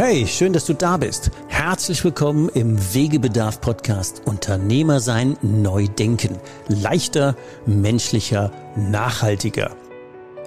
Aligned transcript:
Hey, 0.00 0.28
schön, 0.28 0.52
dass 0.52 0.64
du 0.64 0.74
da 0.74 0.96
bist. 0.96 1.32
Herzlich 1.48 2.04
willkommen 2.04 2.48
im 2.50 2.78
Wegebedarf 2.94 3.60
Podcast 3.60 4.22
Unternehmer 4.26 5.00
sein, 5.00 5.36
neu 5.42 5.88
denken. 5.88 6.38
Leichter, 6.68 7.34
menschlicher, 7.66 8.52
nachhaltiger. 8.76 9.74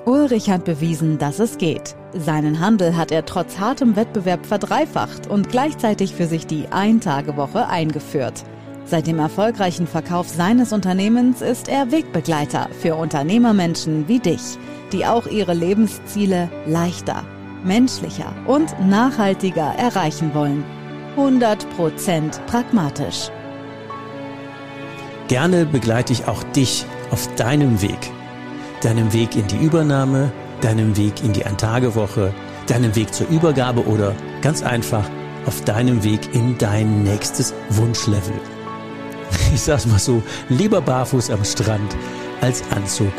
Ulrich 0.05 0.49
hat 0.49 0.63
bewiesen, 0.63 1.17
dass 1.17 1.39
es 1.39 1.57
geht. 1.57 1.97
Seinen 2.13 2.61
Handel 2.61 2.95
hat 2.95 3.11
er 3.11 3.25
trotz 3.25 3.59
hartem 3.59 3.97
Wettbewerb 3.97 4.45
verdreifacht 4.45 5.27
und 5.27 5.49
gleichzeitig 5.49 6.15
für 6.15 6.27
sich 6.27 6.47
die 6.47 6.67
Ein-Tage-Woche 6.69 7.67
eingeführt. 7.67 8.45
Seit 8.85 9.05
dem 9.05 9.19
erfolgreichen 9.19 9.85
Verkauf 9.85 10.29
seines 10.29 10.71
Unternehmens 10.71 11.41
ist 11.41 11.67
er 11.67 11.91
Wegbegleiter 11.91 12.69
für 12.81 12.95
Unternehmermenschen 12.95 14.07
wie 14.07 14.19
dich, 14.19 14.57
die 14.93 15.05
auch 15.05 15.27
ihre 15.27 15.53
Lebensziele 15.53 16.49
leichter, 16.65 17.25
menschlicher 17.63 18.33
und 18.45 18.73
nachhaltiger 18.79 19.73
erreichen 19.77 20.33
wollen. 20.33 20.63
100% 21.17 22.39
pragmatisch. 22.45 23.29
Gerne 25.27 25.65
begleite 25.65 26.13
ich 26.13 26.27
auch 26.27 26.43
dich 26.43 26.85
auf 27.11 27.33
deinem 27.35 27.81
Weg. 27.81 27.99
Deinem 28.81 29.13
Weg 29.13 29.35
in 29.35 29.47
die 29.47 29.57
Übernahme, 29.57 30.31
deinem 30.61 30.97
Weg 30.97 31.23
in 31.23 31.33
die 31.33 31.45
Eintagewoche, 31.45 32.33
deinem 32.67 32.95
Weg 32.95 33.13
zur 33.13 33.27
Übergabe 33.27 33.85
oder 33.85 34.15
ganz 34.41 34.63
einfach 34.63 35.09
auf 35.45 35.63
deinem 35.63 36.03
Weg 36.03 36.33
in 36.33 36.57
dein 36.57 37.03
nächstes 37.03 37.53
Wunschlevel. 37.69 38.33
Ich 39.53 39.61
sag's 39.61 39.85
mal 39.85 39.99
so, 39.99 40.21
lieber 40.49 40.81
barfuß 40.81 41.29
am 41.29 41.43
Strand 41.43 41.95
als 42.41 42.63
Anzug 42.71 43.13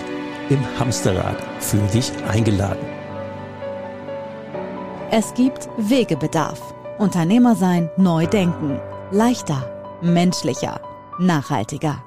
im 0.50 0.60
Hamsterrad 0.78 1.36
für 1.60 1.78
dich 1.92 2.12
eingeladen. 2.28 2.91
Es 5.14 5.34
gibt 5.34 5.68
Wegebedarf. 5.76 6.72
Unternehmer 6.96 7.54
sein, 7.54 7.90
neu 7.98 8.26
denken. 8.26 8.80
Leichter, 9.10 9.98
menschlicher, 10.00 10.80
nachhaltiger. 11.18 12.02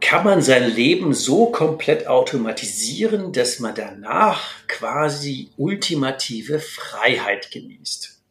Kann 0.00 0.24
man 0.24 0.42
sein 0.42 0.70
Leben 0.70 1.12
so 1.12 1.46
komplett 1.50 2.06
automatisieren, 2.06 3.32
dass 3.32 3.58
man 3.58 3.74
danach 3.74 4.64
quasi 4.68 5.50
ultimative 5.56 6.60
Freiheit 6.60 7.50
genießt? 7.50 8.22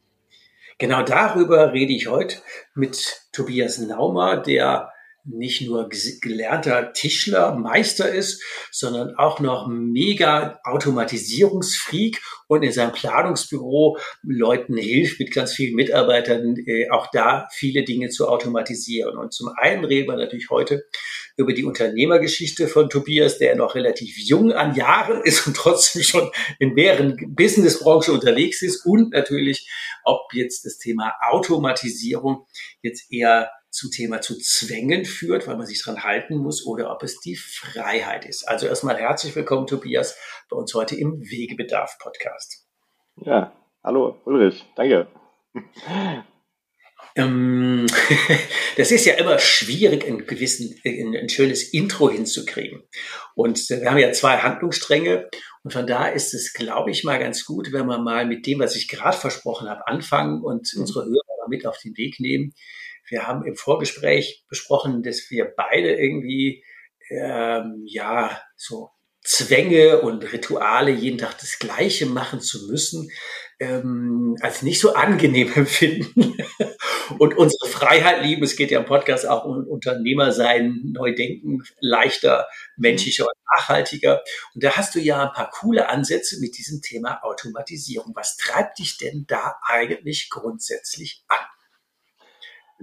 Genau 0.77 1.03
darüber 1.03 1.73
rede 1.73 1.91
ich 1.91 2.07
heute 2.07 2.37
mit 2.73 3.23
Tobias 3.33 3.79
Naumer, 3.79 4.37
der 4.37 4.93
nicht 5.23 5.61
nur 5.61 5.89
gelernter 5.89 6.93
Tischler, 6.93 7.55
Meister 7.55 8.11
ist, 8.11 8.41
sondern 8.71 9.15
auch 9.15 9.39
noch 9.39 9.67
mega 9.67 10.59
Automatisierungsfreak 10.63 12.21
und 12.47 12.63
in 12.63 12.71
seinem 12.71 12.91
Planungsbüro 12.91 13.97
Leuten 14.23 14.77
hilft, 14.77 15.19
mit 15.19 15.31
ganz 15.31 15.53
vielen 15.53 15.75
Mitarbeitern 15.75 16.55
äh, 16.65 16.89
auch 16.89 17.07
da 17.11 17.47
viele 17.53 17.83
Dinge 17.83 18.09
zu 18.09 18.27
automatisieren. 18.27 19.17
Und 19.17 19.33
zum 19.33 19.49
einen 19.55 19.85
reden 19.85 20.09
wir 20.09 20.17
natürlich 20.17 20.49
heute 20.49 20.85
über 21.37 21.53
die 21.53 21.65
Unternehmergeschichte 21.65 22.67
von 22.67 22.89
Tobias, 22.89 23.37
der 23.37 23.55
noch 23.55 23.75
relativ 23.75 24.17
jung 24.17 24.51
an 24.51 24.75
Jahren 24.75 25.21
ist 25.23 25.47
und 25.47 25.55
trotzdem 25.55 26.03
schon 26.03 26.31
in 26.59 26.73
mehreren 26.73 27.35
Businessbranchen 27.35 28.13
unterwegs 28.13 28.61
ist 28.61 28.85
und 28.85 29.13
natürlich, 29.13 29.69
ob 30.03 30.33
jetzt 30.33 30.65
das 30.65 30.77
Thema 30.77 31.13
Automatisierung 31.29 32.47
jetzt 32.81 33.11
eher 33.11 33.49
zu 33.71 33.89
Thema 33.89 34.21
zu 34.21 34.37
Zwängen 34.37 35.05
führt, 35.05 35.47
weil 35.47 35.57
man 35.57 35.65
sich 35.65 35.81
dran 35.81 36.03
halten 36.03 36.37
muss, 36.37 36.65
oder 36.65 36.91
ob 36.91 37.03
es 37.03 37.19
die 37.21 37.37
Freiheit 37.37 38.25
ist. 38.25 38.47
Also 38.47 38.67
erstmal 38.67 38.97
herzlich 38.97 39.35
willkommen, 39.35 39.65
Tobias, 39.65 40.17
bei 40.49 40.57
uns 40.57 40.73
heute 40.73 40.95
im 40.95 41.21
Wegebedarf-Podcast. 41.21 42.67
Ja, 43.15 43.55
hallo 43.83 44.21
Ulrich, 44.25 44.65
danke. 44.75 45.07
Ähm, 47.15 47.87
das 48.77 48.91
ist 48.91 49.05
ja 49.05 49.15
immer 49.15 49.37
schwierig, 49.37 50.07
ein, 50.07 50.25
gewissen, 50.25 50.79
ein, 50.85 51.27
schönes 51.27 51.73
Intro 51.73 52.09
hinzukriegen. 52.09 52.83
Und 53.35 53.69
wir 53.69 53.89
haben 53.89 53.97
ja 53.97 54.13
zwei 54.13 54.37
Handlungsstränge. 54.37 55.29
Und 55.63 55.73
von 55.73 55.85
da 55.85 56.07
ist 56.07 56.33
es, 56.33 56.53
glaube 56.53 56.91
ich, 56.91 57.03
mal 57.03 57.19
ganz 57.19 57.43
gut, 57.43 57.73
wenn 57.73 57.85
wir 57.85 57.97
mal 57.97 58.25
mit 58.25 58.45
dem, 58.45 58.59
was 58.59 58.75
ich 58.75 58.87
gerade 58.87 59.17
versprochen 59.17 59.69
habe, 59.69 59.87
anfangen 59.87 60.41
und 60.41 60.71
mhm. 60.73 60.81
unsere 60.81 61.03
Hörer 61.05 61.49
mit 61.49 61.65
auf 61.65 61.77
den 61.79 61.97
Weg 61.97 62.19
nehmen. 62.19 62.53
Wir 63.11 63.27
haben 63.27 63.45
im 63.45 63.55
Vorgespräch 63.55 64.45
besprochen, 64.47 65.03
dass 65.03 65.29
wir 65.29 65.53
beide 65.55 65.93
irgendwie, 65.95 66.63
ähm, 67.09 67.83
ja, 67.85 68.41
so 68.55 68.91
Zwänge 69.21 70.01
und 70.01 70.31
Rituale, 70.31 70.91
jeden 70.91 71.17
Tag 71.17 71.37
das 71.39 71.59
Gleiche 71.59 72.05
machen 72.05 72.39
zu 72.39 72.67
müssen, 72.67 73.11
ähm, 73.59 74.35
als 74.41 74.61
nicht 74.63 74.79
so 74.79 74.93
angenehm 74.93 75.51
empfinden 75.55 76.37
und 77.19 77.37
unsere 77.37 77.67
Freiheit 77.69 78.23
lieben. 78.23 78.43
Es 78.43 78.55
geht 78.55 78.71
ja 78.71 78.79
im 78.79 78.85
Podcast 78.85 79.27
auch 79.27 79.43
um 79.43 79.67
Unternehmer 79.67 80.31
sein, 80.31 80.79
neu 80.85 81.13
denken, 81.13 81.63
leichter, 81.81 82.47
menschlicher 82.77 83.25
und 83.25 83.57
nachhaltiger. 83.57 84.23
Und 84.55 84.63
da 84.63 84.77
hast 84.77 84.95
du 84.95 84.99
ja 84.99 85.27
ein 85.27 85.33
paar 85.33 85.51
coole 85.51 85.89
Ansätze 85.89 86.39
mit 86.39 86.57
diesem 86.57 86.81
Thema 86.81 87.23
Automatisierung. 87.23 88.13
Was 88.15 88.37
treibt 88.37 88.79
dich 88.79 88.97
denn 88.97 89.25
da 89.27 89.55
eigentlich 89.67 90.29
grundsätzlich 90.29 91.25
an? 91.27 91.50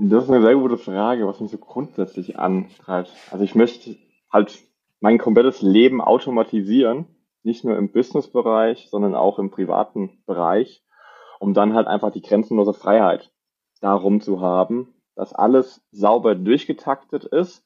Das 0.00 0.24
ist 0.24 0.30
eine 0.30 0.42
sehr 0.42 0.54
gute 0.54 0.78
Frage, 0.78 1.26
was 1.26 1.40
mich 1.40 1.50
so 1.50 1.58
grundsätzlich 1.58 2.38
antreibt. 2.38 3.10
Also 3.32 3.42
ich 3.42 3.56
möchte 3.56 3.96
halt 4.32 4.56
mein 5.00 5.18
komplettes 5.18 5.60
Leben 5.60 6.00
automatisieren, 6.00 7.06
nicht 7.42 7.64
nur 7.64 7.76
im 7.76 7.90
Businessbereich, 7.90 8.90
sondern 8.90 9.16
auch 9.16 9.40
im 9.40 9.50
privaten 9.50 10.22
Bereich, 10.24 10.84
um 11.40 11.52
dann 11.52 11.74
halt 11.74 11.88
einfach 11.88 12.12
die 12.12 12.22
grenzenlose 12.22 12.74
Freiheit 12.74 13.32
darum 13.80 14.20
zu 14.20 14.40
haben, 14.40 14.94
dass 15.16 15.32
alles 15.32 15.84
sauber 15.90 16.36
durchgetaktet 16.36 17.24
ist 17.24 17.64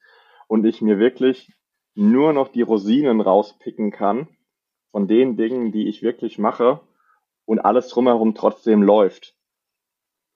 und 0.48 0.65
ich 0.65 0.81
mir 0.81 0.98
wirklich 0.98 1.53
nur 1.94 2.32
noch 2.32 2.48
die 2.48 2.62
Rosinen 2.62 3.21
rauspicken 3.21 3.91
kann 3.91 4.26
von 4.91 5.06
den 5.06 5.37
Dingen, 5.37 5.71
die 5.71 5.87
ich 5.87 6.03
wirklich 6.03 6.38
mache 6.38 6.81
und 7.44 7.59
alles 7.59 7.88
drumherum 7.88 8.34
trotzdem 8.34 8.82
läuft. 8.82 9.37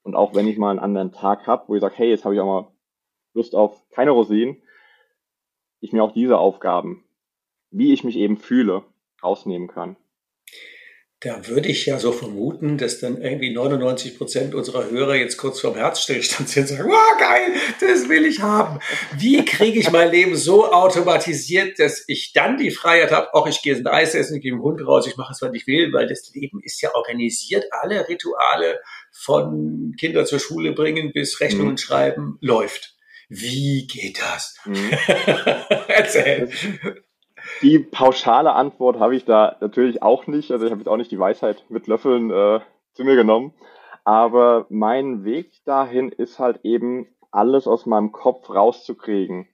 Und 0.06 0.14
auch 0.14 0.36
wenn 0.36 0.46
ich 0.46 0.56
mal 0.56 0.70
einen 0.70 0.78
anderen 0.78 1.10
Tag 1.10 1.48
habe, 1.48 1.64
wo 1.66 1.74
ich 1.74 1.80
sage, 1.80 1.96
hey, 1.96 2.08
jetzt 2.08 2.24
habe 2.24 2.32
ich 2.32 2.40
auch 2.40 2.46
mal 2.46 2.72
Lust 3.34 3.56
auf 3.56 3.82
keine 3.90 4.12
Rosinen, 4.12 4.62
ich 5.80 5.92
mir 5.92 6.04
auch 6.04 6.12
diese 6.12 6.38
Aufgaben, 6.38 7.04
wie 7.72 7.92
ich 7.92 8.04
mich 8.04 8.14
eben 8.14 8.36
fühle, 8.36 8.84
rausnehmen 9.20 9.66
kann. 9.66 9.96
Da 11.20 11.48
würde 11.48 11.70
ich 11.70 11.86
ja 11.86 11.98
so 11.98 12.12
vermuten, 12.12 12.78
dass 12.78 13.00
dann 13.00 13.20
irgendwie 13.20 13.52
99 13.52 14.16
Prozent 14.18 14.54
unserer 14.54 14.90
Hörer 14.90 15.16
jetzt 15.16 15.38
kurz 15.38 15.60
vorm 15.60 15.74
Herzstillstand 15.74 16.48
sind 16.48 16.70
und 16.70 16.76
sagen, 16.76 16.90
oh 16.92 17.18
geil, 17.18 17.54
das 17.80 18.08
will 18.08 18.26
ich 18.26 18.42
haben. 18.42 18.78
Wie 19.18 19.44
kriege 19.44 19.80
ich 19.80 19.90
mein 19.90 20.10
Leben 20.10 20.36
so 20.36 20.70
automatisiert, 20.70 21.78
dass 21.78 22.04
ich 22.06 22.32
dann 22.32 22.58
die 22.58 22.70
Freiheit 22.70 23.12
habe, 23.12 23.34
auch 23.34 23.48
ich 23.48 23.62
gehe 23.62 23.74
ins 23.74 23.86
Eis 23.86 24.14
essen, 24.14 24.36
ich 24.36 24.42
gehe 24.42 24.52
mit 24.52 24.60
dem 24.60 24.64
Hund 24.64 24.86
raus, 24.86 25.06
ich 25.08 25.16
mache 25.16 25.32
es, 25.32 25.40
was 25.42 25.54
ich 25.54 25.66
will, 25.66 25.92
weil 25.92 26.06
das 26.06 26.30
Leben 26.34 26.60
ist 26.62 26.80
ja 26.82 26.94
organisiert. 26.94 27.64
Alle 27.72 28.06
Rituale 28.08 28.78
von 29.18 29.94
Kinder 29.98 30.24
zur 30.24 30.38
Schule 30.38 30.72
bringen 30.72 31.12
bis 31.12 31.40
Rechnungen 31.40 31.72
mhm. 31.72 31.78
schreiben 31.78 32.38
läuft. 32.40 32.96
Wie 33.28 33.86
geht 33.86 34.20
das? 34.20 34.58
Mhm. 34.64 34.90
Erzähl. 35.88 36.50
Die 37.62 37.78
pauschale 37.78 38.52
Antwort 38.52 38.98
habe 38.98 39.16
ich 39.16 39.24
da 39.24 39.56
natürlich 39.60 40.02
auch 40.02 40.26
nicht. 40.26 40.50
Also 40.50 40.66
ich 40.66 40.70
habe 40.70 40.80
jetzt 40.80 40.88
auch 40.88 40.96
nicht 40.96 41.10
die 41.10 41.18
Weisheit 41.18 41.64
mit 41.68 41.86
Löffeln 41.86 42.30
äh, 42.30 42.60
zu 42.94 43.04
mir 43.04 43.16
genommen. 43.16 43.54
Aber 44.04 44.66
mein 44.68 45.24
Weg 45.24 45.64
dahin 45.64 46.10
ist 46.10 46.38
halt 46.38 46.60
eben, 46.62 47.08
alles 47.36 47.66
aus 47.66 47.84
meinem 47.84 48.12
Kopf 48.12 48.48
rauszukriegen 48.48 49.46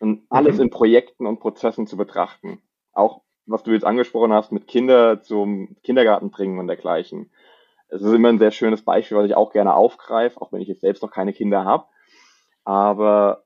und 0.00 0.26
alles 0.28 0.56
mhm. 0.56 0.62
in 0.62 0.70
Projekten 0.70 1.26
und 1.26 1.38
Prozessen 1.40 1.86
zu 1.86 1.96
betrachten. 1.96 2.60
Auch 2.92 3.22
was 3.46 3.62
du 3.62 3.70
jetzt 3.72 3.84
angesprochen 3.84 4.32
hast, 4.32 4.50
mit 4.50 4.66
Kinder 4.66 5.22
zum 5.22 5.76
Kindergarten 5.84 6.30
bringen 6.30 6.58
und 6.58 6.66
dergleichen. 6.66 7.30
Es 7.88 8.02
ist 8.02 8.12
immer 8.12 8.28
ein 8.28 8.38
sehr 8.38 8.50
schönes 8.50 8.82
Beispiel, 8.82 9.16
was 9.16 9.26
ich 9.26 9.36
auch 9.36 9.52
gerne 9.52 9.74
aufgreife, 9.74 10.40
auch 10.40 10.52
wenn 10.52 10.60
ich 10.60 10.68
jetzt 10.68 10.80
selbst 10.80 11.02
noch 11.02 11.10
keine 11.10 11.32
Kinder 11.32 11.64
habe. 11.64 11.86
Aber 12.64 13.44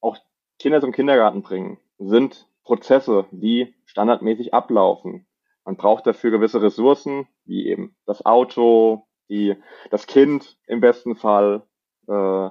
auch 0.00 0.16
Kinder 0.58 0.80
zum 0.80 0.92
Kindergarten 0.92 1.42
bringen 1.42 1.78
sind 1.98 2.46
Prozesse, 2.64 3.26
die 3.30 3.74
standardmäßig 3.86 4.54
ablaufen. 4.54 5.26
Man 5.64 5.76
braucht 5.76 6.06
dafür 6.06 6.30
gewisse 6.30 6.62
Ressourcen, 6.62 7.28
wie 7.44 7.66
eben 7.66 7.96
das 8.06 8.24
Auto, 8.24 9.06
die, 9.28 9.56
das 9.90 10.06
Kind 10.06 10.56
im 10.66 10.80
besten 10.80 11.16
Fall, 11.16 11.62
äh, 12.08 12.50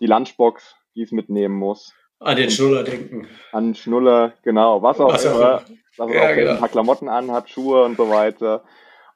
die 0.00 0.06
Lunchbox, 0.06 0.76
die 0.94 1.02
es 1.02 1.12
mitnehmen 1.12 1.54
muss. 1.54 1.94
An 2.20 2.36
den 2.36 2.50
Schnuller 2.50 2.84
denken. 2.84 3.28
An 3.52 3.68
den 3.68 3.74
Schnuller, 3.74 4.32
genau. 4.42 4.82
Was 4.82 5.00
auch 5.00 5.12
was 5.12 5.24
immer. 5.24 5.62
Was 5.96 6.12
ja, 6.12 6.22
auch 6.22 6.34
genau. 6.34 6.50
ein 6.52 6.58
paar 6.58 6.68
Klamotten 6.68 7.08
anhat, 7.08 7.50
Schuhe 7.50 7.84
und 7.84 7.96
so 7.96 8.08
weiter. 8.10 8.64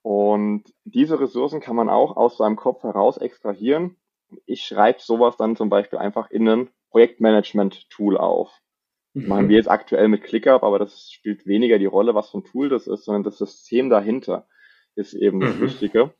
Und 0.03 0.65
diese 0.85 1.21
Ressourcen 1.21 1.61
kann 1.61 1.77
man 1.77 1.89
auch 1.89 2.17
aus 2.17 2.37
seinem 2.37 2.56
Kopf 2.56 2.83
heraus 2.83 3.19
extrahieren. 3.19 3.97
Ich 4.47 4.62
schreibe 4.65 5.00
sowas 5.00 5.37
dann 5.37 5.56
zum 5.56 5.69
Beispiel 5.69 5.99
einfach 5.99 6.31
in 6.31 6.49
ein 6.49 6.71
Projektmanagement-Tool 6.91 8.17
auf. 8.17 8.50
Das 9.15 9.25
mhm. 9.25 9.29
machen 9.29 9.49
wir 9.49 9.56
jetzt 9.56 9.71
aktuell 9.71 10.09
mit 10.09 10.23
ClickUp, 10.23 10.62
aber 10.62 10.79
das 10.79 11.11
spielt 11.11 11.47
weniger 11.47 11.79
die 11.79 11.87
Rolle, 11.87 12.15
was 12.15 12.31
für 12.31 12.39
ein 12.39 12.45
Tool 12.45 12.69
das 12.69 12.87
ist, 12.87 13.05
sondern 13.05 13.25
das 13.25 13.39
System 13.39 13.91
dahinter. 13.91 14.47
ist 14.95 15.15
eben 15.15 15.41
das 15.41 15.56
mhm. 15.56 15.62
Wichtige. 15.62 16.15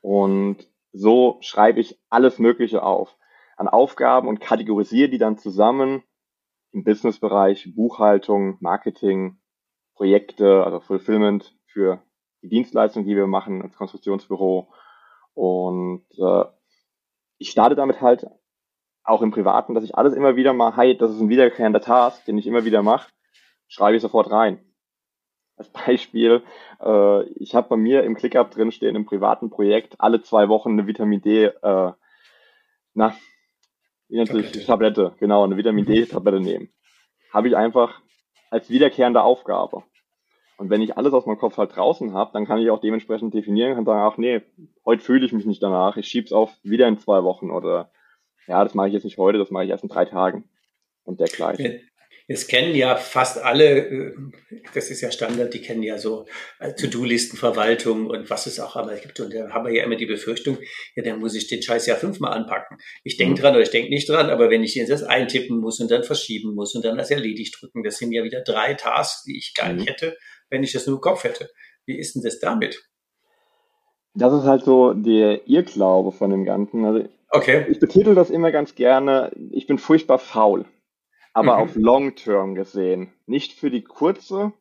Und 0.00 0.68
so 0.92 1.38
schreibe 1.40 1.80
ich 1.80 1.98
alles 2.08 2.38
Mögliche 2.38 2.82
auf 2.82 3.16
an 3.56 3.68
Aufgaben 3.68 4.28
und 4.28 4.40
kategorisiere 4.40 5.08
die 5.08 5.18
dann 5.18 5.38
zusammen 5.38 6.02
im 6.72 6.84
Businessbereich, 6.84 7.74
Buchhaltung, 7.74 8.58
Marketing, 8.60 9.38
Projekte, 9.94 10.62
also 10.62 10.80
Fulfillment 10.80 11.56
für 11.66 12.02
die 12.46 12.56
Dienstleistung, 12.56 13.04
die 13.04 13.16
wir 13.16 13.26
machen 13.26 13.62
als 13.62 13.76
Konstruktionsbüro. 13.76 14.68
Und 15.34 16.06
äh, 16.18 16.44
ich 17.38 17.50
starte 17.50 17.74
damit 17.74 18.00
halt 18.00 18.26
auch 19.04 19.22
im 19.22 19.30
Privaten, 19.30 19.74
dass 19.74 19.84
ich 19.84 19.96
alles 19.96 20.14
immer 20.14 20.36
wieder 20.36 20.52
mal, 20.52 20.76
hey, 20.76 20.96
das 20.96 21.12
ist 21.12 21.20
ein 21.20 21.28
wiederkehrender 21.28 21.80
Task, 21.80 22.24
den 22.24 22.38
ich 22.38 22.46
immer 22.46 22.64
wieder 22.64 22.82
mache, 22.82 23.10
schreibe 23.68 23.96
ich 23.96 24.02
sofort 24.02 24.30
rein. 24.30 24.60
Als 25.56 25.70
Beispiel, 25.70 26.42
äh, 26.80 27.22
ich 27.30 27.54
habe 27.54 27.68
bei 27.68 27.76
mir 27.76 28.04
im 28.04 28.14
ClickUp 28.14 28.50
drin 28.50 28.72
stehen, 28.72 28.96
im 28.96 29.06
privaten 29.06 29.50
Projekt, 29.50 29.96
alle 29.98 30.22
zwei 30.22 30.48
Wochen 30.48 30.70
eine 30.70 30.86
Vitamin 30.86 31.20
D, 31.20 31.44
äh, 31.44 31.92
na, 32.94 33.14
wie 34.08 34.16
nennt 34.16 34.28
sich 34.28 34.66
Tablette, 34.66 35.14
genau, 35.18 35.44
eine 35.44 35.56
Vitamin 35.56 35.84
D-Tablette 35.84 36.40
nehmen. 36.40 36.70
Habe 37.32 37.48
ich 37.48 37.56
einfach 37.56 38.00
als 38.50 38.70
wiederkehrende 38.70 39.22
Aufgabe. 39.22 39.82
Und 40.56 40.70
wenn 40.70 40.80
ich 40.80 40.96
alles 40.96 41.12
aus 41.12 41.26
meinem 41.26 41.38
Kopf 41.38 41.58
halt 41.58 41.76
draußen 41.76 42.14
habe, 42.14 42.30
dann 42.32 42.46
kann 42.46 42.58
ich 42.58 42.70
auch 42.70 42.80
dementsprechend 42.80 43.34
definieren, 43.34 43.74
kann 43.74 43.84
sagen, 43.84 44.00
ach 44.00 44.16
nee, 44.16 44.40
heute 44.84 45.02
fühle 45.02 45.26
ich 45.26 45.32
mich 45.32 45.44
nicht 45.44 45.62
danach, 45.62 45.96
ich 45.96 46.08
schieb's 46.08 46.32
auf 46.32 46.50
wieder 46.62 46.88
in 46.88 46.98
zwei 46.98 47.24
Wochen 47.24 47.50
oder 47.50 47.90
ja, 48.46 48.64
das 48.64 48.74
mache 48.74 48.88
ich 48.88 48.94
jetzt 48.94 49.04
nicht 49.04 49.18
heute, 49.18 49.38
das 49.38 49.50
mache 49.50 49.64
ich 49.64 49.70
erst 49.70 49.82
in 49.82 49.90
drei 49.90 50.04
Tagen 50.04 50.44
und 51.04 51.20
dergleichen. 51.20 51.80
Es 52.28 52.48
kennen 52.48 52.74
ja 52.74 52.96
fast 52.96 53.38
alle, 53.38 53.86
äh, 53.86 54.14
das 54.74 54.90
ist 54.90 55.00
ja 55.00 55.12
Standard, 55.12 55.54
die 55.54 55.60
kennen 55.60 55.84
ja 55.84 55.96
so 55.96 56.26
äh, 56.58 56.72
To-Do-Listenverwaltung 56.74 58.08
und 58.08 58.28
was 58.30 58.46
es 58.46 58.58
auch 58.58 58.74
immer 58.74 58.96
gibt. 58.96 59.20
Und 59.20 59.32
da 59.32 59.50
haben 59.50 59.64
wir 59.64 59.72
ja 59.72 59.84
immer 59.84 59.94
die 59.94 60.06
Befürchtung, 60.06 60.58
ja, 60.96 61.04
dann 61.04 61.20
muss 61.20 61.36
ich 61.36 61.46
den 61.46 61.62
Scheiß 61.62 61.86
ja 61.86 61.94
fünfmal 61.94 62.32
anpacken. 62.32 62.78
Ich 63.04 63.16
denke 63.16 63.38
mhm. 63.38 63.42
dran 63.42 63.54
oder 63.54 63.62
ich 63.62 63.70
denke 63.70 63.90
nicht 63.90 64.08
dran, 64.08 64.30
aber 64.30 64.50
wenn 64.50 64.64
ich 64.64 64.74
jetzt 64.74 64.90
das 64.90 65.04
eintippen 65.04 65.60
muss 65.60 65.78
und 65.78 65.88
dann 65.88 66.02
verschieben 66.02 66.54
muss 66.54 66.74
und 66.74 66.84
dann 66.84 66.98
das 66.98 67.12
erledigt 67.12 67.58
drücken, 67.60 67.84
das 67.84 67.98
sind 67.98 68.10
ja 68.10 68.24
wieder 68.24 68.40
drei 68.40 68.74
Tasks, 68.74 69.22
die 69.22 69.38
ich 69.38 69.54
gar 69.54 69.72
nicht 69.72 69.84
mhm. 69.84 69.88
hätte, 69.88 70.16
wenn 70.50 70.62
ich 70.62 70.72
das 70.72 70.86
nur 70.86 70.96
im 70.96 71.00
Kopf 71.00 71.24
hätte. 71.24 71.50
Wie 71.84 71.98
ist 71.98 72.14
denn 72.14 72.22
das 72.22 72.40
damit? 72.40 72.88
Das 74.14 74.32
ist 74.32 74.44
halt 74.44 74.64
so 74.64 74.94
der 74.94 75.46
Irrglaube 75.48 76.12
von 76.12 76.30
dem 76.30 76.44
Ganzen. 76.44 76.84
Also 76.84 77.08
okay. 77.30 77.66
ich 77.68 77.78
betitel 77.78 78.14
das 78.14 78.30
immer 78.30 78.50
ganz 78.50 78.74
gerne, 78.74 79.30
ich 79.50 79.66
bin 79.66 79.78
furchtbar 79.78 80.18
faul 80.18 80.64
aber 81.36 81.56
mhm. 81.58 81.62
auf 81.62 81.76
Long 81.76 82.14
Term 82.14 82.54
gesehen. 82.54 83.12
Nicht 83.26 83.52
für 83.52 83.70
die 83.70 83.82
kurze, 83.82 84.54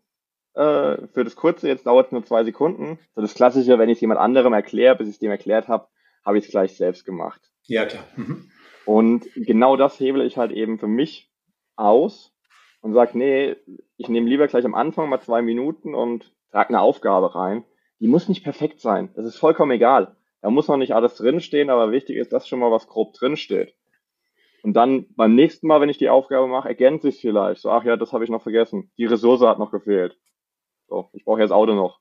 äh, 0.56 1.08
für 1.14 1.24
das 1.24 1.38
kurze, 1.38 1.70
jetzt 1.70 1.86
dauert 1.86 2.08
es 2.08 2.12
nur 2.12 2.26
zwei 2.26 2.44
Sekunden. 2.44 3.00
So 3.16 3.22
das 3.22 3.34
Klassische, 3.34 3.80
wenn 3.80 3.88
ich 3.88 3.96
es 3.96 4.02
jemand 4.02 4.20
anderem 4.20 4.52
erkläre, 4.52 4.98
bis 4.98 5.08
ich 5.08 5.14
es 5.14 5.20
dem 5.20 5.32
erklärt 5.32 5.70
habe, 5.70 5.88
habe 6.26 6.38
ich 6.38 6.44
es 6.44 6.52
gleich 6.52 6.76
selbst 6.76 7.06
gemacht. 7.06 7.40
Ja, 7.64 7.86
klar. 7.86 8.04
Mhm. 8.18 8.52
Und 8.86 9.26
genau 9.36 9.78
das 9.78 9.98
hebele 10.02 10.26
ich 10.26 10.38
halt 10.38 10.52
eben 10.52 10.78
für 10.78 10.88
mich 10.90 11.32
aus 11.78 12.34
und 12.82 12.92
sage, 12.92 13.18
nee, 13.18 13.56
ich 13.98 14.10
nehme 14.10 14.30
lieber 14.30 14.48
gleich 14.48 14.66
am 14.66 14.76
Anfang 14.76 15.10
mal 15.10 15.22
zwei 15.22 15.42
Minuten 15.42 15.96
und 15.96 16.34
trage 16.52 16.70
eine 16.70 16.82
Aufgabe 16.82 17.36
rein. 17.36 17.64
Die 18.00 18.08
muss 18.08 18.28
nicht 18.28 18.44
perfekt 18.44 18.82
sein. 18.82 19.12
Das 19.16 19.26
ist 19.26 19.38
vollkommen 19.38 19.72
egal. 19.72 20.16
Da 20.42 20.50
muss 20.50 20.68
noch 20.68 20.78
nicht 20.78 20.94
alles 20.94 21.16
drinstehen, 21.16 21.70
aber 21.70 21.92
wichtig 21.92 22.18
ist, 22.18 22.34
dass 22.34 22.48
schon 22.48 22.60
mal 22.60 22.72
was 22.72 22.88
grob 22.88 23.14
drinsteht. 23.14 23.76
Und 24.64 24.74
dann 24.74 25.06
beim 25.16 25.36
nächsten 25.36 25.68
Mal, 25.68 25.80
wenn 25.80 25.90
ich 25.90 25.98
die 25.98 26.10
Aufgabe 26.10 26.48
mache, 26.48 26.68
ergänze 26.68 27.10
ich 27.10 27.16
es 27.16 27.22
vielleicht. 27.22 27.62
So, 27.62 27.70
ach 27.70 27.84
ja, 27.84 27.98
das 27.98 28.14
habe 28.14 28.24
ich 28.24 28.30
noch 28.30 28.42
vergessen. 28.42 28.92
Die 28.98 29.06
Ressource 29.06 29.42
hat 29.42 29.60
noch 29.60 29.72
gefehlt. 29.72 30.18
So, 30.88 31.10
ich 31.14 31.24
brauche 31.24 31.42
jetzt 31.42 31.52
Auto 31.52 31.74
noch. 31.74 32.00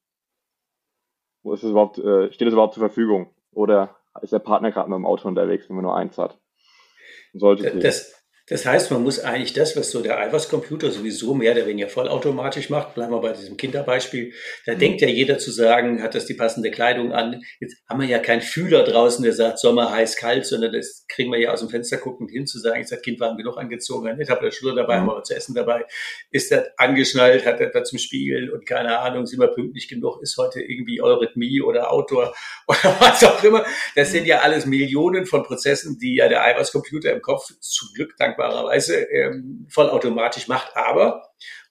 Wo 1.43 1.52
ist 1.52 1.62
es 1.62 1.70
überhaupt, 1.70 1.99
äh, 1.99 2.32
steht 2.32 2.49
es 2.49 2.55
überhaupt 2.55 2.75
zur 2.75 2.81
Verfügung? 2.81 3.35
Oder 3.52 3.97
ist 4.23 4.32
der 4.32 4.38
Partner 4.38 4.73
gerade 4.73 4.88
mit 4.88 4.97
dem 4.97 5.06
Auto 5.06 5.29
unterwegs, 5.29 5.69
wenn 5.69 5.76
man 5.76 5.85
nur 5.85 5.97
eins 5.97 6.17
hat? 6.17 6.40
Sollte 7.35 7.79
das, 7.79 8.24
das 8.46 8.67
heißt, 8.67 8.91
man 8.91 9.02
muss 9.02 9.20
eigentlich 9.20 9.55
das, 9.55 9.75
was 9.75 9.91
so 9.91 10.02
der 10.02 10.19
Eiweißcomputer 10.19 10.91
sowieso 10.91 11.35
mehr 11.35 11.52
oder 11.52 11.67
weniger 11.67 11.88
vollautomatisch 11.88 12.69
macht, 12.69 12.94
bleiben 12.94 13.11
wir 13.11 13.20
bei 13.23 13.32
diesem 13.32 13.56
Kinderbeispiel, 13.56 14.35
da 14.67 14.75
mhm. 14.75 14.79
denkt 14.81 15.00
ja 15.00 15.08
jeder 15.08 15.38
zu 15.38 15.50
sagen, 15.50 16.02
hat 16.02 16.14
das 16.14 16.26
die 16.26 16.35
passende 16.35 16.70
Kleidung 16.70 17.12
an. 17.12 17.43
Jetzt 17.58 17.76
haben 17.88 18.02
wir 18.02 18.06
ja 18.06 18.19
keinen 18.19 18.43
Fühler 18.43 18.85
draußen, 18.85 19.25
der 19.25 19.32
sagt 19.32 19.58
Sommer, 19.61 19.91
heiß, 19.91 20.17
kalt, 20.17 20.44
sondern 20.44 20.75
das 20.75 21.06
kriegen 21.08 21.32
wir 21.32 21.41
ja 21.41 21.52
aus 21.52 21.61
dem 21.61 21.70
Fenster 21.70 21.96
guckend 21.96 22.31
hin 22.31 22.46
zu 22.46 22.58
sagen, 22.58 22.81
jetzt 22.81 22.93
hat 22.93 23.02
Kind 23.02 23.19
warm 23.19 23.38
genug 23.38 23.56
angezogen, 23.56 24.14
nicht, 24.19 24.31
habe 24.31 24.44
der 24.44 24.50
Schule 24.50 24.75
dabei, 24.75 24.99
haben 24.99 25.06
wir 25.06 25.17
was 25.17 25.29
zu 25.29 25.35
essen 25.35 25.55
dabei, 25.55 25.87
ist 26.31 26.50
das 26.50 26.67
angeschnallt, 26.76 27.47
hat 27.47 27.61
er 27.61 27.70
da 27.70 27.82
zum 27.82 27.99
Spiegel 27.99 28.50
und 28.50 28.67
keine 28.67 28.99
Ahnung, 28.99 29.25
sind 29.25 29.40
wir 29.40 29.49
pünktlich 29.49 29.88
genug, 29.88 30.20
ist 30.20 30.37
heute 30.37 30.61
irgendwie 30.61 31.00
Eurythmie 31.00 31.62
oder 31.62 31.90
Outdoor 31.90 32.35
oder 32.67 32.97
was 33.00 33.25
auch 33.25 33.43
immer. 33.43 33.64
Das 33.97 34.12
sind 34.12 34.26
ja 34.26 34.40
alles 34.40 34.67
Millionen 34.67 35.25
von 35.25 35.44
Prozessen, 35.44 35.99
die 35.99 36.17
ja 36.17 36.29
der 36.29 36.44
Eiweißcomputer 36.44 37.11
im 37.11 37.23
Kopf 37.23 37.50
zum 37.61 37.88
Glück 37.94 38.14
dank 38.19 38.33
dankbarerweise 38.34 38.96
ähm, 38.96 39.66
vollautomatisch 39.69 40.48
macht, 40.48 40.76
aber 40.76 41.22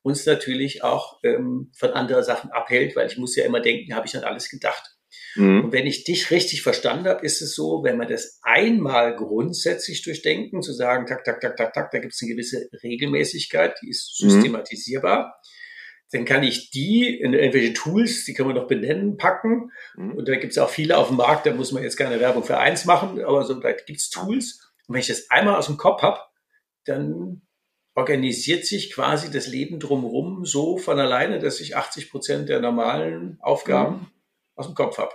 uns 0.01 0.25
natürlich 0.25 0.83
auch 0.83 1.19
ähm, 1.23 1.71
von 1.77 1.91
anderen 1.91 2.23
Sachen 2.23 2.51
abhält, 2.51 2.95
weil 2.95 3.07
ich 3.07 3.17
muss 3.17 3.35
ja 3.35 3.45
immer 3.45 3.61
denken, 3.61 3.95
habe 3.95 4.07
ich 4.07 4.17
an 4.17 4.23
alles 4.23 4.49
gedacht. 4.49 4.95
Mhm. 5.35 5.65
Und 5.65 5.71
wenn 5.71 5.87
ich 5.87 6.03
dich 6.03 6.31
richtig 6.31 6.61
verstanden 6.61 7.07
habe, 7.07 7.25
ist 7.25 7.41
es 7.41 7.55
so, 7.55 7.83
wenn 7.83 7.97
man 7.97 8.07
das 8.07 8.39
einmal 8.41 9.15
grundsätzlich 9.15 10.01
durchdenken, 10.03 10.61
zu 10.61 10.73
sagen, 10.73 11.05
tak, 11.05 11.23
tak, 11.23 11.39
tak, 11.39 11.55
tak, 11.55 11.73
tak, 11.73 11.91
da 11.91 11.99
gibt 11.99 12.13
es 12.13 12.21
eine 12.21 12.31
gewisse 12.31 12.69
Regelmäßigkeit, 12.83 13.75
die 13.81 13.89
ist 13.89 14.19
mhm. 14.21 14.29
systematisierbar. 14.29 15.25
Mhm. 15.25 15.31
Dann 16.11 16.25
kann 16.25 16.43
ich 16.43 16.69
die 16.69 17.09
in 17.09 17.33
irgendwelche 17.33 17.73
Tools, 17.73 18.25
die 18.25 18.35
kann 18.35 18.45
man 18.45 18.55
noch 18.55 18.67
benennen, 18.67 19.17
packen. 19.17 19.71
Mhm. 19.95 20.13
Und 20.13 20.27
da 20.27 20.35
gibt 20.35 20.51
es 20.51 20.59
auch 20.59 20.69
viele 20.69 20.97
auf 20.97 21.07
dem 21.07 21.17
Markt, 21.17 21.45
da 21.45 21.53
muss 21.53 21.71
man 21.71 21.81
jetzt 21.81 21.97
keine 21.97 22.19
Werbung 22.19 22.43
für 22.43 22.57
eins 22.57 22.85
machen, 22.85 23.23
aber 23.23 23.43
so, 23.45 23.55
da 23.55 23.71
gibt 23.71 23.99
es 23.99 24.09
Tools. 24.09 24.59
Und 24.87 24.95
wenn 24.95 25.01
ich 25.01 25.07
das 25.07 25.29
einmal 25.29 25.55
aus 25.55 25.67
dem 25.67 25.77
Kopf 25.77 26.01
habe, 26.01 26.19
dann 26.85 27.41
organisiert 27.95 28.65
sich 28.65 28.93
quasi 28.93 29.31
das 29.31 29.47
Leben 29.47 29.79
drumherum 29.79 30.45
so 30.45 30.77
von 30.77 30.99
alleine, 30.99 31.39
dass 31.39 31.59
ich 31.59 31.77
80 31.77 32.11
Prozent 32.11 32.49
der 32.49 32.59
normalen 32.59 33.37
Aufgaben 33.41 33.95
mhm. 33.95 34.07
aus 34.55 34.65
dem 34.65 34.75
Kopf 34.75 34.97
habe. 34.97 35.11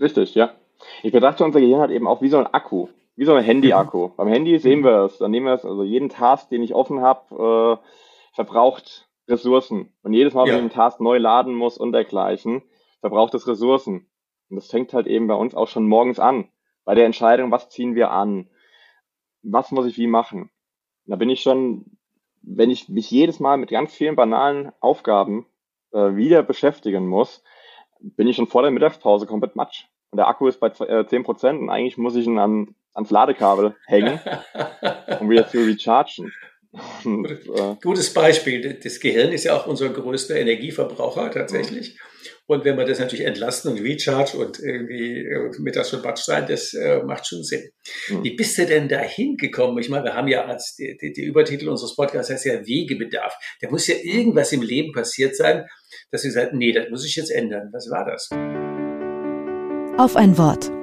Richtig, 0.00 0.34
ja. 0.34 0.54
Ich 1.02 1.12
betrachte 1.12 1.44
unser 1.44 1.60
Gehirn 1.60 1.80
halt 1.80 1.90
eben 1.90 2.06
auch 2.06 2.22
wie 2.22 2.28
so 2.28 2.38
ein 2.38 2.46
Akku, 2.46 2.88
wie 3.16 3.24
so 3.24 3.34
ein 3.34 3.44
Handy-Akku. 3.44 4.08
Mhm. 4.08 4.12
Beim 4.16 4.28
Handy 4.28 4.58
sehen 4.58 4.82
wir 4.82 5.04
es, 5.04 5.18
dann 5.18 5.30
nehmen 5.30 5.46
wir 5.46 5.54
es, 5.54 5.64
also 5.64 5.82
jeden 5.82 6.08
Task, 6.08 6.48
den 6.50 6.62
ich 6.62 6.74
offen 6.74 7.00
habe, 7.00 7.78
äh, 7.80 8.34
verbraucht 8.34 9.08
Ressourcen. 9.28 9.92
Und 10.02 10.12
jedes 10.12 10.34
Mal, 10.34 10.46
ja. 10.46 10.52
wenn 10.52 10.58
ich 10.58 10.62
einen 10.62 10.70
Task 10.70 11.00
neu 11.00 11.18
laden 11.18 11.54
muss 11.54 11.78
und 11.78 11.92
dergleichen, 11.92 12.62
verbraucht 13.00 13.34
es 13.34 13.46
Ressourcen. 13.46 14.10
Und 14.48 14.56
das 14.56 14.68
fängt 14.68 14.92
halt 14.92 15.06
eben 15.06 15.26
bei 15.26 15.34
uns 15.34 15.54
auch 15.54 15.68
schon 15.68 15.86
morgens 15.86 16.18
an. 16.18 16.48
Bei 16.84 16.94
der 16.94 17.06
Entscheidung, 17.06 17.50
was 17.50 17.68
ziehen 17.68 17.94
wir 17.94 18.10
an? 18.10 18.48
Was 19.42 19.70
muss 19.70 19.86
ich 19.86 19.98
wie 19.98 20.06
machen? 20.06 20.50
Da 21.08 21.16
bin 21.16 21.30
ich 21.30 21.40
schon, 21.40 21.86
wenn 22.42 22.70
ich 22.70 22.88
mich 22.88 23.10
jedes 23.10 23.40
Mal 23.40 23.56
mit 23.56 23.70
ganz 23.70 23.92
vielen 23.94 24.14
banalen 24.14 24.72
Aufgaben 24.80 25.46
äh, 25.92 26.14
wieder 26.14 26.42
beschäftigen 26.42 27.06
muss, 27.06 27.42
bin 28.00 28.28
ich 28.28 28.36
schon 28.36 28.46
vor 28.46 28.62
der 28.62 28.70
Mittagspause 28.70 29.26
komplett 29.26 29.56
matsch. 29.56 29.86
Und 30.10 30.18
der 30.18 30.28
Akku 30.28 30.46
ist 30.46 30.60
bei 30.60 30.68
äh, 30.68 31.04
10% 31.04 31.58
und 31.58 31.70
eigentlich 31.70 31.96
muss 31.96 32.14
ich 32.14 32.26
ihn 32.26 32.38
an, 32.38 32.74
ans 32.92 33.10
Ladekabel 33.10 33.74
hängen, 33.86 34.20
um 35.20 35.30
wieder 35.30 35.48
zu 35.48 35.58
rechargen. 35.58 36.32
Gutes 37.82 38.12
Beispiel. 38.12 38.78
Das 38.82 39.00
Gehirn 39.00 39.32
ist 39.32 39.44
ja 39.44 39.56
auch 39.56 39.66
unser 39.66 39.88
größter 39.88 40.36
Energieverbraucher 40.36 41.30
tatsächlich. 41.30 41.94
Mhm. 41.94 41.98
Und 42.46 42.64
wenn 42.64 42.76
man 42.76 42.86
das 42.86 42.98
natürlich 42.98 43.26
entlasten 43.26 43.72
und 43.72 43.80
recharge 43.80 44.36
und 44.38 44.58
irgendwie 44.58 45.18
äh, 45.18 45.50
mittags 45.58 45.90
schon 45.90 46.02
Batsch 46.02 46.24
sein, 46.24 46.46
das 46.48 46.72
äh, 46.72 47.02
macht 47.02 47.26
schon 47.26 47.42
Sinn. 47.42 47.68
Mhm. 48.08 48.24
Wie 48.24 48.36
bist 48.36 48.56
du 48.58 48.66
denn 48.66 48.88
da 48.88 49.00
hingekommen? 49.00 49.78
Ich 49.78 49.90
meine, 49.90 50.04
wir 50.04 50.14
haben 50.14 50.28
ja 50.28 50.46
als 50.46 50.74
die, 50.76 50.96
die, 51.00 51.12
die 51.12 51.24
Übertitel 51.24 51.68
unseres 51.68 51.94
Podcasts 51.94 52.30
heißt 52.30 52.46
ja 52.46 52.66
Wegebedarf. 52.66 53.34
Da 53.60 53.70
muss 53.70 53.86
ja 53.86 53.96
irgendwas 54.02 54.52
im 54.52 54.62
Leben 54.62 54.92
passiert 54.92 55.36
sein, 55.36 55.66
dass 56.10 56.22
du 56.22 56.28
gesagt 56.28 56.54
nee, 56.54 56.72
das 56.72 56.88
muss 56.90 57.04
ich 57.04 57.16
jetzt 57.16 57.30
ändern. 57.30 57.68
Was 57.72 57.90
war 57.90 58.06
das? 58.06 58.28
Auf 59.98 60.16
ein 60.16 60.38
Wort. 60.38 60.77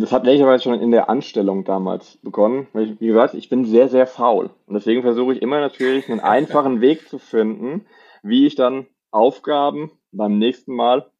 Das 0.00 0.12
hat 0.12 0.26
ehrlicherweise 0.26 0.64
schon 0.64 0.80
in 0.80 0.90
der 0.90 1.08
Anstellung 1.08 1.64
damals 1.64 2.18
begonnen. 2.18 2.68
Wie 2.72 3.06
gesagt, 3.06 3.34
ich 3.34 3.48
bin 3.48 3.64
sehr, 3.64 3.88
sehr 3.88 4.06
faul. 4.06 4.50
Und 4.66 4.74
deswegen 4.74 5.02
versuche 5.02 5.34
ich 5.34 5.42
immer 5.42 5.60
natürlich 5.60 6.10
einen 6.10 6.20
einfachen 6.20 6.80
Weg 6.80 7.08
zu 7.08 7.18
finden, 7.18 7.86
wie 8.22 8.46
ich 8.46 8.54
dann 8.54 8.86
Aufgaben 9.10 9.90
beim 10.12 10.38
nächsten 10.38 10.74
Mal 10.74 11.10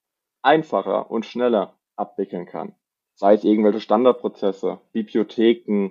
einfacher 0.43 1.11
und 1.11 1.27
schneller 1.27 1.75
abwickeln 1.97 2.47
kann. 2.47 2.75
Sei 3.15 3.35
es 3.35 3.45
irgendwelche 3.45 3.81
Standardprozesse, 3.81 4.81
Bibliotheken, 4.93 5.91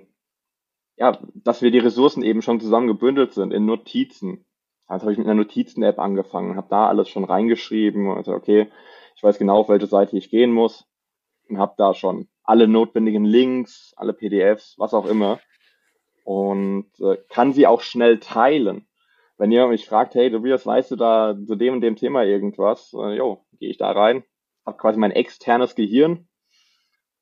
ja, 0.96 1.18
dass 1.34 1.62
wir 1.62 1.70
die 1.70 1.78
Ressourcen 1.78 2.22
eben 2.22 2.42
schon 2.42 2.60
zusammen 2.60 2.86
gebündelt 2.86 3.32
sind 3.32 3.52
in 3.52 3.66
Notizen. 3.66 4.44
Also 4.86 5.04
habe 5.04 5.12
ich 5.12 5.18
mit 5.18 5.26
einer 5.26 5.36
Notizen-App 5.36 5.98
angefangen, 5.98 6.56
habe 6.56 6.66
da 6.68 6.88
alles 6.88 7.08
schon 7.08 7.24
reingeschrieben 7.24 8.08
und 8.08 8.16
also 8.16 8.32
okay, 8.32 8.70
ich 9.14 9.22
weiß 9.22 9.38
genau, 9.38 9.58
auf 9.58 9.68
welche 9.68 9.86
Seite 9.86 10.16
ich 10.16 10.30
gehen 10.30 10.50
muss 10.50 10.86
und 11.48 11.58
habe 11.58 11.74
da 11.76 11.94
schon 11.94 12.28
alle 12.42 12.68
notwendigen 12.68 13.24
Links, 13.24 13.92
alle 13.96 14.12
PDFs, 14.12 14.74
was 14.78 14.94
auch 14.94 15.06
immer 15.06 15.40
und 16.24 16.88
äh, 17.00 17.16
kann 17.28 17.52
sie 17.52 17.66
auch 17.66 17.80
schnell 17.80 18.20
teilen. 18.20 18.86
wenn 19.38 19.50
jemand 19.50 19.70
mich 19.72 19.86
fragt, 19.86 20.14
hey 20.14 20.30
Tobias, 20.30 20.66
weißt 20.66 20.90
du 20.90 20.96
da 20.96 21.34
zu 21.46 21.56
dem 21.56 21.74
und 21.74 21.80
dem 21.80 21.96
Thema 21.96 22.24
irgendwas? 22.24 22.92
Äh, 22.92 23.16
jo, 23.16 23.44
gehe 23.58 23.70
ich 23.70 23.78
da 23.78 23.90
rein, 23.90 24.22
habe 24.66 24.76
quasi 24.76 24.98
mein 24.98 25.12
externes 25.12 25.74
Gehirn 25.74 26.28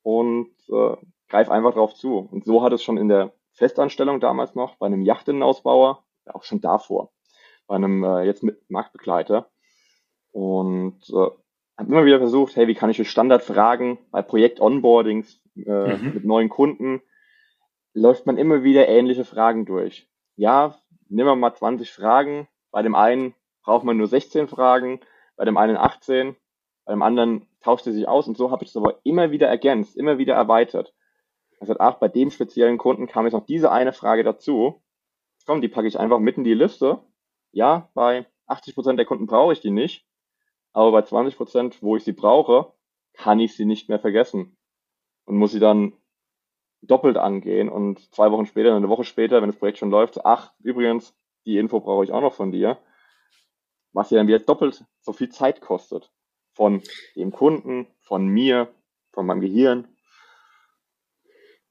und 0.02 0.52
äh, 0.68 0.96
greife 1.28 1.52
einfach 1.52 1.74
drauf 1.74 1.94
zu. 1.94 2.18
Und 2.18 2.44
so 2.44 2.62
hat 2.62 2.72
es 2.72 2.82
schon 2.82 2.98
in 2.98 3.08
der 3.08 3.32
Festanstellung 3.52 4.20
damals 4.20 4.54
noch 4.54 4.76
bei 4.76 4.86
einem 4.86 5.02
Yachtinnenausbauer, 5.02 6.04
auch 6.26 6.42
schon 6.42 6.60
davor, 6.60 7.12
bei 7.66 7.76
einem 7.76 8.04
äh, 8.04 8.24
jetzt 8.24 8.42
mit 8.42 8.68
Marktbegleiter 8.68 9.48
und 10.32 11.00
äh, 11.10 11.30
habe 11.78 11.90
immer 11.90 12.04
wieder 12.04 12.18
versucht, 12.18 12.56
hey, 12.56 12.66
wie 12.66 12.74
kann 12.74 12.90
ich 12.90 12.96
für 12.96 13.04
Standardfragen 13.04 13.98
bei 14.10 14.20
Projekt-Onboardings 14.22 15.40
äh, 15.56 15.96
mhm. 15.96 16.14
mit 16.14 16.24
neuen 16.24 16.48
Kunden, 16.48 17.00
läuft 17.94 18.26
man 18.26 18.36
immer 18.36 18.62
wieder 18.64 18.88
ähnliche 18.88 19.24
Fragen 19.24 19.64
durch. 19.64 20.08
Ja, 20.36 20.76
nehmen 21.08 21.28
wir 21.28 21.36
mal 21.36 21.54
20 21.54 21.90
Fragen. 21.90 22.48
Bei 22.70 22.82
dem 22.82 22.94
einen 22.94 23.34
braucht 23.62 23.84
man 23.84 23.96
nur 23.96 24.06
16 24.06 24.48
Fragen, 24.48 25.00
bei 25.36 25.44
dem 25.44 25.56
einen 25.56 25.76
18, 25.76 26.36
bei 26.84 26.92
dem 26.92 27.02
anderen 27.02 27.46
tauscht 27.60 27.86
es 27.86 27.94
sich 27.94 28.08
aus 28.08 28.28
und 28.28 28.36
so 28.36 28.50
habe 28.50 28.64
ich 28.64 28.70
es 28.70 28.76
aber 28.76 29.00
immer 29.04 29.30
wieder 29.30 29.46
ergänzt, 29.46 29.96
immer 29.96 30.18
wieder 30.18 30.34
erweitert. 30.34 30.94
Also 31.60 31.74
ach, 31.78 31.94
bei 31.94 32.08
dem 32.08 32.30
speziellen 32.30 32.78
Kunden 32.78 33.06
kam 33.06 33.24
jetzt 33.24 33.34
noch 33.34 33.46
diese 33.46 33.70
eine 33.70 33.92
Frage 33.92 34.22
dazu. 34.22 34.82
Komm, 35.46 35.60
die 35.60 35.68
packe 35.68 35.88
ich 35.88 35.98
einfach 35.98 36.18
mit 36.18 36.36
in 36.36 36.44
die 36.44 36.54
Liste. 36.54 37.00
Ja, 37.52 37.88
bei 37.94 38.26
80 38.46 38.74
Prozent 38.74 38.98
der 38.98 39.06
Kunden 39.06 39.26
brauche 39.26 39.52
ich 39.52 39.60
die 39.60 39.70
nicht, 39.70 40.07
aber 40.72 40.92
bei 40.92 41.00
20%, 41.00 41.36
Prozent, 41.36 41.82
wo 41.82 41.96
ich 41.96 42.04
sie 42.04 42.12
brauche, 42.12 42.72
kann 43.14 43.40
ich 43.40 43.56
sie 43.56 43.64
nicht 43.64 43.88
mehr 43.88 43.98
vergessen 43.98 44.56
und 45.24 45.36
muss 45.36 45.52
sie 45.52 45.60
dann 45.60 45.92
doppelt 46.82 47.16
angehen 47.16 47.68
und 47.68 48.14
zwei 48.14 48.30
Wochen 48.30 48.46
später, 48.46 48.74
eine 48.74 48.88
Woche 48.88 49.04
später, 49.04 49.40
wenn 49.42 49.50
das 49.50 49.58
Projekt 49.58 49.78
schon 49.78 49.90
läuft, 49.90 50.24
ach, 50.24 50.52
übrigens, 50.60 51.14
die 51.44 51.58
Info 51.58 51.80
brauche 51.80 52.04
ich 52.04 52.12
auch 52.12 52.20
noch 52.20 52.34
von 52.34 52.52
dir, 52.52 52.78
was 53.92 54.10
ja 54.10 54.18
dann 54.18 54.28
wieder 54.28 54.38
doppelt 54.38 54.84
so 55.00 55.12
viel 55.12 55.30
Zeit 55.30 55.60
kostet. 55.60 56.12
Von 56.52 56.82
dem 57.14 57.30
Kunden, 57.30 57.86
von 58.00 58.26
mir, 58.26 58.72
von 59.12 59.26
meinem 59.26 59.40
Gehirn. 59.40 59.88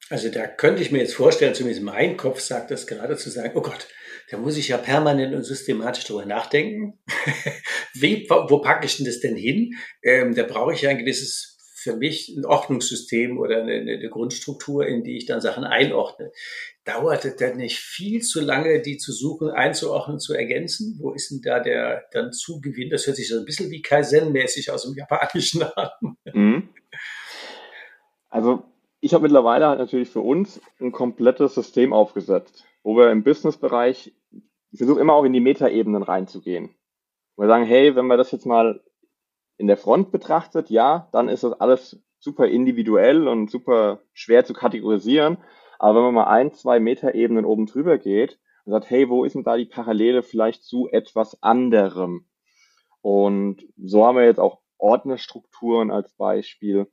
Also 0.09 0.29
da 0.29 0.47
könnte 0.47 0.81
ich 0.81 0.91
mir 0.91 0.99
jetzt 0.99 1.15
vorstellen, 1.15 1.53
zumindest 1.53 1.83
mein 1.83 2.15
Kopf 2.15 2.39
sagt 2.39 2.71
das 2.71 2.87
gerade 2.87 3.17
zu 3.17 3.29
sagen, 3.29 3.51
oh 3.55 3.61
Gott, 3.61 3.87
da 4.29 4.37
muss 4.37 4.57
ich 4.57 4.67
ja 4.69 4.77
permanent 4.77 5.33
und 5.33 5.43
systematisch 5.43 6.05
drüber 6.05 6.25
nachdenken. 6.25 6.99
Wie, 7.93 8.27
wo 8.29 8.59
packe 8.59 8.85
ich 8.85 8.97
denn 8.97 9.05
das 9.05 9.19
denn 9.19 9.35
hin? 9.35 9.75
Ähm, 10.03 10.35
da 10.35 10.43
brauche 10.43 10.73
ich 10.73 10.81
ja 10.81 10.89
ein 10.89 10.97
gewisses 10.97 11.57
für 11.87 11.95
mich 11.95 12.35
ein 12.35 12.45
Ordnungssystem 12.45 13.37
oder 13.37 13.61
eine, 13.61 13.73
eine, 13.73 14.09
Grundstruktur, 14.09 14.85
in 14.85 15.03
die 15.03 15.15
ich 15.15 15.25
dann 15.25 15.39
Sachen 15.39 15.63
einordne. 15.63 16.31
Dauert 16.83 17.23
es 17.23 17.37
denn 17.37 17.57
nicht 17.57 17.79
viel 17.79 18.21
zu 18.21 18.41
lange, 18.41 18.81
die 18.81 18.97
zu 18.97 19.13
suchen, 19.13 19.51
einzuordnen, 19.51 20.19
zu 20.19 20.33
ergänzen? 20.33 20.97
Wo 20.99 21.13
ist 21.13 21.31
denn 21.31 21.41
da 21.43 21.59
der 21.59 22.05
dann 22.11 22.33
Zugewinn? 22.33 22.89
Das 22.89 23.07
hört 23.07 23.15
sich 23.15 23.29
so 23.29 23.37
ein 23.37 23.45
bisschen 23.45 23.71
wie 23.71 23.81
Kaizen-mäßig 23.81 24.71
aus 24.71 24.83
dem 24.83 24.95
Japanischen 24.95 25.63
an. 25.63 25.89
Mhm. 26.33 26.69
Also 28.29 28.63
ich 28.99 29.13
habe 29.13 29.23
mittlerweile 29.23 29.67
halt 29.67 29.79
natürlich 29.79 30.09
für 30.09 30.19
uns 30.19 30.59
ein 30.79 30.91
komplettes 30.91 31.55
System 31.55 31.93
aufgesetzt, 31.93 32.65
wo 32.87 32.95
wir 32.95 33.11
im 33.11 33.25
Business-Bereich, 33.25 34.15
ich 34.71 34.79
immer 34.79 35.11
auch 35.11 35.25
in 35.25 35.33
die 35.33 35.41
Metaebenen 35.41 36.03
reinzugehen. 36.03 36.73
wir 37.35 37.47
sagen, 37.47 37.65
hey, 37.65 37.97
wenn 37.97 38.07
wir 38.07 38.15
das 38.15 38.31
jetzt 38.31 38.45
mal 38.45 38.81
in 39.57 39.67
der 39.67 39.75
Front 39.75 40.09
betrachtet, 40.09 40.69
ja, 40.69 41.09
dann 41.11 41.27
ist 41.27 41.43
das 41.43 41.51
alles 41.51 42.01
super 42.19 42.47
individuell 42.47 43.27
und 43.27 43.51
super 43.51 43.99
schwer 44.13 44.45
zu 44.45 44.53
kategorisieren. 44.53 45.37
Aber 45.79 45.97
wenn 45.97 46.05
man 46.05 46.13
mal 46.13 46.27
ein, 46.27 46.53
zwei 46.53 46.79
Meter-Ebenen 46.79 47.43
oben 47.43 47.65
drüber 47.65 47.97
geht 47.97 48.39
und 48.63 48.71
sagt, 48.71 48.89
hey, 48.89 49.09
wo 49.09 49.25
ist 49.25 49.35
denn 49.35 49.43
da 49.43 49.57
die 49.57 49.65
Parallele 49.65 50.23
vielleicht 50.23 50.63
zu 50.63 50.87
etwas 50.89 51.43
anderem? 51.43 52.25
Und 53.01 53.67
so 53.75 54.05
haben 54.05 54.15
wir 54.15 54.23
jetzt 54.23 54.39
auch 54.39 54.61
Ordnerstrukturen 54.77 55.91
als 55.91 56.13
Beispiel 56.13 56.89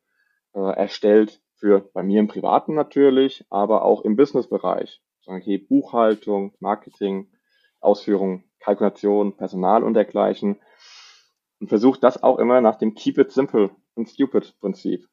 äh, 0.55 0.59
erstellt 0.59 1.41
für 1.55 1.89
bei 1.95 2.03
mir 2.03 2.19
im 2.19 2.27
Privaten 2.27 2.75
natürlich, 2.75 3.45
aber 3.49 3.85
auch 3.85 4.03
im 4.03 4.17
Businessbereich. 4.17 5.04
Sagen, 5.25 5.41
okay, 5.41 5.59
Buchhaltung, 5.59 6.55
Marketing, 6.61 7.29
Ausführung, 7.81 8.45
Kalkulation, 8.61 9.37
Personal 9.37 9.83
und 9.83 9.95
dergleichen 9.95 10.61
und 11.61 11.69
versucht 11.69 12.03
das 12.03 12.23
auch 12.23 12.39
immer 12.39 12.61
nach 12.61 12.77
dem 12.77 12.95
Keep 12.95 13.19
it 13.19 13.33
simple 13.33 13.71
und 13.95 14.09
stupid 14.09 14.55
Prinzip. 14.61 15.09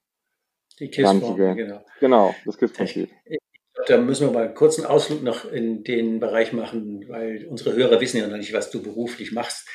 Die 0.80 0.89
KISS-Formel, 0.89 1.56
genau. 1.56 1.86
Genau, 2.00 2.36
das 2.46 2.58
KISS-Prinzip. 2.58 3.10
Da 3.88 3.98
müssen 3.98 4.27
wir 4.27 4.34
mal 4.34 4.46
einen 4.46 4.53
kurzen 4.53 4.86
Ausflug 4.86 5.24
noch 5.24 5.50
in 5.51 5.84
den 5.84 6.20
Bereich 6.20 6.53
machen, 6.53 7.06
weil 7.08 7.48
unsere 7.48 7.74
Hörer 7.74 8.00
wissen 8.00 8.18
ja 8.18 8.27
noch 8.27 8.38
nicht, 8.38 8.53
was 8.53 8.70
du 8.70 8.84
beruflich 8.84 9.32
machst. 9.32 9.68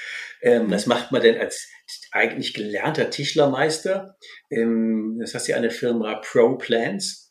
Ähm, 0.42 0.66
mhm. 0.66 0.70
was 0.70 0.86
macht 0.86 1.12
man 1.12 1.22
denn 1.22 1.38
als 1.38 1.68
eigentlich 2.12 2.54
gelernter 2.54 3.10
Tischlermeister? 3.10 4.16
Ähm, 4.50 5.16
das 5.18 5.34
heißt 5.34 5.48
ja 5.48 5.56
eine 5.56 5.70
Firma 5.70 6.16
ProPlans, 6.16 7.24
mhm. 7.24 7.25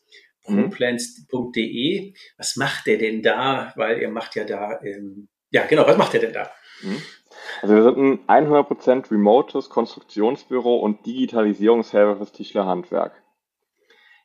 proplans.de. 0.46 2.14
Was 2.38 2.56
macht 2.56 2.86
der 2.86 2.98
denn 2.98 3.22
da? 3.22 3.72
Weil 3.76 4.00
ihr 4.00 4.10
macht 4.10 4.34
ja 4.36 4.44
da, 4.44 4.80
ähm, 4.82 5.28
ja 5.50 5.66
genau, 5.66 5.86
was 5.86 5.96
macht 5.96 6.14
der 6.14 6.20
denn 6.20 6.32
da? 6.32 6.50
Mhm. 6.82 7.02
Also 7.62 7.74
wir 7.74 7.82
sind 7.82 8.20
ein 8.26 8.48
100% 8.48 9.10
remotes 9.10 9.70
Konstruktionsbüro 9.70 10.76
und 10.76 11.06
Digitalisierungshelfer 11.06 12.16
fürs 12.16 12.32
Tischlerhandwerk. 12.32 13.22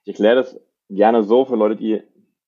Ich 0.03 0.09
erkläre 0.09 0.35
das 0.35 0.59
gerne 0.89 1.23
so 1.23 1.45
für 1.45 1.55
Leute, 1.55 1.75
die 1.75 2.01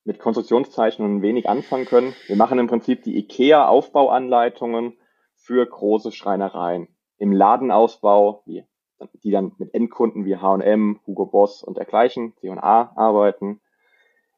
mit 0.06 0.20
Konstruktionszeichnungen 0.20 1.22
wenig 1.22 1.48
anfangen 1.48 1.86
können. 1.86 2.13
Wir 2.27 2.36
machen 2.36 2.60
im 2.60 2.68
Prinzip 2.68 3.03
die 3.03 3.18
IKEA-Aufbauanleitungen 3.18 4.98
für 5.36 5.65
große 5.65 6.12
Schreinereien. 6.12 6.88
Im 7.18 7.32
Ladenausbau, 7.32 8.44
die 8.46 9.32
dann 9.32 9.53
mit 9.58 9.74
Endkunden 9.74 10.25
wie 10.25 10.38
H&M, 10.38 11.00
Hugo 11.06 11.25
Boss 11.25 11.63
und 11.63 11.77
dergleichen, 11.77 12.36
C&A 12.38 12.94
arbeiten. 12.96 13.62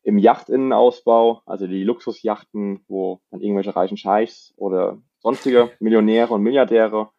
Im 0.06 0.20
Yachtinnenausbau, 0.20 1.42
also 1.48 1.66
die 1.66 1.84
Luxusjachten, 1.84 2.86
wo 2.88 3.22
dann 3.32 3.42
irgendwelche 3.42 3.76
reichen 3.76 3.98
Scheichs 3.98 4.54
oder 4.56 5.02
sonstige 5.18 5.72
Millionäre 5.80 6.32
und 6.32 6.44
Milliardäre 6.44 7.10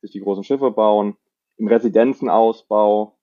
sich 0.00 0.10
die 0.12 0.20
großen 0.20 0.42
Schiffe 0.42 0.70
bauen, 0.70 1.18
im 1.58 1.68
Residenzenausbau 1.68 3.18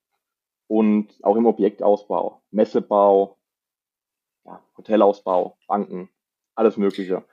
und 0.68 1.08
auch 1.24 1.36
im 1.36 1.48
Objektausbau, 1.48 2.44
Messebau, 2.52 3.40
ja, 4.46 4.64
Hotelausbau, 4.78 5.58
Banken, 5.68 6.10
alles 6.54 6.78
Mögliche. 6.78 7.26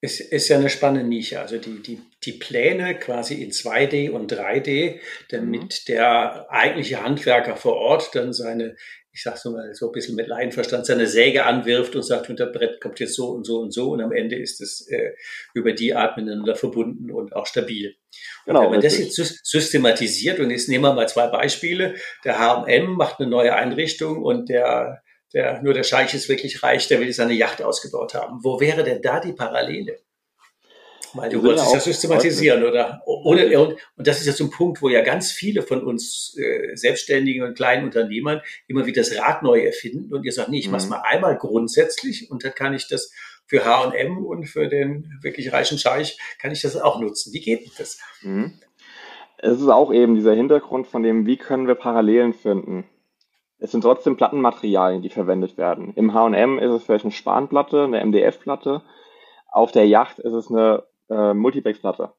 Es 0.00 0.18
ist 0.18 0.48
ja 0.48 0.58
eine 0.58 0.70
spannende 0.70 1.08
Nische. 1.08 1.40
Also 1.40 1.58
die, 1.58 1.80
die, 1.82 2.00
die 2.24 2.32
Pläne 2.32 2.98
quasi 2.98 3.42
in 3.42 3.50
2D 3.50 4.10
und 4.10 4.32
3D, 4.32 5.00
damit 5.30 5.62
mhm. 5.62 5.68
der 5.86 6.50
eigentliche 6.50 7.02
Handwerker 7.02 7.54
vor 7.54 7.76
Ort 7.76 8.14
dann 8.14 8.32
seine 8.32 8.76
ich 9.18 9.24
sag's 9.24 9.44
nur 9.44 9.54
mal 9.54 9.74
so 9.74 9.86
ein 9.86 9.92
bisschen 9.92 10.14
mit 10.14 10.28
Laienverstand, 10.28 10.86
seine 10.86 11.08
Säge 11.08 11.44
anwirft 11.44 11.96
und 11.96 12.04
sagt, 12.04 12.30
unter 12.30 12.46
Brett 12.46 12.80
kommt 12.80 13.00
jetzt 13.00 13.14
so 13.14 13.30
und 13.30 13.44
so 13.44 13.58
und 13.58 13.72
so 13.72 13.90
und 13.90 14.00
am 14.00 14.12
Ende 14.12 14.36
ist 14.36 14.60
es 14.60 14.86
äh, 14.88 15.10
über 15.54 15.72
die 15.72 15.92
Art 15.92 16.16
miteinander 16.16 16.54
verbunden 16.54 17.10
und 17.10 17.34
auch 17.34 17.44
stabil. 17.44 17.96
Genau, 18.46 18.62
wenn 18.62 18.70
man 18.70 18.80
das 18.80 18.96
jetzt 18.96 19.16
systematisiert 19.42 20.38
und 20.38 20.50
jetzt 20.50 20.68
nehmen 20.68 20.84
wir 20.84 20.94
mal 20.94 21.08
zwei 21.08 21.26
Beispiele. 21.26 21.96
Der 22.24 22.38
H&M 22.38 22.92
macht 22.92 23.18
eine 23.18 23.28
neue 23.28 23.56
Einrichtung 23.56 24.22
und 24.22 24.48
der, 24.50 25.02
der, 25.34 25.62
nur 25.62 25.74
der 25.74 25.82
Scheich 25.82 26.14
ist 26.14 26.28
wirklich 26.28 26.62
reich, 26.62 26.86
der 26.86 27.00
will 27.00 27.12
seine 27.12 27.34
Yacht 27.34 27.60
ausgebaut 27.60 28.14
haben. 28.14 28.38
Wo 28.44 28.60
wäre 28.60 28.84
denn 28.84 29.02
da 29.02 29.18
die 29.18 29.32
Parallele? 29.32 29.98
Weil 31.14 31.30
du 31.30 31.42
wolltest 31.42 31.66
es 31.68 31.72
ja 31.72 31.80
systematisieren, 31.80 32.64
oder? 32.64 33.02
Ohne, 33.06 33.58
und, 33.58 33.76
und 33.96 34.06
das 34.06 34.20
ist 34.20 34.26
ja 34.26 34.32
so 34.32 34.44
ein 34.44 34.50
Punkt, 34.50 34.82
wo 34.82 34.88
ja 34.88 35.02
ganz 35.02 35.32
viele 35.32 35.62
von 35.62 35.82
uns 35.82 36.36
äh, 36.38 36.76
Selbstständigen 36.76 37.42
und 37.44 37.54
kleinen 37.54 37.84
Unternehmern 37.84 38.40
immer 38.66 38.86
wieder 38.86 39.02
das 39.02 39.18
Rad 39.18 39.42
neu 39.42 39.60
erfinden 39.60 40.14
und 40.14 40.24
ihr 40.24 40.32
sagt, 40.32 40.48
nee, 40.50 40.58
ich 40.58 40.66
mhm. 40.66 40.72
mach's 40.72 40.88
mal 40.88 41.02
einmal 41.04 41.36
grundsätzlich 41.36 42.30
und 42.30 42.44
dann 42.44 42.54
kann 42.54 42.74
ich 42.74 42.88
das 42.88 43.12
für 43.46 43.64
H&M 43.64 44.24
und 44.24 44.46
für 44.46 44.68
den 44.68 45.18
wirklich 45.22 45.52
reichen 45.52 45.78
Scheich 45.78 46.18
kann 46.38 46.52
ich 46.52 46.62
das 46.62 46.76
auch 46.76 47.00
nutzen. 47.00 47.32
Wie 47.32 47.40
geht 47.40 47.70
das? 47.78 47.98
Mhm. 48.22 48.60
Es 49.38 49.60
ist 49.60 49.68
auch 49.68 49.92
eben 49.92 50.16
dieser 50.16 50.34
Hintergrund 50.34 50.86
von 50.86 51.02
dem, 51.02 51.26
wie 51.26 51.36
können 51.36 51.66
wir 51.66 51.76
Parallelen 51.76 52.34
finden. 52.34 52.84
Es 53.58 53.72
sind 53.72 53.80
trotzdem 53.80 54.16
Plattenmaterialien, 54.16 55.02
die 55.02 55.08
verwendet 55.08 55.56
werden. 55.56 55.92
Im 55.94 56.12
H&M 56.12 56.58
ist 56.58 56.72
es 56.72 56.84
vielleicht 56.84 57.04
eine 57.04 57.12
Spanplatte, 57.12 57.84
eine 57.84 58.04
MDF-Platte. 58.04 58.82
Auf 59.50 59.72
der 59.72 59.86
Yacht 59.86 60.18
ist 60.18 60.32
es 60.32 60.50
eine 60.50 60.84
äh, 61.10 61.34
Multiplex-Platte 61.34 62.12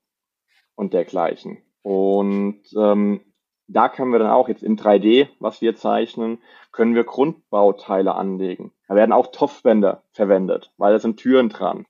und 0.76 0.94
dergleichen. 0.94 1.64
Und 1.82 2.62
ähm, 2.76 3.22
da 3.68 3.88
können 3.88 4.12
wir 4.12 4.20
dann 4.20 4.32
auch 4.32 4.50
jetzt 4.50 4.64
in 4.64 4.78
3D, 4.78 5.30
was 5.40 5.62
wir 5.62 5.76
zeichnen, 5.76 6.42
können 6.72 6.96
wir 6.96 7.04
Grundbauteile 7.04 8.16
anlegen. 8.16 8.72
Da 8.88 8.96
werden 8.96 9.14
auch 9.14 9.28
Topfbänder 9.28 10.04
verwendet, 10.12 10.72
weil 10.78 10.94
da 10.94 11.00
sind 11.00 11.18
Türen 11.18 11.50
dran. 11.50 11.86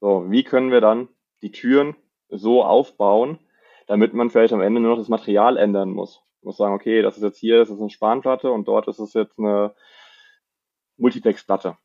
So, 0.00 0.30
wie 0.30 0.44
können 0.44 0.70
wir 0.70 0.80
dann 0.80 1.08
die 1.42 1.52
Türen 1.52 1.96
so 2.28 2.62
aufbauen, 2.62 3.38
damit 3.86 4.14
man 4.14 4.30
vielleicht 4.30 4.52
am 4.52 4.60
Ende 4.60 4.80
nur 4.80 4.90
noch 4.90 4.98
das 4.98 5.08
Material 5.08 5.56
ändern 5.56 5.90
muss. 5.90 6.22
Ich 6.38 6.44
muss 6.44 6.56
sagen, 6.56 6.74
okay, 6.74 7.02
das 7.02 7.16
ist 7.16 7.22
jetzt 7.22 7.38
hier, 7.38 7.58
das 7.58 7.70
ist 7.70 7.80
eine 7.80 7.90
Spanplatte 7.90 8.50
und 8.50 8.68
dort 8.68 8.88
ist 8.88 8.98
es 8.98 9.14
jetzt 9.14 9.38
eine 9.38 9.74
Multiplex-Platte. 10.96 11.76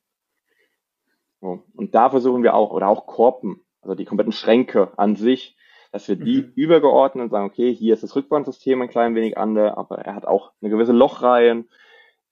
So, 1.42 1.63
und 1.74 1.96
da 1.96 2.10
versuchen 2.10 2.44
wir 2.44 2.54
auch, 2.54 2.72
oder 2.72 2.88
auch 2.88 3.06
Korpen, 3.08 3.64
also 3.86 3.96
die 3.96 4.06
kompletten 4.06 4.34
Schränke 4.34 4.98
an 4.98 5.15
sich, 5.15 5.56
dass 5.92 6.08
wir 6.08 6.15
die 6.15 6.42
mhm. 6.42 6.51
übergeordnen 6.56 7.24
und 7.24 7.30
sagen, 7.30 7.46
okay, 7.46 7.74
hier 7.74 7.94
ist 7.94 8.04
das 8.04 8.15
Rückbandsystem 8.15 8.82
ein 8.82 8.89
klein 8.89 9.15
wenig 9.15 9.38
anders, 9.38 9.77
aber 9.77 10.00
er 10.00 10.15
hat 10.15 10.25
auch 10.25 10.51
eine 10.62 10.72
gewisse 10.72 10.92
Lochreihen, 10.92 11.70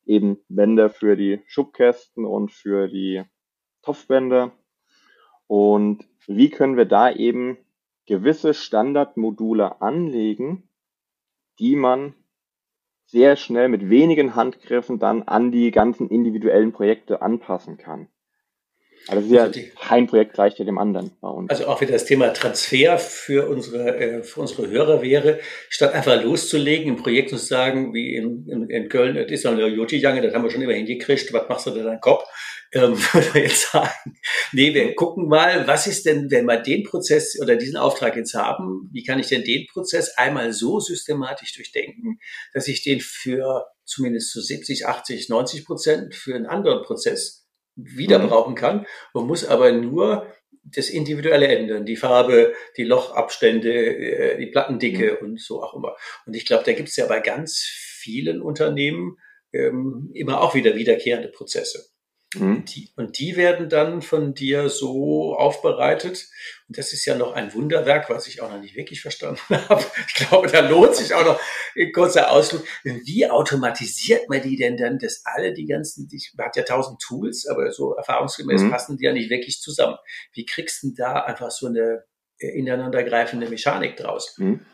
eben 0.05 0.39
Wände 0.49 0.89
für 0.89 1.15
die 1.15 1.41
Schubkästen 1.45 2.25
und 2.25 2.51
für 2.51 2.87
die 2.87 3.23
Topfbänder. 3.83 4.51
Und 5.47 6.05
wie 6.27 6.49
können 6.49 6.75
wir 6.75 6.85
da 6.85 7.11
eben 7.11 7.57
gewisse 8.05 8.53
Standardmodule 8.53 9.81
anlegen, 9.81 10.67
die 11.59 11.75
man 11.75 12.15
sehr 13.05 13.35
schnell 13.35 13.69
mit 13.69 13.89
wenigen 13.89 14.35
Handgriffen 14.35 14.99
dann 14.99 15.23
an 15.23 15.51
die 15.51 15.71
ganzen 15.71 16.09
individuellen 16.09 16.71
Projekte 16.71 17.21
anpassen 17.21 17.77
kann. 17.77 18.07
Also 19.07 19.21
das 19.21 19.25
ist 19.25 19.35
ja 19.35 19.41
also 19.41 19.53
die, 19.53 19.71
kein 19.79 20.07
Projekt 20.07 20.33
gleich 20.33 20.55
dem 20.55 20.77
anderen 20.77 21.11
bei 21.19 21.27
uns. 21.27 21.49
Also 21.49 21.67
auch 21.67 21.81
wieder 21.81 21.91
das 21.91 22.05
Thema 22.05 22.31
Transfer 22.31 22.97
für 22.97 23.49
unsere, 23.49 23.97
äh, 23.97 24.23
für 24.23 24.39
unsere 24.41 24.69
Hörer 24.69 25.01
wäre, 25.01 25.39
statt 25.69 25.93
einfach 25.93 26.23
loszulegen 26.23 26.87
im 26.87 26.95
Projekt 26.95 27.33
und 27.33 27.39
zu 27.39 27.45
sagen, 27.45 27.93
wie 27.93 28.15
in, 28.15 28.47
in, 28.47 28.69
in 28.69 28.89
Köln, 28.89 29.15
das 29.15 29.29
ist 29.29 29.43
ja 29.43 29.51
eine 29.51 29.67
Joti-Jange, 29.67 30.21
das 30.21 30.33
haben 30.33 30.43
wir 30.43 30.51
schon 30.51 30.61
immer 30.61 30.73
hingekriegt, 30.73 31.33
was 31.33 31.49
machst 31.49 31.67
du 31.67 31.71
da 31.71 31.83
deinen 31.83 31.99
Kopf? 31.99 32.23
Ähm, 32.71 32.97
würde 33.13 33.39
jetzt 33.39 33.71
sagen, 33.71 34.15
nee, 34.53 34.73
wir 34.73 34.95
gucken 34.95 35.27
mal, 35.27 35.67
was 35.67 35.85
ist 35.85 36.05
denn, 36.05 36.31
wenn 36.31 36.45
wir 36.45 36.57
den 36.57 36.83
Prozess 36.83 37.37
oder 37.41 37.57
diesen 37.57 37.75
Auftrag 37.75 38.15
jetzt 38.15 38.33
haben, 38.35 38.89
wie 38.93 39.03
kann 39.03 39.19
ich 39.19 39.27
denn 39.27 39.43
den 39.43 39.67
Prozess 39.67 40.17
einmal 40.17 40.53
so 40.53 40.79
systematisch 40.79 41.53
durchdenken, 41.53 42.19
dass 42.53 42.69
ich 42.69 42.83
den 42.83 43.01
für 43.01 43.65
zumindest 43.83 44.31
zu 44.31 44.39
70, 44.39 44.87
80, 44.87 45.27
90 45.27 45.65
Prozent 45.65 46.15
für 46.15 46.35
einen 46.35 46.45
anderen 46.45 46.83
Prozess 46.83 47.42
wieder 47.75 48.19
mhm. 48.19 48.27
brauchen 48.29 48.55
kann. 48.55 48.85
Man 49.13 49.27
muss 49.27 49.45
aber 49.45 49.71
nur 49.71 50.27
das 50.63 50.89
Individuelle 50.89 51.47
ändern, 51.47 51.85
die 51.85 51.97
Farbe, 51.97 52.53
die 52.77 52.83
Lochabstände, 52.83 53.71
äh, 53.71 54.37
die 54.37 54.47
Plattendicke 54.47 55.17
mhm. 55.19 55.27
und 55.27 55.41
so 55.41 55.61
auch 55.61 55.73
immer. 55.73 55.95
Und 56.25 56.35
ich 56.35 56.45
glaube, 56.45 56.63
da 56.63 56.73
gibt 56.73 56.89
es 56.89 56.95
ja 56.95 57.05
bei 57.05 57.19
ganz 57.19 57.59
vielen 57.59 58.41
Unternehmen 58.41 59.17
ähm, 59.51 60.09
immer 60.13 60.41
auch 60.41 60.55
wieder 60.55 60.75
wiederkehrende 60.75 61.29
Prozesse. 61.29 61.92
Mhm. 62.35 62.65
Die, 62.65 62.89
und 62.95 63.19
die 63.19 63.35
werden 63.35 63.69
dann 63.69 64.01
von 64.01 64.33
dir 64.33 64.69
so 64.69 65.35
aufbereitet. 65.35 66.27
Und 66.67 66.77
das 66.77 66.93
ist 66.93 67.05
ja 67.05 67.15
noch 67.15 67.33
ein 67.33 67.53
Wunderwerk, 67.53 68.09
was 68.09 68.27
ich 68.27 68.41
auch 68.41 68.51
noch 68.51 68.59
nicht 68.59 68.75
wirklich 68.75 69.01
verstanden 69.01 69.39
habe. 69.49 69.83
Ich 70.07 70.13
glaube, 70.15 70.47
da 70.47 70.67
lohnt 70.67 70.95
sich 70.95 71.13
auch 71.13 71.25
noch 71.25 71.39
ein 71.75 71.91
kurzer 71.91 72.31
Ausflug. 72.31 72.63
Wie 72.83 73.29
automatisiert 73.29 74.29
man 74.29 74.41
die 74.41 74.57
denn 74.57 74.77
dann, 74.77 74.99
dass 74.99 75.21
alle 75.25 75.53
die 75.53 75.65
ganzen, 75.65 76.07
die, 76.07 76.21
man 76.35 76.47
hat 76.47 76.55
ja 76.55 76.63
tausend 76.63 76.99
Tools, 77.01 77.47
aber 77.47 77.71
so 77.71 77.93
erfahrungsgemäß 77.93 78.61
mhm. 78.61 78.71
passen 78.71 78.97
die 78.97 79.05
ja 79.05 79.13
nicht 79.13 79.29
wirklich 79.29 79.61
zusammen. 79.61 79.97
Wie 80.33 80.45
kriegst 80.45 80.83
du 80.83 80.87
denn 80.87 80.95
da 80.95 81.21
einfach 81.21 81.51
so 81.51 81.67
eine 81.67 82.03
äh, 82.39 82.47
ineinandergreifende 82.57 83.49
Mechanik 83.49 83.97
draus? 83.97 84.35
Mhm. 84.37 84.65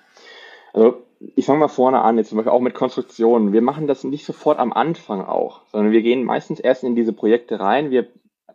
Also 0.74 1.09
ich 1.20 1.46
fange 1.46 1.60
mal 1.60 1.68
vorne 1.68 2.02
an, 2.02 2.18
jetzt 2.18 2.30
zum 2.30 2.38
Beispiel 2.38 2.52
auch 2.52 2.62
mit 2.62 2.74
Konstruktionen. 2.74 3.52
Wir 3.52 3.62
machen 3.62 3.88
das 3.88 4.04
nicht 4.04 4.26
sofort 4.26 4.58
am 4.58 4.72
Anfang 4.72 5.22
auch, 5.26 5.62
sondern 5.68 5.92
wir 5.92 6.02
gehen 6.02 6.24
meistens 6.24 6.60
erst 6.60 6.84
in 6.84 6.96
diese 6.96 7.14
Projekte 7.14 7.60
rein, 7.60 7.92
wir 7.92 8.08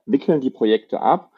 wickeln 0.07 0.41
die 0.41 0.51
Projekte 0.51 1.01
ab 1.01 1.33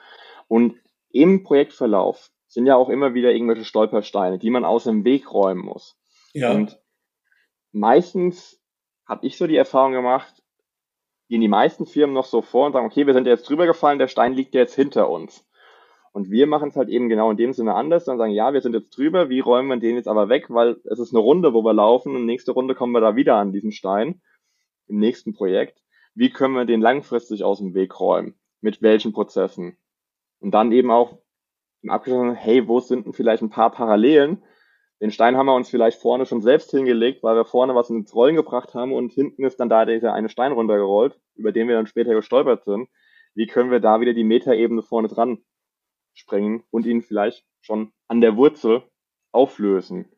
und 0.48 0.76
im 1.10 1.42
Projektverlauf 1.42 2.30
sind 2.46 2.66
ja 2.66 2.76
auch 2.76 2.88
immer 2.88 3.14
wieder 3.14 3.32
irgendwelche 3.32 3.64
Stolpersteine, 3.64 4.38
die 4.38 4.50
man 4.50 4.64
aus 4.64 4.84
dem 4.84 5.04
Weg 5.04 5.32
räumen 5.32 5.64
muss. 5.64 5.98
Ja. 6.32 6.52
Und 6.52 6.80
meistens 7.72 8.60
habe 9.06 9.26
ich 9.26 9.36
so 9.36 9.46
die 9.46 9.56
Erfahrung 9.56 9.92
gemacht, 9.92 10.42
gehen 11.28 11.40
die 11.40 11.48
meisten 11.48 11.86
Firmen 11.86 12.14
noch 12.14 12.24
so 12.24 12.42
vor 12.42 12.66
und 12.66 12.72
sagen, 12.72 12.86
okay, 12.86 13.06
wir 13.06 13.14
sind 13.14 13.26
jetzt 13.26 13.48
drüber 13.48 13.66
gefallen, 13.66 13.98
der 13.98 14.08
Stein 14.08 14.32
liegt 14.32 14.54
jetzt 14.54 14.74
hinter 14.74 15.10
uns. 15.10 15.46
Und 16.16 16.30
wir 16.30 16.46
machen 16.46 16.70
es 16.70 16.76
halt 16.76 16.88
eben 16.88 17.10
genau 17.10 17.30
in 17.30 17.36
dem 17.36 17.52
Sinne 17.52 17.74
anders, 17.74 18.06
dann 18.06 18.16
sagen, 18.16 18.32
ja, 18.32 18.54
wir 18.54 18.62
sind 18.62 18.72
jetzt 18.72 18.96
drüber, 18.96 19.28
wie 19.28 19.40
räumen 19.40 19.68
wir 19.68 19.76
den 19.76 19.96
jetzt 19.96 20.08
aber 20.08 20.30
weg, 20.30 20.46
weil 20.48 20.78
es 20.84 20.98
ist 20.98 21.12
eine 21.12 21.20
Runde, 21.20 21.52
wo 21.52 21.62
wir 21.62 21.74
laufen 21.74 22.16
und 22.16 22.24
nächste 22.24 22.52
Runde 22.52 22.74
kommen 22.74 22.94
wir 22.94 23.02
da 23.02 23.16
wieder 23.16 23.34
an 23.36 23.52
diesen 23.52 23.70
Stein 23.70 24.22
im 24.86 24.98
nächsten 24.98 25.34
Projekt. 25.34 25.82
Wie 26.14 26.30
können 26.30 26.54
wir 26.54 26.64
den 26.64 26.80
langfristig 26.80 27.44
aus 27.44 27.58
dem 27.58 27.74
Weg 27.74 28.00
räumen? 28.00 28.34
Mit 28.62 28.80
welchen 28.80 29.12
Prozessen? 29.12 29.76
Und 30.40 30.52
dann 30.52 30.72
eben 30.72 30.90
auch 30.90 31.18
im 31.82 31.90
Abgeschlossen, 31.90 32.32
hey, 32.34 32.66
wo 32.66 32.80
sind 32.80 33.04
denn 33.04 33.12
vielleicht 33.12 33.42
ein 33.42 33.50
paar 33.50 33.70
Parallelen? 33.70 34.42
Den 35.02 35.10
Stein 35.10 35.36
haben 35.36 35.44
wir 35.44 35.54
uns 35.54 35.68
vielleicht 35.68 36.00
vorne 36.00 36.24
schon 36.24 36.40
selbst 36.40 36.70
hingelegt, 36.70 37.22
weil 37.24 37.36
wir 37.36 37.44
vorne 37.44 37.74
was 37.74 37.90
ins 37.90 38.14
Rollen 38.14 38.36
gebracht 38.36 38.72
haben 38.72 38.94
und 38.94 39.12
hinten 39.12 39.44
ist 39.44 39.60
dann 39.60 39.68
da 39.68 39.84
dieser 39.84 40.14
eine 40.14 40.30
Stein 40.30 40.52
runtergerollt, 40.52 41.20
über 41.34 41.52
den 41.52 41.68
wir 41.68 41.74
dann 41.74 41.86
später 41.86 42.14
gestolpert 42.14 42.64
sind. 42.64 42.88
Wie 43.34 43.46
können 43.46 43.70
wir 43.70 43.80
da 43.80 44.00
wieder 44.00 44.14
die 44.14 44.24
Metaebene 44.24 44.80
vorne 44.80 45.08
dran 45.08 45.42
sprengen 46.16 46.64
und 46.70 46.86
ihn 46.86 47.02
vielleicht 47.02 47.44
schon 47.60 47.92
an 48.08 48.20
der 48.20 48.36
Wurzel 48.36 48.82
auflösen. 49.32 50.10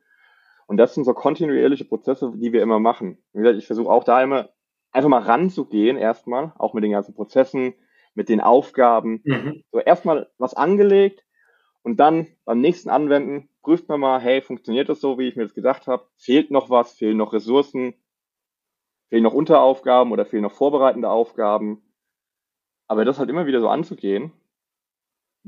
Und 0.67 0.77
das 0.77 0.95
sind 0.95 1.05
so 1.05 1.15
kontinuierliche 1.15 1.85
Prozesse, 1.85 2.33
die 2.37 2.53
wir 2.53 2.63
immer 2.63 2.79
machen. 2.79 3.19
Wie 3.33 3.41
gesagt, 3.41 3.59
ich 3.59 3.67
versuche 3.67 3.91
auch 3.91 4.05
da 4.05 4.23
immer 4.23 4.51
einfach 4.93 5.09
mal 5.11 5.23
ranzugehen, 5.23 5.97
erstmal, 5.97 6.53
auch 6.59 6.73
mit 6.73 6.85
den 6.85 6.93
ganzen 6.93 7.15
Prozessen, 7.15 7.75
mit 8.15 8.29
den 8.29 8.41
Aufgaben. 8.41 9.21
Mhm. 9.25 9.65
So 9.71 9.81
erstmal 9.81 10.31
was 10.39 10.55
angelegt 10.55 11.25
und 11.83 11.99
dann 12.01 12.27
beim 12.45 12.61
nächsten 12.61 12.91
Anwenden 12.91 13.49
prüft 13.63 13.89
man 13.89 14.01
mal, 14.01 14.21
hey, 14.21 14.41
funktioniert 14.41 14.89
das 14.89 15.01
so, 15.01 15.19
wie 15.19 15.29
ich 15.29 15.37
mir 15.37 15.45
das 15.45 15.55
gedacht 15.55 15.87
habe? 15.87 16.07
Fehlt 16.17 16.51
noch 16.51 16.71
was? 16.71 16.93
Fehlen 16.93 17.17
noch 17.17 17.33
Ressourcen? 17.33 17.95
Fehlen 19.09 19.23
noch 19.23 19.35
Unteraufgaben 19.35 20.13
oder 20.13 20.27
fehlen 20.27 20.43
noch 20.43 20.53
vorbereitende 20.53 21.11
Aufgaben? 21.11 21.83
Aber 22.87 23.05
das 23.05 23.19
halt 23.19 23.31
immer 23.31 23.47
wieder 23.47 23.61
so 23.61 23.69
anzugehen 23.69 24.33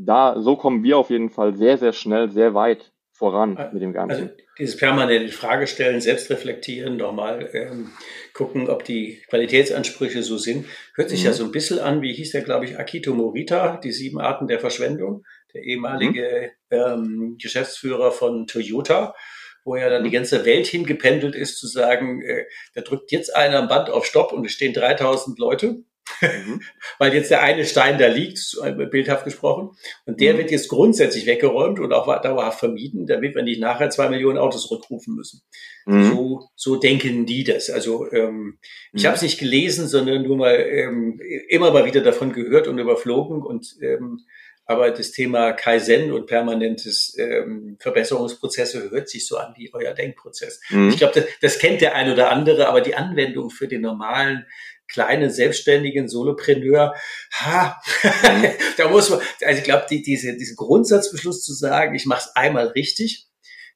da, 0.04 0.40
so 0.40 0.56
kommen 0.56 0.82
wir 0.82 0.98
auf 0.98 1.10
jeden 1.10 1.30
Fall 1.30 1.54
sehr, 1.54 1.78
sehr 1.78 1.92
schnell, 1.92 2.30
sehr 2.30 2.54
weit 2.54 2.92
voran 3.12 3.56
äh, 3.56 3.70
mit 3.72 3.82
dem 3.82 3.92
Ganzen. 3.92 4.22
Also 4.22 4.34
dieses 4.58 4.76
permanente 4.76 5.32
Frage 5.32 5.66
stellen, 5.66 6.00
selbst 6.00 6.30
reflektieren, 6.30 6.96
nochmal 6.96 7.48
ähm, 7.52 7.92
gucken, 8.34 8.68
ob 8.68 8.84
die 8.84 9.22
Qualitätsansprüche 9.28 10.22
so 10.22 10.38
sind. 10.38 10.66
Hört 10.94 11.10
sich 11.10 11.20
mhm. 11.20 11.26
ja 11.26 11.32
so 11.32 11.44
ein 11.44 11.52
bisschen 11.52 11.78
an, 11.78 12.02
wie 12.02 12.12
hieß 12.12 12.32
der, 12.32 12.42
glaube 12.42 12.64
ich, 12.64 12.78
Akito 12.78 13.14
Morita, 13.14 13.76
die 13.76 13.92
sieben 13.92 14.20
Arten 14.20 14.48
der 14.48 14.60
Verschwendung, 14.60 15.24
der 15.54 15.62
ehemalige 15.62 16.52
mhm. 16.70 16.76
ähm, 16.76 17.36
Geschäftsführer 17.40 18.10
von 18.10 18.46
Toyota 18.46 19.14
wo 19.64 19.76
ja 19.76 19.90
dann 19.90 20.02
die 20.02 20.08
mhm. 20.08 20.14
ganze 20.14 20.44
Welt 20.46 20.66
hingependelt 20.66 21.34
ist, 21.34 21.58
zu 21.58 21.66
sagen, 21.66 22.22
äh, 22.22 22.46
da 22.74 22.80
drückt 22.80 23.12
jetzt 23.12 23.36
einer 23.36 23.58
am 23.58 23.68
Band 23.68 23.90
auf 23.90 24.06
Stopp 24.06 24.32
und 24.32 24.44
es 24.46 24.52
stehen 24.52 24.72
3000 24.72 25.38
Leute 25.38 25.84
Mhm. 26.20 26.62
Weil 26.98 27.14
jetzt 27.14 27.30
der 27.30 27.42
eine 27.42 27.64
Stein 27.64 27.98
da 27.98 28.06
liegt, 28.06 28.40
bildhaft 28.90 29.24
gesprochen, 29.24 29.70
und 30.06 30.20
der 30.20 30.34
mhm. 30.34 30.38
wird 30.38 30.50
jetzt 30.50 30.68
grundsätzlich 30.68 31.26
weggeräumt 31.26 31.80
und 31.80 31.92
auch 31.92 32.06
dauerhaft 32.22 32.60
vermieden, 32.60 33.06
damit 33.06 33.34
wir 33.34 33.42
nicht 33.42 33.60
nachher 33.60 33.90
zwei 33.90 34.08
Millionen 34.08 34.38
Autos 34.38 34.70
rückrufen 34.70 35.14
müssen. 35.14 35.42
Mhm. 35.86 36.10
So, 36.10 36.48
so 36.54 36.76
denken 36.76 37.26
die 37.26 37.44
das. 37.44 37.70
Also 37.70 38.10
ähm, 38.12 38.58
ich 38.92 39.02
mhm. 39.02 39.06
habe 39.06 39.16
es 39.16 39.22
nicht 39.22 39.38
gelesen, 39.38 39.88
sondern 39.88 40.22
nur 40.22 40.36
mal 40.36 40.54
ähm, 40.54 41.20
immer 41.48 41.70
mal 41.70 41.84
wieder 41.84 42.00
davon 42.00 42.32
gehört 42.32 42.68
und 42.68 42.78
überflogen 42.78 43.42
und 43.42 43.76
ähm, 43.80 44.20
aber 44.70 44.92
das 44.92 45.10
Thema 45.10 45.52
Kaizen 45.52 46.12
und 46.12 46.26
permanentes 46.26 47.16
ähm, 47.18 47.76
Verbesserungsprozesse 47.80 48.92
hört 48.92 49.08
sich 49.08 49.26
so 49.26 49.36
an 49.36 49.52
wie 49.56 49.74
euer 49.74 49.94
Denkprozess. 49.94 50.60
Mhm. 50.70 50.90
Ich 50.90 50.98
glaube, 50.98 51.14
das, 51.14 51.24
das 51.40 51.58
kennt 51.58 51.80
der 51.80 51.96
ein 51.96 52.12
oder 52.12 52.30
andere, 52.30 52.68
aber 52.68 52.80
die 52.80 52.94
Anwendung 52.94 53.50
für 53.50 53.66
den 53.66 53.80
normalen 53.80 54.46
kleinen 54.90 55.31
selbstständigen 55.31 56.09
Solopreneur, 56.09 56.94
ha, 57.33 57.81
mhm. 58.03 58.46
da 58.76 58.88
muss 58.88 59.11
man, 59.11 59.20
also 59.44 59.59
ich 59.59 59.64
glaube, 59.64 59.87
die, 59.88 60.03
diese, 60.03 60.37
diesen 60.37 60.57
Grundsatzbeschluss 60.57 61.44
zu 61.44 61.55
sagen, 61.55 61.94
ich 61.94 62.07
mache 62.07 62.29
es 62.29 62.37
einmal 62.37 62.68
richtig. 62.68 63.26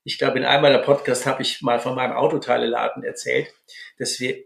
Ich 0.05 0.19
glaube, 0.19 0.39
in 0.39 0.45
einem 0.45 0.63
meiner 0.63 0.81
Podcasts 0.81 1.25
habe 1.25 1.43
ich 1.43 1.63
mal 1.63 1.79
von 1.79 1.95
meinem 1.95 2.13
Autoteileladen 2.13 3.03
erzählt, 3.05 3.49
dass 3.99 4.21
wir 4.21 4.45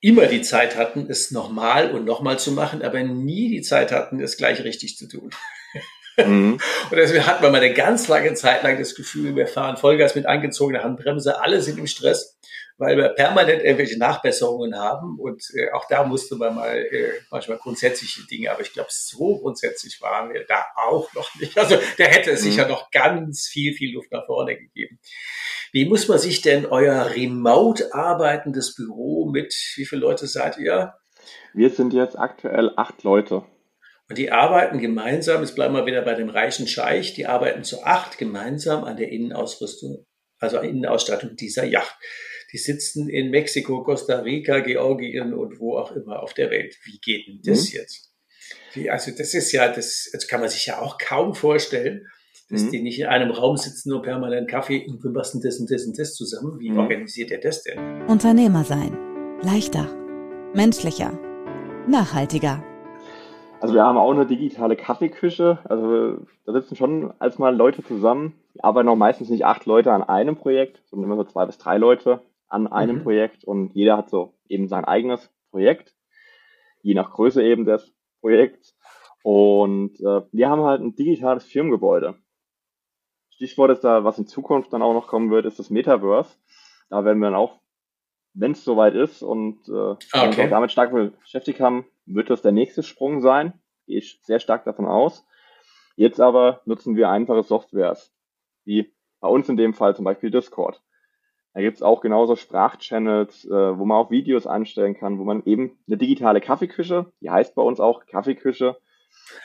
immer 0.00 0.26
die 0.26 0.42
Zeit 0.42 0.76
hatten, 0.76 1.06
es 1.08 1.30
nochmal 1.30 1.90
und 1.90 2.04
nochmal 2.04 2.38
zu 2.38 2.52
machen, 2.52 2.82
aber 2.82 3.02
nie 3.02 3.48
die 3.48 3.62
Zeit 3.62 3.90
hatten, 3.90 4.20
es 4.20 4.36
gleich 4.36 4.62
richtig 4.62 4.96
zu 4.98 5.08
tun. 5.08 5.30
Mhm. 6.18 6.60
Und 6.90 6.96
deswegen 6.96 7.26
hatten 7.26 7.42
wir 7.42 7.50
mal 7.50 7.62
eine 7.62 7.72
ganz 7.72 8.06
lange 8.06 8.34
Zeit 8.34 8.62
lang 8.62 8.78
das 8.78 8.94
Gefühl, 8.94 9.34
wir 9.34 9.46
fahren 9.46 9.76
Vollgas 9.76 10.14
mit 10.14 10.26
angezogener 10.26 10.84
Handbremse, 10.84 11.40
alle 11.40 11.62
sind 11.62 11.78
im 11.78 11.86
Stress 11.86 12.38
weil 12.76 12.96
wir 12.96 13.10
permanent 13.10 13.62
irgendwelche 13.62 13.98
Nachbesserungen 13.98 14.76
haben 14.76 15.18
und 15.18 15.42
äh, 15.54 15.70
auch 15.72 15.86
da 15.88 16.04
musste 16.04 16.34
man 16.36 16.54
mal 16.54 16.76
äh, 16.76 17.12
manchmal 17.30 17.58
grundsätzliche 17.58 18.26
Dinge, 18.26 18.50
aber 18.50 18.62
ich 18.62 18.72
glaube, 18.72 18.88
so 18.90 19.38
grundsätzlich 19.38 20.00
waren 20.00 20.32
wir 20.32 20.44
da 20.46 20.64
auch 20.76 21.12
noch 21.14 21.32
nicht. 21.36 21.56
Also 21.56 21.76
da 21.98 22.04
hätte 22.04 22.32
es 22.32 22.40
mhm. 22.40 22.44
sicher 22.44 22.68
noch 22.68 22.90
ganz 22.90 23.46
viel, 23.46 23.74
viel 23.74 23.94
Luft 23.94 24.10
nach 24.10 24.26
vorne 24.26 24.56
gegeben. 24.56 24.98
Wie 25.72 25.84
muss 25.84 26.08
man 26.08 26.18
sich 26.18 26.40
denn 26.42 26.66
euer 26.66 27.10
remote 27.14 27.94
arbeitendes 27.94 28.74
Büro 28.74 29.30
mit, 29.30 29.54
wie 29.76 29.86
viele 29.86 30.00
Leute 30.00 30.26
seid 30.26 30.58
ihr? 30.58 30.94
Wir 31.52 31.70
sind 31.70 31.92
jetzt 31.92 32.18
aktuell 32.18 32.72
acht 32.76 33.04
Leute. 33.04 33.44
Und 34.08 34.18
die 34.18 34.32
arbeiten 34.32 34.80
gemeinsam, 34.80 35.40
jetzt 35.40 35.54
bleiben 35.54 35.74
wir 35.74 35.86
wieder 35.86 36.02
bei 36.02 36.14
dem 36.14 36.28
reichen 36.28 36.66
Scheich, 36.66 37.14
die 37.14 37.26
arbeiten 37.26 37.64
zu 37.64 37.84
acht 37.84 38.18
gemeinsam 38.18 38.84
an 38.84 38.96
der 38.96 39.10
Innenausrüstung, 39.10 40.04
also 40.38 40.58
Innenausstattung 40.58 41.36
dieser 41.36 41.64
Yacht 41.64 41.96
die 42.54 42.58
sitzen 42.58 43.08
in 43.08 43.30
Mexiko, 43.30 43.82
Costa 43.82 44.20
Rica, 44.20 44.60
Georgien 44.60 45.34
und 45.34 45.58
wo 45.58 45.76
auch 45.76 45.90
immer 45.90 46.22
auf 46.22 46.34
der 46.34 46.50
Welt. 46.50 46.76
Wie 46.84 47.00
geht 47.00 47.26
denn 47.26 47.40
das 47.44 47.72
mhm. 47.72 47.80
jetzt? 47.80 48.12
Wie, 48.74 48.88
also 48.88 49.10
das 49.10 49.34
ist 49.34 49.50
ja, 49.50 49.72
das, 49.72 50.08
das 50.12 50.28
kann 50.28 50.38
man 50.38 50.48
sich 50.48 50.66
ja 50.66 50.80
auch 50.80 50.96
kaum 50.98 51.34
vorstellen, 51.34 52.06
dass 52.48 52.62
mhm. 52.62 52.70
die 52.70 52.82
nicht 52.82 53.00
in 53.00 53.06
einem 53.06 53.32
Raum 53.32 53.56
sitzen, 53.56 53.90
nur 53.90 54.02
permanent 54.02 54.48
Kaffee 54.48 54.86
und 54.86 55.02
wir 55.02 55.12
basteln 55.12 55.42
das 55.42 55.58
und 55.58 55.68
das 55.68 55.84
und 55.84 55.98
das 55.98 56.14
zusammen. 56.14 56.60
Wie 56.60 56.70
mhm. 56.70 56.78
organisiert 56.78 57.32
er 57.32 57.38
das 57.38 57.64
denn? 57.64 58.02
Unternehmer 58.06 58.62
sein. 58.62 58.96
Leichter. 59.42 59.90
Menschlicher. 60.54 61.18
Nachhaltiger. 61.88 62.62
Also 63.60 63.74
wir 63.74 63.82
haben 63.82 63.98
auch 63.98 64.12
eine 64.12 64.26
digitale 64.26 64.76
Kaffeeküche. 64.76 65.58
Also 65.64 66.24
da 66.46 66.52
sitzen 66.52 66.76
schon 66.76 67.12
als 67.18 67.40
mal 67.40 67.56
Leute 67.56 67.82
zusammen. 67.82 68.34
Wir 68.52 68.64
arbeiten 68.64 68.88
auch 68.88 68.94
meistens 68.94 69.28
nicht 69.28 69.44
acht 69.44 69.66
Leute 69.66 69.90
an 69.90 70.04
einem 70.04 70.36
Projekt, 70.36 70.80
sondern 70.88 71.10
immer 71.10 71.16
so 71.16 71.28
zwei 71.28 71.46
bis 71.46 71.58
drei 71.58 71.78
Leute 71.78 72.20
an 72.54 72.68
einem 72.68 72.98
mhm. 72.98 73.02
Projekt 73.02 73.44
und 73.44 73.74
jeder 73.74 73.96
hat 73.96 74.08
so 74.08 74.34
eben 74.48 74.68
sein 74.68 74.84
eigenes 74.84 75.30
Projekt, 75.50 75.94
je 76.82 76.94
nach 76.94 77.10
Größe 77.10 77.42
eben 77.42 77.64
des 77.64 77.92
Projekts. 78.20 78.76
Und 79.22 79.98
äh, 80.00 80.22
wir 80.32 80.48
haben 80.48 80.62
halt 80.62 80.80
ein 80.80 80.94
digitales 80.94 81.44
Firmengebäude. 81.44 82.16
Stichwort 83.30 83.72
ist 83.72 83.82
da, 83.82 84.04
was 84.04 84.18
in 84.18 84.26
Zukunft 84.26 84.72
dann 84.72 84.82
auch 84.82 84.94
noch 84.94 85.08
kommen 85.08 85.30
wird, 85.30 85.46
ist 85.46 85.58
das 85.58 85.70
Metaverse. 85.70 86.36
Da 86.90 87.04
werden 87.04 87.18
wir 87.18 87.26
dann 87.30 87.34
auch, 87.34 87.60
wenn 88.34 88.52
es 88.52 88.64
soweit 88.64 88.94
ist 88.94 89.22
und 89.22 89.68
äh, 89.68 89.96
ah, 90.12 90.28
okay. 90.28 90.48
damit 90.48 90.70
stark 90.70 90.92
beschäftigt 90.92 91.60
haben, 91.60 91.86
wird 92.06 92.30
das 92.30 92.42
der 92.42 92.52
nächste 92.52 92.82
Sprung 92.82 93.20
sein. 93.20 93.54
Gehe 93.86 93.98
ich 93.98 94.20
sehr 94.22 94.38
stark 94.38 94.64
davon 94.64 94.86
aus. 94.86 95.26
Jetzt 95.96 96.20
aber 96.20 96.60
nutzen 96.64 96.96
wir 96.96 97.08
einfache 97.08 97.42
Softwares, 97.42 98.12
wie 98.64 98.92
bei 99.20 99.28
uns 99.28 99.48
in 99.48 99.56
dem 99.56 99.74
Fall 99.74 99.96
zum 99.96 100.04
Beispiel 100.04 100.30
Discord. 100.30 100.82
Da 101.54 101.60
gibt's 101.60 101.82
auch 101.82 102.00
genauso 102.00 102.34
Sprachchannels, 102.34 103.44
äh, 103.44 103.78
wo 103.78 103.84
man 103.84 103.96
auch 103.96 104.10
Videos 104.10 104.46
anstellen 104.46 104.94
kann, 104.94 105.18
wo 105.18 105.24
man 105.24 105.44
eben 105.44 105.78
eine 105.86 105.96
digitale 105.96 106.40
Kaffeeküche, 106.40 107.12
die 107.20 107.30
heißt 107.30 107.54
bei 107.54 107.62
uns 107.62 107.78
auch 107.80 108.06
Kaffeeküche, 108.06 108.76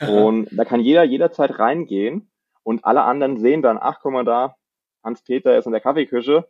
und 0.00 0.48
da 0.50 0.64
kann 0.64 0.80
jeder 0.80 1.04
jederzeit 1.04 1.58
reingehen 1.60 2.28
und 2.64 2.84
alle 2.84 3.02
anderen 3.02 3.38
sehen 3.38 3.62
dann, 3.62 3.78
ach 3.80 4.00
guck 4.02 4.12
mal 4.12 4.24
da, 4.24 4.56
Hans-Peter 5.04 5.56
ist 5.56 5.66
in 5.66 5.72
der 5.72 5.80
Kaffeeküche, 5.80 6.48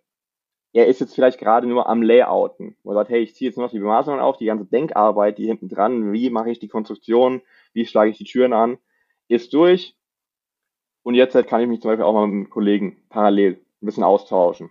er 0.73 0.87
ist 0.87 1.01
jetzt 1.01 1.15
vielleicht 1.15 1.39
gerade 1.39 1.67
nur 1.67 1.89
am 1.89 2.03
Layouten. 2.03 2.77
Man 2.85 2.95
sagt, 2.95 3.11
hey, 3.11 3.21
ich 3.21 3.35
ziehe 3.35 3.51
jetzt 3.51 3.57
nur 3.57 3.67
noch 3.67 3.73
die 3.73 3.81
Bemaßungen 3.81 4.21
auf, 4.21 4.39
die 4.39 4.47
ganze 4.47 4.65
Denkarbeit, 4.65 5.37
die 5.39 5.47
hinten 5.47 5.69
dran, 5.69 6.13
wie 6.13 6.31
mache 6.31 6.51
ich 6.51 6.59
die 6.59 6.69
Konstruktion, 6.69 7.43
wie 7.73 7.87
schlage 7.87 8.11
ich 8.11 8.19
die 8.19 8.25
Türen 8.25 8.53
an, 8.53 8.79
ist 9.29 9.53
durch. 9.53 9.97
Und 11.03 11.15
jetzt 11.15 11.35
kann 11.49 11.61
ich 11.61 11.69
mich 11.69 11.81
zum 11.81 11.91
Beispiel 11.91 12.05
auch 12.05 12.15
mal 12.15 12.27
mit 12.27 12.35
einem 12.35 12.51
Kollegen 12.51 13.03
parallel 13.09 13.61
ein 13.83 13.87
bisschen 13.87 14.05
austauschen. 14.05 14.71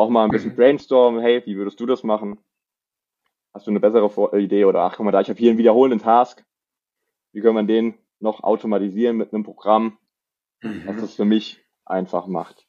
Auch 0.00 0.08
mal 0.08 0.24
ein 0.24 0.30
bisschen 0.30 0.52
mhm. 0.52 0.56
brainstormen, 0.56 1.20
hey, 1.20 1.42
wie 1.44 1.58
würdest 1.58 1.78
du 1.78 1.84
das 1.84 2.02
machen? 2.04 2.38
Hast 3.52 3.66
du 3.66 3.70
eine 3.70 3.80
bessere 3.80 4.08
Idee? 4.40 4.64
Oder 4.64 4.80
ach, 4.80 4.96
guck 4.96 5.04
mal 5.04 5.12
da, 5.12 5.20
ich 5.20 5.28
habe 5.28 5.38
hier 5.38 5.50
einen 5.50 5.58
wiederholenden 5.58 6.00
Task. 6.00 6.42
Wie 7.32 7.42
können 7.42 7.56
wir 7.56 7.64
den 7.64 7.98
noch 8.18 8.42
automatisieren 8.42 9.18
mit 9.18 9.34
einem 9.34 9.44
Programm, 9.44 9.98
mhm. 10.62 10.84
das 10.86 11.02
das 11.02 11.14
für 11.16 11.26
mich 11.26 11.62
einfach 11.84 12.26
macht? 12.28 12.66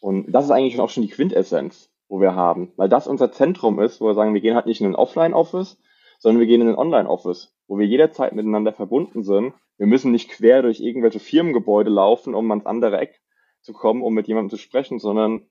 Und 0.00 0.32
das 0.32 0.46
ist 0.46 0.50
eigentlich 0.50 0.80
auch 0.80 0.88
schon 0.88 1.02
die 1.02 1.10
Quintessenz, 1.10 1.92
wo 2.08 2.22
wir 2.22 2.34
haben, 2.34 2.72
weil 2.76 2.88
das 2.88 3.06
unser 3.06 3.30
Zentrum 3.32 3.78
ist, 3.78 4.00
wo 4.00 4.06
wir 4.06 4.14
sagen, 4.14 4.32
wir 4.32 4.40
gehen 4.40 4.54
halt 4.54 4.64
nicht 4.64 4.80
in 4.80 4.86
ein 4.86 4.96
Offline-Office, 4.96 5.78
sondern 6.20 6.40
wir 6.40 6.46
gehen 6.46 6.62
in 6.62 6.68
ein 6.68 6.78
Online-Office, 6.78 7.54
wo 7.66 7.78
wir 7.78 7.86
jederzeit 7.86 8.32
miteinander 8.32 8.72
verbunden 8.72 9.24
sind. 9.24 9.52
Wir 9.76 9.86
müssen 9.86 10.10
nicht 10.10 10.30
quer 10.30 10.62
durch 10.62 10.80
irgendwelche 10.80 11.20
Firmengebäude 11.20 11.90
laufen, 11.90 12.34
um 12.34 12.50
ans 12.50 12.64
andere 12.64 12.98
Eck 12.98 13.20
zu 13.60 13.74
kommen, 13.74 14.00
um 14.00 14.14
mit 14.14 14.26
jemandem 14.26 14.48
zu 14.48 14.56
sprechen, 14.56 14.98
sondern 14.98 15.46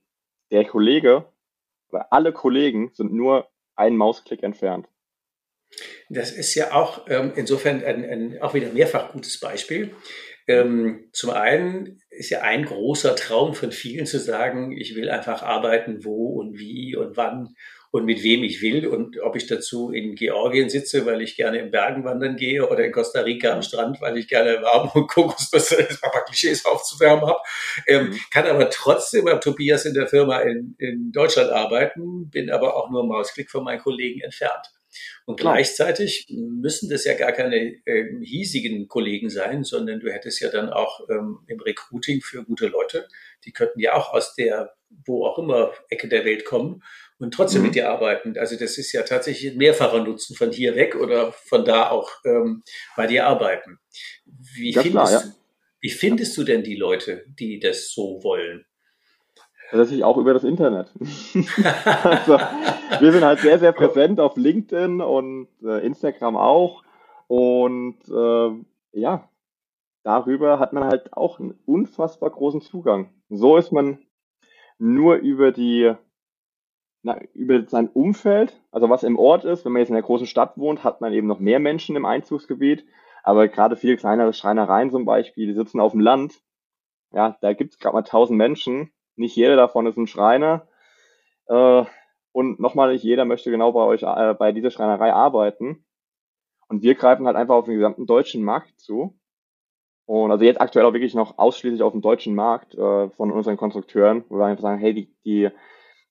der 0.52 0.66
Kollege 0.66 1.26
oder 1.90 2.12
alle 2.12 2.34
Kollegen 2.34 2.92
sind 2.94 3.14
nur 3.14 3.50
einen 3.76 3.98
Mausklick 3.98 4.44
entfernt. 4.44 4.88
Das 6.10 6.32
ist 6.32 6.56
ja 6.56 6.74
auch 6.74 7.06
ähm, 7.08 7.34
insofern 7.36 7.84
ein, 7.84 8.04
ein, 8.04 8.42
auch 8.42 8.54
wieder 8.54 8.72
mehrfach 8.72 9.12
gutes 9.12 9.40
Beispiel. 9.40 9.96
Ähm, 10.48 11.10
zum 11.14 11.30
einen 11.30 12.02
ist 12.10 12.32
ja 12.32 12.42
ein 12.42 12.66
großer 12.66 13.16
Traum 13.16 13.54
von 13.54 13.72
vielen 13.72 14.08
zu 14.08 14.18
sagen, 14.18 14.72
ich 14.72 14.96
will 14.96 15.12
einfach 15.12 15.44
arbeiten, 15.44 16.04
wo 16.04 16.40
und 16.40 16.58
wie 16.58 16.96
und 16.96 17.18
wann 17.18 17.54
und 17.92 18.06
mit 18.06 18.22
wem 18.24 18.44
ich 18.44 18.62
will 18.62 18.86
und 18.88 19.20
ob 19.22 19.36
ich 19.36 19.48
dazu 19.48 19.92
in 19.92 20.14
Georgien 20.14 20.70
sitze, 20.70 21.06
weil 21.06 21.22
ich 21.22 21.36
gerne 21.36 21.58
im 21.58 21.72
Bergen 21.72 22.04
wandern 22.04 22.36
gehe 22.36 22.68
oder 22.68 22.86
in 22.86 22.92
Costa 22.92 23.22
Rica 23.22 23.52
am 23.52 23.64
Strand, 23.64 24.00
weil 24.00 24.18
ich 24.18 24.28
gerne 24.28 24.62
warm 24.62 24.92
und 24.94 25.08
Kokosnüsse, 25.10 25.80
ein 25.80 26.12
paar 26.12 26.26
Klischees 26.26 26.66
aufzuwärmen 26.66 27.26
habe, 27.26 27.40
ähm, 27.88 28.10
mhm. 28.10 28.20
kann 28.32 28.46
aber 28.46 28.70
trotzdem 28.70 29.26
beim 29.26 29.42
Tobias 29.42 29.86
in 29.86 29.96
der 29.96 30.08
Firma 30.08 30.40
in, 30.42 30.76
in 30.78 31.12
Deutschland 31.12 31.50
arbeiten, 31.50 32.30
bin 32.30 32.52
aber 32.52 32.76
auch 32.76 32.92
nur 32.92 33.06
Mausklick 33.06 33.50
von 33.50 33.64
meinen 33.64 33.82
Kollegen 33.82 34.22
entfernt. 34.22 34.72
Und 35.26 35.40
gleichzeitig 35.40 36.28
müssen 36.30 36.90
das 36.90 37.06
ja 37.06 37.14
gar 37.14 37.32
keine 37.32 37.76
äh, 37.86 38.06
hiesigen 38.24 38.88
Kollegen 38.88 39.30
sein, 39.30 39.64
sondern 39.64 40.00
du 40.00 40.12
hättest 40.12 40.42
ja 40.42 40.50
dann 40.50 40.70
auch 40.70 41.08
ähm, 41.10 41.40
im 41.48 41.60
Recruiting 41.60 42.22
für 42.22 42.44
gute 42.44 42.68
Leute, 42.68 43.08
die 43.46 43.52
könnten 43.52 43.80
ja 43.80 43.94
auch 43.94 44.14
aus 44.14 44.34
der, 44.36 44.74
wo 45.06 45.26
auch 45.26 45.38
immer, 45.38 45.72
Ecke 45.90 46.08
der 46.08 46.26
Welt 46.26 46.46
kommen 46.46 46.82
und 47.20 47.34
trotzdem 47.34 47.62
mhm. 47.62 47.68
mit 47.68 47.76
dir 47.76 47.90
arbeiten. 47.90 48.38
Also 48.38 48.58
das 48.58 48.78
ist 48.78 48.92
ja 48.94 49.04
tatsächlich 49.04 49.52
ein 49.52 49.58
mehrfacher 49.58 50.04
Nutzen 50.04 50.36
von 50.36 50.52
hier 50.52 50.76
weg 50.76 50.96
oder 50.96 51.32
von 51.32 51.66
da 51.66 51.90
auch 51.90 52.10
ähm, 52.26 52.64
bei 52.96 53.08
dir 53.08 53.28
arbeiten. 53.28 53.80
Wie, 54.56 54.74
findest, 54.74 54.92
klar, 54.92 55.12
ja. 55.12 55.24
wie 55.82 55.90
findest 55.90 56.38
du 56.38 56.44
denn 56.44 56.64
die 56.64 56.76
Leute, 56.76 57.26
die 57.28 57.60
das 57.60 57.92
so 57.92 58.24
wollen? 58.24 58.66
Tatsächlich 59.70 60.04
auch 60.04 60.18
über 60.18 60.34
das 60.34 60.44
Internet. 60.44 60.92
also, 62.04 62.40
wir 63.00 63.12
sind 63.12 63.24
halt 63.24 63.40
sehr, 63.40 63.60
sehr 63.60 63.72
präsent 63.72 64.20
auf 64.20 64.36
LinkedIn 64.36 65.00
und 65.00 65.48
äh, 65.64 65.86
Instagram 65.86 66.38
auch. 66.38 66.84
Und 67.28 68.00
äh, 68.10 69.00
ja, 69.00 69.30
darüber 70.04 70.58
hat 70.58 70.74
man 70.74 70.86
halt 70.86 71.14
auch 71.14 71.40
einen 71.40 71.60
unfassbar 71.66 72.32
großen 72.32 72.62
Zugang. 72.62 73.14
So 73.30 73.58
ist 73.58 73.72
man 73.72 74.00
nur 74.80 75.18
über 75.18 75.52
die 75.52 75.94
na, 77.02 77.20
über 77.34 77.66
sein 77.68 77.88
Umfeld, 77.88 78.60
also 78.72 78.90
was 78.90 79.04
im 79.04 79.18
Ort 79.18 79.46
ist, 79.46 79.66
wenn 79.66 79.72
man 79.72 79.82
jetzt 79.82 79.90
in 79.90 79.96
einer 79.96 80.06
großen 80.06 80.28
Stadt 80.28 80.58
wohnt, 80.58 80.84
hat 80.84 81.02
man 81.02 81.14
eben 81.14 81.28
noch 81.28 81.40
mehr 81.40 81.60
Menschen 81.60 81.96
im 81.96 82.06
Einzugsgebiet. 82.06 82.86
Aber 83.24 83.48
gerade 83.48 83.76
viele 83.76 83.98
kleinere 83.98 84.34
Schreinereien 84.34 84.92
zum 84.92 85.06
Beispiel, 85.06 85.48
die 85.48 85.54
sitzen 85.54 85.80
auf 85.80 85.92
dem 85.92 86.02
Land. 86.02 86.42
Ja, 87.12 87.38
da 87.42 87.54
gibt 87.54 87.74
es 87.74 87.80
gerade 87.80 87.96
mal 87.96 88.04
tausend 88.04 88.38
Menschen 88.38 88.92
nicht 89.20 89.36
jeder 89.36 89.56
davon 89.56 89.86
ist 89.86 89.98
ein 89.98 90.08
Schreiner. 90.08 90.68
Äh, 91.48 91.84
und 92.32 92.60
nochmal, 92.60 92.94
nicht 92.94 93.04
jeder 93.04 93.26
möchte 93.26 93.52
genau 93.52 93.74
bei 93.74 93.84
euch, 93.84 94.04
äh, 94.04 94.34
bei 94.34 94.52
dieser 94.52 94.72
Schreinerei 94.72 95.14
arbeiten. 95.14 95.86
Und 96.70 96.84
wir 96.84 96.96
greifen 96.96 97.28
halt 97.28 97.36
einfach 97.36 97.56
auf 97.56 97.66
den 97.66 97.76
gesamten 97.76 98.06
deutschen 98.06 98.44
Markt 98.44 98.80
zu. 98.80 99.20
Und 100.06 100.32
also 100.32 100.46
jetzt 100.46 100.62
aktuell 100.62 100.86
auch 100.86 100.94
wirklich 100.94 101.14
noch 101.14 101.38
ausschließlich 101.38 101.84
auf 101.84 101.92
dem 101.92 102.02
deutschen 102.02 102.34
Markt 102.34 102.76
äh, 102.76 103.10
von 103.10 103.32
unseren 103.32 103.58
Konstrukteuren, 103.58 104.24
wo 104.30 104.38
wir 104.38 104.46
einfach 104.46 104.64
sagen, 104.64 104.80
hey, 104.80 104.94
die, 104.94 105.14
die, 105.26 105.50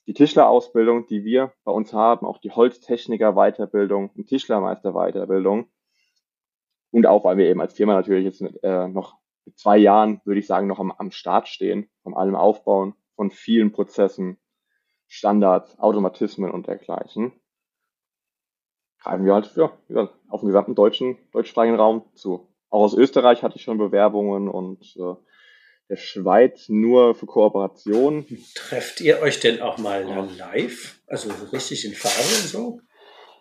die 0.09 0.14
Tischlerausbildung, 0.14 1.07
die 1.07 1.23
wir 1.23 1.53
bei 1.64 1.71
uns 1.71 1.92
haben, 1.92 2.27
auch 2.27 2.38
die 2.38 2.51
Holztechniker-Weiterbildung, 2.51 4.11
die 4.14 4.25
Tischlermeister-Weiterbildung 4.25 5.68
und 6.90 7.07
auch, 7.07 7.25
weil 7.25 7.37
wir 7.37 7.47
eben 7.47 7.61
als 7.61 7.75
Firma 7.75 7.92
natürlich 7.92 8.25
jetzt 8.25 8.40
äh, 8.64 8.88
noch 8.88 9.18
zwei 9.55 9.77
Jahren, 9.77 10.23
würde 10.25 10.40
ich 10.40 10.47
sagen, 10.47 10.66
noch 10.66 10.81
am, 10.81 10.92
am 10.92 11.11
Start 11.11 11.47
stehen, 11.47 11.90
von 12.03 12.14
allem 12.14 12.37
Aufbauen, 12.37 12.94
von 13.16 13.31
vielen 13.31 13.71
Prozessen, 13.71 14.38
Standards, 15.09 15.79
Automatismen 15.79 16.53
und 16.53 16.68
dergleichen, 16.68 17.33
greifen 19.03 19.27
wir 19.27 19.35
halt 19.35 19.55
ja, 19.57 20.09
auf 20.31 20.40
den 20.40 20.47
gesamten 20.47 20.75
deutschen, 20.75 21.18
deutschsprachigen 21.33 21.77
Raum 21.77 22.05
zu. 22.14 22.49
Auch 22.71 22.81
aus 22.81 22.94
Österreich 22.94 23.42
hatte 23.42 23.57
ich 23.57 23.62
schon 23.62 23.77
Bewerbungen 23.77 24.49
und 24.49 24.97
äh, 24.97 25.14
der 25.88 25.96
Schweiz 25.96 26.68
nur 26.68 27.14
für 27.14 27.27
Kooperation. 27.27 28.27
Trefft 28.55 29.01
ihr 29.01 29.20
euch 29.20 29.40
denn 29.40 29.62
auch 29.62 29.79
mal 29.79 30.05
live? 30.37 31.01
Also 31.07 31.31
richtig 31.53 31.85
in 31.85 31.94
Farbe 31.94 32.18
und 32.18 32.48
so? 32.48 32.81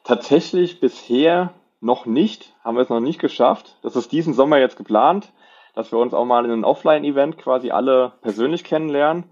Tatsächlich 0.03 0.79
bisher 0.79 1.53
noch 1.79 2.05
nicht, 2.05 2.55
haben 2.63 2.77
wir 2.77 2.83
es 2.83 2.89
noch 2.89 3.01
nicht 3.01 3.19
geschafft. 3.19 3.77
Das 3.83 3.95
ist 3.95 4.11
diesen 4.11 4.33
Sommer 4.33 4.59
jetzt 4.59 4.77
geplant 4.77 5.31
dass 5.77 5.91
wir 5.91 5.99
uns 5.99 6.15
auch 6.15 6.25
mal 6.25 6.43
in 6.43 6.49
einem 6.49 6.63
Offline-Event 6.63 7.37
quasi 7.37 7.69
alle 7.69 8.13
persönlich 8.23 8.63
kennenlernen. 8.63 9.31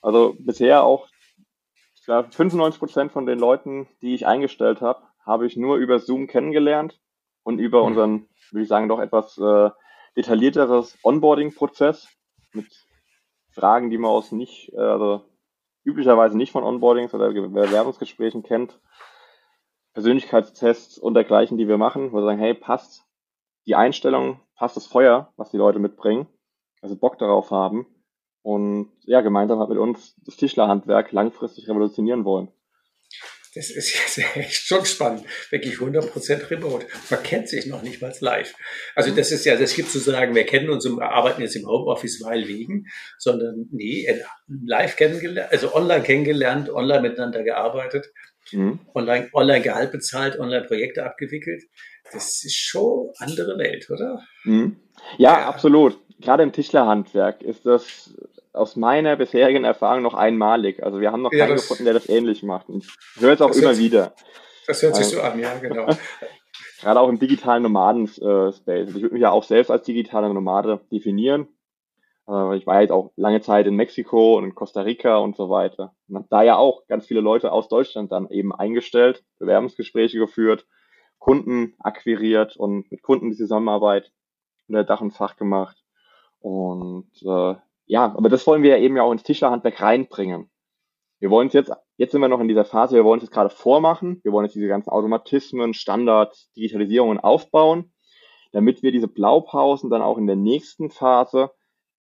Also 0.00 0.34
bisher 0.38 0.82
auch, 0.82 1.08
ich 1.94 2.04
glaube, 2.06 2.30
95 2.32 2.78
Prozent 2.78 3.12
von 3.12 3.26
den 3.26 3.38
Leuten, 3.38 3.86
die 4.00 4.14
ich 4.14 4.26
eingestellt 4.26 4.80
habe, 4.80 5.02
habe 5.26 5.46
ich 5.46 5.58
nur 5.58 5.76
über 5.76 5.98
Zoom 5.98 6.26
kennengelernt 6.26 6.98
und 7.42 7.58
über 7.58 7.82
mhm. 7.82 7.86
unseren, 7.86 8.28
würde 8.50 8.62
ich 8.62 8.68
sagen, 8.68 8.88
doch 8.88 8.98
etwas 8.98 9.36
äh, 9.36 9.68
detaillierteres 10.16 10.96
Onboarding-Prozess 11.02 12.08
mit 12.52 12.66
Fragen, 13.50 13.90
die 13.90 13.98
man 13.98 14.10
aus 14.10 14.32
nicht, 14.32 14.72
äh, 14.72 14.80
also 14.80 15.24
üblicherweise 15.84 16.36
nicht 16.36 16.52
von 16.52 16.64
Onboardings 16.64 17.14
oder 17.14 17.32
Bewerbungsgesprächen 17.32 18.42
kennt. 18.42 18.78
Persönlichkeitstests 19.94 20.98
und 20.98 21.14
dergleichen, 21.14 21.58
die 21.58 21.66
wir 21.66 21.78
machen, 21.78 22.12
wo 22.12 22.16
wir 22.16 22.24
sagen, 22.24 22.38
hey, 22.38 22.54
passt 22.54 23.04
die 23.66 23.74
Einstellung, 23.74 24.40
passt 24.54 24.76
das 24.76 24.86
Feuer, 24.86 25.32
was 25.36 25.50
die 25.50 25.56
Leute 25.56 25.78
mitbringen, 25.78 26.26
also 26.82 26.96
Bock 26.96 27.18
darauf 27.18 27.50
haben 27.50 27.86
und 28.42 28.92
ja, 29.04 29.20
gemeinsam 29.20 29.58
halt 29.58 29.70
mit 29.70 29.78
uns 29.78 30.16
das 30.24 30.36
Tischlerhandwerk 30.36 31.12
langfristig 31.12 31.68
revolutionieren 31.68 32.24
wollen. 32.24 32.50
Das 33.54 33.70
ist 33.70 33.94
jetzt 33.94 34.18
echt 34.36 34.66
schon 34.66 34.84
spannend. 34.84 35.24
Wirklich 35.50 35.76
100% 35.76 36.50
remote. 36.50 36.86
Man 37.10 37.22
kennt 37.22 37.48
sich 37.48 37.66
noch 37.66 37.82
nicht 37.82 38.00
mal 38.02 38.12
live. 38.20 38.54
Also 38.94 39.14
das 39.14 39.32
ist 39.32 39.44
ja, 39.44 39.56
das 39.56 39.74
gibt 39.74 39.90
zu 39.90 39.98
sagen, 39.98 40.34
wir 40.34 40.44
kennen 40.44 40.70
uns 40.70 40.86
und 40.86 41.00
arbeiten 41.02 41.42
jetzt 41.42 41.56
im 41.56 41.66
Homeoffice 41.66 42.22
weil 42.22 42.46
wegen, 42.48 42.86
sondern 43.18 43.68
nee, 43.70 44.06
live 44.46 44.96
kennengelernt, 44.96 45.52
also 45.52 45.74
online 45.74 46.02
kennengelernt, 46.02 46.70
online 46.70 47.02
miteinander 47.02 47.42
gearbeitet, 47.42 48.10
mhm. 48.52 48.80
online, 48.94 49.28
online 49.32 49.62
Gehalt 49.62 49.92
bezahlt, 49.92 50.38
online 50.38 50.66
Projekte 50.66 51.04
abgewickelt. 51.04 51.64
Das 52.12 52.44
ist 52.44 52.56
schon 52.56 53.10
andere 53.18 53.58
Welt, 53.58 53.88
oder? 53.90 54.22
Mhm. 54.44 54.76
Ja, 55.18 55.40
ja, 55.40 55.48
absolut. 55.48 55.98
Gerade 56.20 56.42
im 56.42 56.52
Tischlerhandwerk 56.52 57.42
ist 57.42 57.64
das 57.66 58.14
aus 58.58 58.76
meiner 58.76 59.16
bisherigen 59.16 59.64
Erfahrung 59.64 60.02
noch 60.02 60.14
einmalig. 60.14 60.82
Also 60.82 61.00
wir 61.00 61.12
haben 61.12 61.22
noch 61.22 61.32
ja, 61.32 61.46
keinen 61.46 61.56
gefunden, 61.56 61.84
der 61.84 61.94
das 61.94 62.08
ähnlich 62.08 62.42
macht. 62.42 62.68
Und 62.68 62.84
ich 62.84 63.22
höre 63.22 63.32
es 63.32 63.40
auch 63.40 63.52
immer 63.52 63.76
wieder. 63.78 64.14
Das 64.66 64.82
hört 64.82 64.96
sich 64.96 65.06
so 65.06 65.20
an, 65.20 65.38
ja, 65.38 65.54
genau. 65.58 65.86
Gerade 66.80 67.00
auch 67.00 67.08
im 67.08 67.18
digitalen 67.18 67.62
Nomaden-Space. 67.62 68.60
Äh, 68.66 68.82
ich 68.82 69.02
würde 69.02 69.14
mich 69.14 69.22
ja 69.22 69.30
auch 69.30 69.42
selbst 69.42 69.70
als 69.70 69.84
digitaler 69.84 70.32
Nomade 70.32 70.80
definieren. 70.92 71.48
Äh, 72.28 72.56
ich 72.56 72.66
war 72.66 72.80
jetzt 72.80 72.92
auch 72.92 73.12
lange 73.16 73.40
Zeit 73.40 73.66
in 73.66 73.74
Mexiko 73.74 74.36
und 74.36 74.44
in 74.44 74.54
Costa 74.54 74.82
Rica 74.82 75.16
und 75.16 75.36
so 75.36 75.50
weiter. 75.50 75.94
Und 76.08 76.16
habe 76.16 76.26
da 76.30 76.42
ja 76.42 76.56
auch 76.56 76.86
ganz 76.86 77.06
viele 77.06 77.20
Leute 77.20 77.50
aus 77.50 77.68
Deutschland 77.68 78.12
dann 78.12 78.28
eben 78.30 78.54
eingestellt, 78.54 79.24
Bewerbungsgespräche 79.38 80.18
geführt, 80.18 80.66
Kunden 81.18 81.74
akquiriert 81.80 82.56
und 82.56 82.90
mit 82.90 83.02
Kunden 83.02 83.30
die 83.30 83.36
Zusammenarbeit 83.36 84.12
unter 84.68 84.84
Dach 84.84 85.00
und 85.00 85.12
Fach 85.12 85.36
gemacht. 85.36 85.82
Und 86.40 87.10
äh, 87.22 87.54
ja, 87.88 88.04
aber 88.04 88.28
das 88.28 88.46
wollen 88.46 88.62
wir 88.62 88.70
ja 88.70 88.78
eben 88.78 88.96
ja 88.96 89.02
auch 89.02 89.12
ins 89.12 89.22
Tischlerhandwerk 89.22 89.80
reinbringen. 89.80 90.50
Wir 91.20 91.30
wollen 91.30 91.48
es 91.48 91.54
jetzt, 91.54 91.72
jetzt 91.96 92.12
sind 92.12 92.20
wir 92.20 92.28
noch 92.28 92.38
in 92.38 92.46
dieser 92.46 92.66
Phase, 92.66 92.94
wir 92.94 93.04
wollen 93.04 93.18
es 93.18 93.24
jetzt 93.24 93.32
gerade 93.32 93.50
vormachen. 93.50 94.20
Wir 94.22 94.30
wollen 94.30 94.44
jetzt 94.44 94.54
diese 94.54 94.68
ganzen 94.68 94.90
Automatismen, 94.90 95.74
Standards, 95.74 96.52
Digitalisierungen 96.52 97.18
aufbauen, 97.18 97.92
damit 98.52 98.82
wir 98.82 98.92
diese 98.92 99.08
Blaupausen 99.08 99.90
dann 99.90 100.02
auch 100.02 100.18
in 100.18 100.26
der 100.26 100.36
nächsten 100.36 100.90
Phase 100.90 101.50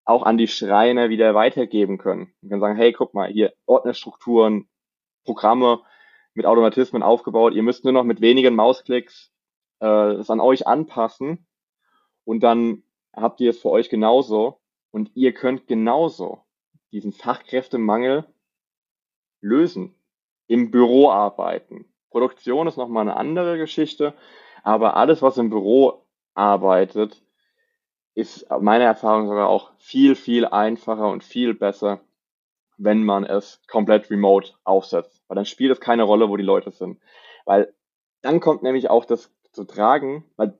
auch 0.04 0.24
an 0.24 0.36
die 0.36 0.48
Schreiner 0.48 1.08
wieder 1.08 1.34
weitergeben 1.34 1.98
können. 1.98 2.34
Wir 2.40 2.50
können 2.50 2.60
sagen, 2.60 2.76
hey, 2.76 2.92
guck 2.92 3.14
mal, 3.14 3.30
hier 3.30 3.54
Ordnerstrukturen, 3.64 4.68
Programme 5.24 5.80
mit 6.34 6.46
Automatismen 6.46 7.02
aufgebaut. 7.02 7.54
Ihr 7.54 7.62
müsst 7.62 7.84
nur 7.84 7.92
noch 7.92 8.04
mit 8.04 8.20
wenigen 8.20 8.56
Mausklicks 8.56 9.32
äh, 9.80 10.14
es 10.14 10.30
an 10.30 10.40
euch 10.40 10.66
anpassen 10.66 11.46
und 12.24 12.40
dann 12.42 12.82
habt 13.14 13.40
ihr 13.40 13.50
es 13.50 13.60
für 13.60 13.70
euch 13.70 13.88
genauso 13.88 14.60
und 14.96 15.10
ihr 15.14 15.34
könnt 15.34 15.66
genauso 15.66 16.40
diesen 16.90 17.12
Fachkräftemangel 17.12 18.24
lösen, 19.42 19.94
im 20.46 20.70
Büro 20.70 21.10
arbeiten. 21.10 21.84
Produktion 22.08 22.66
ist 22.66 22.78
nochmal 22.78 23.02
eine 23.02 23.18
andere 23.18 23.58
Geschichte, 23.58 24.14
aber 24.62 24.96
alles, 24.96 25.20
was 25.20 25.36
im 25.36 25.50
Büro 25.50 26.06
arbeitet, 26.32 27.22
ist 28.14 28.48
meiner 28.50 28.86
Erfahrung 28.86 29.28
sogar 29.28 29.50
auch 29.50 29.72
viel, 29.76 30.14
viel 30.14 30.46
einfacher 30.46 31.10
und 31.10 31.22
viel 31.22 31.52
besser, 31.52 32.00
wenn 32.78 33.04
man 33.04 33.24
es 33.24 33.60
komplett 33.68 34.10
remote 34.10 34.54
aufsetzt. 34.64 35.22
Weil 35.28 35.34
dann 35.34 35.44
spielt 35.44 35.72
es 35.72 35.80
keine 35.80 36.04
Rolle, 36.04 36.30
wo 36.30 36.38
die 36.38 36.42
Leute 36.42 36.70
sind. 36.70 37.02
Weil 37.44 37.74
dann 38.22 38.40
kommt 38.40 38.62
nämlich 38.62 38.88
auch 38.88 39.04
das 39.04 39.30
zu 39.52 39.64
tragen, 39.64 40.24
weil 40.36 40.58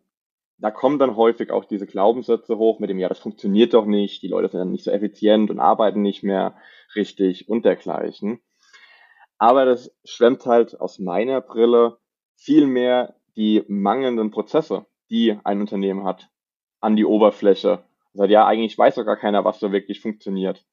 da 0.59 0.71
kommen 0.71 0.99
dann 0.99 1.17
häufig 1.17 1.51
auch 1.51 1.65
diese 1.65 1.87
Glaubenssätze 1.87 2.57
hoch 2.57 2.79
mit 2.79 2.91
dem, 2.91 2.99
ja, 2.99 3.09
das 3.09 3.19
funktioniert 3.19 3.75
doch 3.75 3.87
nicht, 3.87 4.23
die 4.23 4.29
Leute 4.29 4.49
sind 4.49 4.61
dann 4.61 4.73
nicht 4.73 4.85
so 4.85 4.91
effizient 4.91 5.51
und 5.51 5.61
arbeiten 5.61 6.03
nicht 6.03 6.23
mehr 6.23 6.57
richtig 6.95 7.49
und 7.49 7.65
dergleichen. 7.65 8.41
Aber 9.39 9.67
das 9.67 9.95
schwemmt 10.05 10.47
halt 10.47 10.81
aus 10.81 10.99
meiner 10.99 11.41
Brille 11.43 11.99
viel 12.37 12.67
mehr 12.67 13.17
die 13.37 13.65
mangelnden 13.69 14.31
Prozesse, 14.31 14.87
die 15.11 15.39
ein 15.45 15.61
Unternehmen 15.61 16.05
hat, 16.05 16.31
an 16.81 16.97
die 16.97 17.05
Oberfläche. 17.05 17.85
Also 18.15 18.25
ja, 18.25 18.47
eigentlich 18.47 18.79
weiß 18.79 18.95
doch 18.95 19.05
gar 19.05 19.19
keiner, 19.19 19.45
was 19.45 19.61
so 19.61 19.73
wirklich 19.73 20.01
funktioniert 20.01 20.65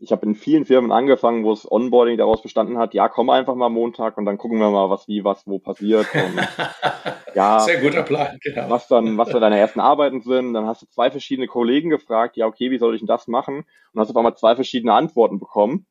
ich 0.00 0.12
habe 0.12 0.24
in 0.24 0.34
vielen 0.34 0.64
Firmen 0.64 0.92
angefangen, 0.92 1.44
wo 1.44 1.50
das 1.50 1.70
Onboarding 1.70 2.16
daraus 2.16 2.42
bestanden 2.42 2.78
hat, 2.78 2.94
ja, 2.94 3.08
komm 3.08 3.28
einfach 3.28 3.54
mal 3.54 3.68
Montag 3.68 4.16
und 4.16 4.24
dann 4.24 4.38
gucken 4.38 4.58
wir 4.58 4.70
mal, 4.70 4.88
was 4.88 5.06
wie, 5.08 5.24
was 5.24 5.46
wo 5.46 5.58
passiert. 5.58 6.06
Und, 6.14 6.40
ja, 7.34 7.60
sehr 7.60 7.82
guter 7.82 8.02
Plan, 8.02 8.38
genau. 8.42 8.70
Was 8.70 8.88
dann, 8.88 9.18
was 9.18 9.28
dann 9.28 9.42
deine 9.42 9.58
ersten 9.58 9.80
Arbeiten 9.80 10.22
sind. 10.22 10.54
Dann 10.54 10.66
hast 10.66 10.82
du 10.82 10.86
zwei 10.86 11.10
verschiedene 11.10 11.46
Kollegen 11.46 11.90
gefragt, 11.90 12.38
ja, 12.38 12.46
okay, 12.46 12.70
wie 12.70 12.78
soll 12.78 12.94
ich 12.94 13.02
denn 13.02 13.06
das 13.06 13.28
machen? 13.28 13.64
Und 13.92 14.00
hast 14.00 14.10
auf 14.10 14.16
einmal 14.16 14.36
zwei 14.36 14.54
verschiedene 14.54 14.94
Antworten 14.94 15.38
bekommen. 15.38 15.86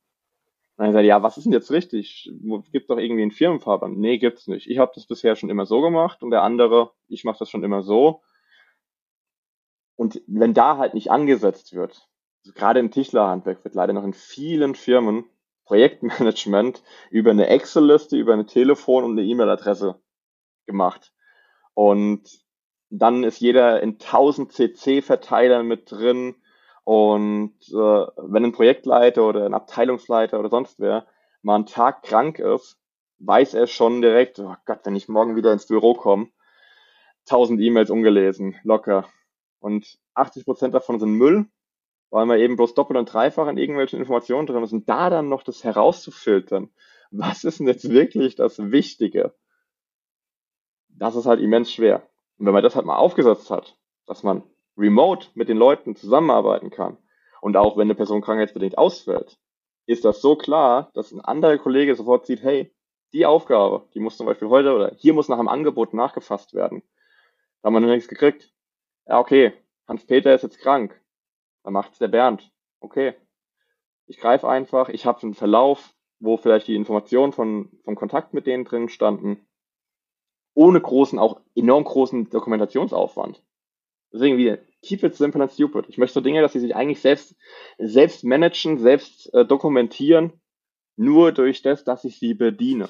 Und 0.76 0.86
dann 0.86 0.88
gesagt, 0.88 1.06
ja, 1.06 1.22
was 1.22 1.38
ist 1.38 1.44
denn 1.44 1.54
jetzt 1.54 1.72
richtig? 1.72 2.32
Gibt 2.72 2.90
doch 2.90 2.98
irgendwie 2.98 3.22
einen 3.22 3.32
Firmenfahrplan? 3.32 3.94
Nee, 3.94 4.18
gibt's 4.18 4.48
nicht. 4.48 4.68
Ich 4.68 4.80
habe 4.80 4.92
das 4.96 5.06
bisher 5.06 5.36
schon 5.36 5.52
immer 5.52 5.68
so 5.68 5.82
gemacht 5.82 6.24
und 6.24 6.32
der 6.32 6.42
andere, 6.42 6.92
ich 7.08 7.26
mache 7.26 7.38
das 7.38 7.50
schon 7.52 7.64
immer 7.64 7.84
so. 7.84 8.22
Und 9.96 10.22
wenn 10.26 10.56
da 10.56 10.78
halt 10.78 10.96
nicht 10.96 11.12
angesetzt 11.12 11.76
wird, 11.76 12.10
gerade 12.54 12.80
im 12.80 12.92
Tischlerhandwerk 12.92 13.64
wird 13.64 13.76
leider 13.76 13.94
noch 13.94 14.04
in 14.04 14.14
vielen 14.14 14.76
Firmen 14.76 15.26
Projektmanagement 15.66 16.84
über 17.12 17.32
eine 17.32 17.48
Excel-Liste, 17.48 18.18
über 18.18 18.34
eine 18.34 18.46
Telefon 18.46 19.04
und 19.04 19.12
eine 19.12 19.24
E-Mail-Adresse 19.24 20.02
gemacht. 20.66 21.14
Und 21.74 22.28
dann 22.90 23.24
ist 23.24 23.40
jeder 23.40 23.82
in 23.82 23.94
1000 23.94 24.52
CC-Verteilern 24.52 25.68
mit 25.68 25.92
drin. 25.92 26.36
Und 26.84 27.56
äh, 27.70 27.74
wenn 27.74 28.46
ein 28.46 28.52
Projektleiter 28.52 29.24
oder 29.28 29.46
ein 29.46 29.54
Abteilungsleiter 29.54 30.40
oder 30.40 30.50
sonst 30.50 30.80
wer 30.80 31.06
mal 31.44 31.56
einen 31.56 31.68
Tag 31.68 32.04
krank 32.04 32.40
ist, 32.40 32.78
weiß 33.20 33.54
er 33.54 33.68
schon 33.68 34.02
direkt, 34.02 34.40
oh 34.40 34.56
Gott, 34.66 34.80
wenn 34.86 34.96
ich 34.96 35.08
morgen 35.08 35.36
wieder 35.36 35.54
ins 35.54 35.68
Büro 35.68 35.94
komme, 35.94 36.30
1000 37.28 37.62
E-Mails 37.62 37.92
ungelesen, 37.92 38.56
locker. 38.64 39.08
Und 39.60 40.00
80 40.16 40.46
Prozent 40.46 40.74
davon 40.74 41.00
sind 41.00 41.12
Müll 41.12 41.46
weil 42.10 42.26
man 42.26 42.40
eben 42.40 42.56
bloß 42.56 42.74
doppelt 42.74 42.98
und 42.98 43.12
dreifach 43.12 43.48
in 43.48 43.58
irgendwelchen 43.58 44.00
Informationen 44.00 44.48
drin 44.48 44.64
ist 44.64 44.74
und 44.74 44.90
da 44.90 45.10
dann 45.10 45.30
noch 45.30 45.44
das 45.44 45.64
herauszufiltern, 45.64 46.70
was 47.12 47.44
ist 47.44 47.60
denn 47.60 47.68
jetzt 47.68 47.90
wirklich 47.90 48.36
das 48.36 48.72
Wichtige? 48.72 49.34
Das 50.90 51.16
ist 51.16 51.26
halt 51.26 51.40
immens 51.40 51.72
schwer. 51.72 52.04
Und 52.38 52.46
wenn 52.46 52.54
man 52.54 52.64
das 52.64 52.76
halt 52.76 52.86
mal 52.86 52.98
aufgesetzt 52.98 53.50
hat, 53.50 53.78
dass 54.06 54.24
man 54.24 54.44
remote 54.78 55.28
mit 55.34 55.50
den 55.50 55.58
Leuten 55.58 55.96
zusammenarbeiten 55.96 56.70
kann 56.70 56.98
und 57.42 57.58
auch 57.58 57.78
wenn 57.78 57.88
eine 57.88 57.96
Person 57.96 58.22
krankheitsbedingt 58.22 58.78
ausfällt, 58.78 59.38
ist 59.86 60.06
das 60.06 60.22
so 60.22 60.36
klar, 60.36 60.92
dass 60.94 61.12
ein 61.12 61.22
anderer 61.22 61.58
Kollege 61.58 61.96
sofort 61.96 62.26
sieht, 62.26 62.44
hey, 62.44 62.72
die 63.12 63.26
Aufgabe, 63.26 63.88
die 63.94 64.00
muss 64.00 64.18
zum 64.18 64.28
Beispiel 64.28 64.50
heute 64.50 64.74
oder 64.74 64.92
hier 64.96 65.14
muss 65.14 65.30
nach 65.30 65.40
einem 65.40 65.48
Angebot 65.48 65.94
nachgefasst 65.94 66.54
werden. 66.54 66.84
Da 67.62 67.68
haben 67.68 67.74
wir 67.74 67.80
noch 67.80 67.88
nichts 67.88 68.08
gekriegt. 68.08 68.54
Ja, 69.08 69.20
okay, 69.20 69.54
Hans-Peter 69.88 70.34
ist 70.34 70.44
jetzt 70.44 70.60
krank. 70.60 71.02
Dann 71.64 71.74
macht 71.74 71.94
es 71.94 72.00
der 72.00 72.08
Bernd. 72.08 72.52
Okay. 72.80 73.14
Ich 74.08 74.18
greife 74.18 74.48
einfach, 74.50 74.90
ich 74.90 75.06
habe 75.06 75.22
einen 75.22 75.34
Verlauf, 75.36 75.94
wo 76.20 76.38
vielleicht 76.38 76.68
die 76.68 76.76
Informationen 76.76 77.32
von, 77.32 77.70
vom 77.84 77.96
Kontakt 77.96 78.34
mit 78.34 78.48
denen 78.48 78.66
drin 78.66 78.90
standen, 78.90 79.48
ohne 80.54 80.82
großen, 80.82 81.20
auch 81.20 81.42
enorm 81.56 81.84
großen 81.84 82.30
Dokumentationsaufwand. 82.30 83.44
Deswegen 84.12 84.38
wieder, 84.38 84.58
keep 84.82 85.04
it 85.04 85.16
simple 85.16 85.42
and 85.42 85.52
stupid. 85.52 85.86
Ich 85.88 85.98
möchte 85.98 86.16
so 86.16 86.22
Dinge, 86.22 86.42
dass 86.42 86.54
sie 86.54 86.60
sich 86.60 86.76
eigentlich 86.76 87.00
selbst, 87.00 87.36
selbst 87.78 88.24
managen, 88.24 88.80
selbst 88.80 89.32
äh, 89.34 89.46
dokumentieren, 89.46 90.34
nur 90.96 91.32
durch 91.32 91.62
das, 91.62 91.84
dass 91.84 92.04
ich 92.04 92.18
sie 92.20 92.34
bediene. 92.34 92.90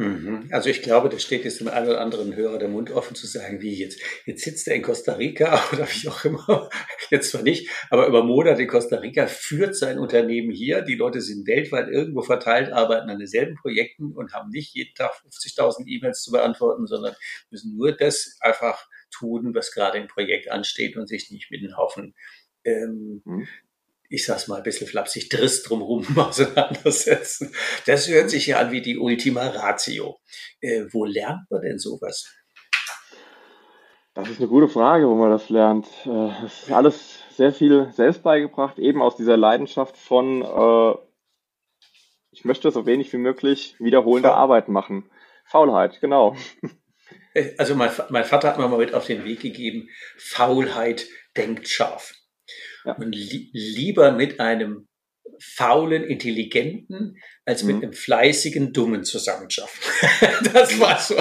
Mhm. 0.00 0.48
Also 0.50 0.70
ich 0.70 0.80
glaube, 0.80 1.10
das 1.10 1.22
steht 1.22 1.44
jetzt 1.44 1.60
dem 1.60 1.68
einen 1.68 1.88
oder 1.88 2.00
anderen 2.00 2.34
Hörer 2.34 2.58
der 2.58 2.70
Mund 2.70 2.90
offen 2.90 3.14
zu 3.14 3.26
sagen, 3.26 3.60
wie 3.60 3.74
jetzt, 3.74 4.00
jetzt 4.24 4.42
sitzt 4.42 4.66
er 4.66 4.74
in 4.74 4.80
Costa 4.80 5.12
Rica 5.12 5.62
oder 5.74 5.86
wie 5.86 6.08
auch 6.08 6.24
immer, 6.24 6.70
jetzt 7.10 7.30
zwar 7.30 7.42
nicht, 7.42 7.68
aber 7.90 8.06
über 8.06 8.24
Monate 8.24 8.62
in 8.62 8.68
Costa 8.68 8.96
Rica 8.96 9.26
führt 9.26 9.76
sein 9.76 9.98
Unternehmen 9.98 10.52
hier. 10.52 10.80
Die 10.80 10.94
Leute 10.94 11.20
sind 11.20 11.46
weltweit 11.46 11.88
irgendwo 11.88 12.22
verteilt, 12.22 12.72
arbeiten 12.72 13.10
an 13.10 13.18
denselben 13.18 13.56
Projekten 13.56 14.12
und 14.12 14.32
haben 14.32 14.48
nicht 14.48 14.74
jeden 14.74 14.94
Tag 14.94 15.10
50.000 15.22 15.86
E-Mails 15.86 16.22
zu 16.22 16.30
beantworten, 16.30 16.86
sondern 16.86 17.14
müssen 17.50 17.76
nur 17.76 17.92
das 17.92 18.38
einfach 18.40 18.88
tun, 19.10 19.54
was 19.54 19.70
gerade 19.70 19.98
im 19.98 20.08
Projekt 20.08 20.50
ansteht 20.50 20.96
und 20.96 21.08
sich 21.08 21.30
nicht 21.30 21.50
mit 21.50 21.60
einem 21.60 21.76
Haufen 21.76 22.14
ähm, 22.64 23.20
mhm 23.26 23.46
ich 24.10 24.26
sag's 24.26 24.48
mal 24.48 24.56
ein 24.56 24.62
bisschen 24.64 24.88
flapsig, 24.88 25.30
Driss 25.30 25.62
drumherum 25.62 26.04
auseinandersetzen. 26.18 27.54
Das 27.86 28.08
hört 28.08 28.28
sich 28.28 28.48
ja 28.48 28.58
an 28.58 28.72
wie 28.72 28.82
die 28.82 28.98
Ultima 28.98 29.46
Ratio. 29.46 30.18
Äh, 30.60 30.84
wo 30.90 31.04
lernt 31.04 31.48
man 31.48 31.62
denn 31.62 31.78
sowas? 31.78 32.28
Das 34.14 34.28
ist 34.28 34.40
eine 34.40 34.48
gute 34.48 34.68
Frage, 34.68 35.08
wo 35.08 35.14
man 35.14 35.30
das 35.30 35.48
lernt. 35.48 35.86
Äh, 36.04 36.28
das 36.42 36.64
ist 36.64 36.72
alles 36.72 37.18
sehr 37.36 37.52
viel 37.52 37.90
selbst 37.92 38.24
beigebracht, 38.24 38.78
eben 38.80 39.00
aus 39.00 39.16
dieser 39.16 39.36
Leidenschaft 39.36 39.96
von, 39.96 40.42
äh, 40.42 40.94
ich 42.32 42.44
möchte 42.44 42.72
so 42.72 42.86
wenig 42.86 43.12
wie 43.12 43.18
möglich 43.18 43.76
wiederholende. 43.78 44.32
Arbeit 44.32 44.68
machen. 44.68 45.08
Faulheit, 45.44 46.00
genau. 46.00 46.36
Äh, 47.32 47.54
also 47.58 47.76
mein, 47.76 47.90
mein 48.08 48.24
Vater 48.24 48.48
hat 48.48 48.58
mir 48.58 48.66
mal 48.66 48.78
mit 48.78 48.92
auf 48.92 49.06
den 49.06 49.24
Weg 49.24 49.40
gegeben, 49.40 49.88
Faulheit 50.18 51.06
denkt 51.36 51.68
scharf. 51.68 52.12
Ja. 52.84 52.92
Und 52.94 53.12
li 53.12 53.50
lieber 53.52 54.12
mit 54.12 54.40
einem 54.40 54.88
faulen 55.40 56.04
Intelligenten 56.04 57.16
als 57.46 57.62
mit 57.62 57.76
mhm. 57.76 57.82
einem 57.82 57.92
fleißigen 57.94 58.72
Dummen 58.72 59.04
zusammenschaffen. 59.04 59.80
das 60.52 60.78
war 60.78 60.98
so. 60.98 61.16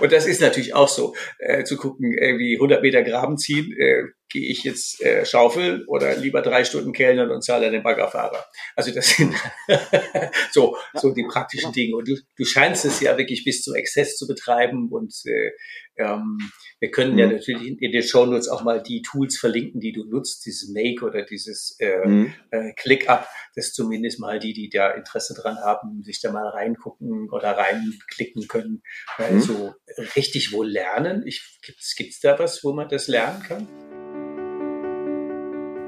Und 0.00 0.12
das 0.12 0.26
ist 0.26 0.40
natürlich 0.40 0.74
auch 0.74 0.88
so, 0.88 1.14
äh, 1.38 1.64
zu 1.64 1.76
gucken, 1.76 2.12
irgendwie 2.12 2.54
100 2.54 2.82
Meter 2.82 3.02
Graben 3.02 3.36
ziehen, 3.36 3.72
äh, 3.76 4.04
gehe 4.30 4.48
ich 4.48 4.64
jetzt 4.64 5.00
äh, 5.02 5.24
schaufeln 5.26 5.84
oder 5.86 6.16
lieber 6.16 6.42
drei 6.42 6.64
Stunden 6.64 6.92
kellnern 6.92 7.30
und 7.30 7.44
zahle 7.44 7.70
den 7.70 7.82
Baggerfahrer. 7.82 8.44
Also 8.74 8.92
das 8.92 9.10
sind 9.10 9.34
so, 10.50 10.76
so 10.94 11.12
die 11.12 11.24
praktischen 11.24 11.72
Dinge. 11.72 11.96
Und 11.96 12.08
du, 12.08 12.16
du 12.36 12.44
scheinst 12.44 12.84
es 12.84 13.00
ja 13.00 13.18
wirklich 13.18 13.44
bis 13.44 13.62
zum 13.62 13.74
Exzess 13.74 14.16
zu 14.16 14.26
betreiben 14.26 14.88
und 14.90 15.14
äh, 15.26 15.50
ähm, 15.96 16.38
wir 16.80 16.90
können 16.90 17.12
mhm. 17.12 17.18
ja 17.18 17.26
natürlich 17.28 17.66
in, 17.66 17.78
in 17.78 17.92
den 17.92 18.02
Shownotes 18.02 18.48
auch 18.48 18.64
mal 18.64 18.82
die 18.82 19.02
Tools 19.02 19.38
verlinken, 19.38 19.80
die 19.80 19.92
du 19.92 20.04
nutzt, 20.04 20.44
dieses 20.44 20.68
Make 20.70 21.04
oder 21.04 21.22
dieses 21.22 21.76
äh, 21.78 22.06
mhm. 22.06 22.34
äh, 22.50 22.72
Click-Up, 22.74 23.28
dass 23.54 23.72
zumindest 23.72 24.20
mal 24.20 24.38
die, 24.38 24.52
die 24.52 24.68
da 24.68 24.90
Interesse 24.90 25.34
dran 25.34 25.56
haben, 25.58 26.02
sich 26.02 26.20
da 26.20 26.32
mal 26.32 26.48
reingucken 26.48 27.30
oder 27.30 27.56
reinklicken 27.56 28.48
können. 28.48 28.82
Mhm. 29.18 29.24
Also 29.24 29.74
richtig 30.16 30.52
wohl 30.52 30.68
lernen. 30.68 31.24
Ich, 31.26 31.58
gibt's, 31.64 31.94
gibt's 31.96 32.20
da 32.20 32.38
was, 32.38 32.64
wo 32.64 32.72
man 32.72 32.88
das 32.88 33.08
lernen 33.08 33.42
kann? 33.42 33.68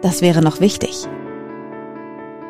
Das 0.02 0.22
wäre 0.22 0.40
noch 0.40 0.60
wichtig. 0.60 1.06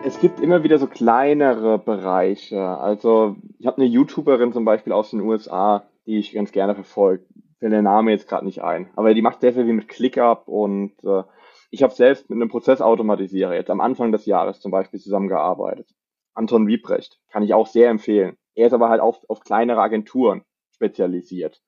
Es 0.05 0.21
gibt 0.21 0.41
immer 0.41 0.63
wieder 0.63 0.79
so 0.79 0.87
kleinere 0.87 1.79
Bereiche. 1.79 2.61
Also 2.61 3.37
ich 3.59 3.67
habe 3.67 3.79
eine 3.79 3.87
YouTuberin 3.87 4.53
zum 4.53 4.65
Beispiel 4.65 4.93
aus 4.93 5.11
den 5.11 5.21
USA, 5.21 5.89
die 6.07 6.19
ich 6.19 6.33
ganz 6.33 6.53
gerne 6.53 6.75
verfolge. 6.75 7.25
Fällt 7.59 7.73
der 7.73 7.83
Name 7.83 8.11
jetzt 8.11 8.29
gerade 8.29 8.45
nicht 8.45 8.63
ein. 8.63 8.91
Aber 8.97 9.15
die 9.15 9.23
macht 9.23 9.41
sehr 9.41 9.55
viel 9.55 9.65
mit 9.65 9.89
ClickUp 9.89 10.47
und 10.47 10.93
äh, 11.05 11.23
ich 11.71 11.83
habe 11.83 11.95
selbst 11.95 12.29
mit 12.31 12.37
einem 12.37 12.49
Prozessautomatisierer 12.49 13.55
jetzt 13.55 13.71
am 13.71 13.81
Anfang 13.81 14.13
des 14.13 14.27
Jahres 14.27 14.61
zum 14.61 14.71
Beispiel 14.71 15.01
zusammengearbeitet. 15.01 15.89
Anton 16.35 16.67
Wiebrecht 16.67 17.19
kann 17.31 17.43
ich 17.43 17.55
auch 17.55 17.67
sehr 17.67 17.89
empfehlen. 17.89 18.37
Er 18.55 18.67
ist 18.67 18.73
aber 18.73 18.89
halt 18.89 19.01
auf, 19.01 19.21
auf 19.29 19.41
kleinere 19.41 19.81
Agenturen 19.81 20.43
spezialisiert 20.75 21.63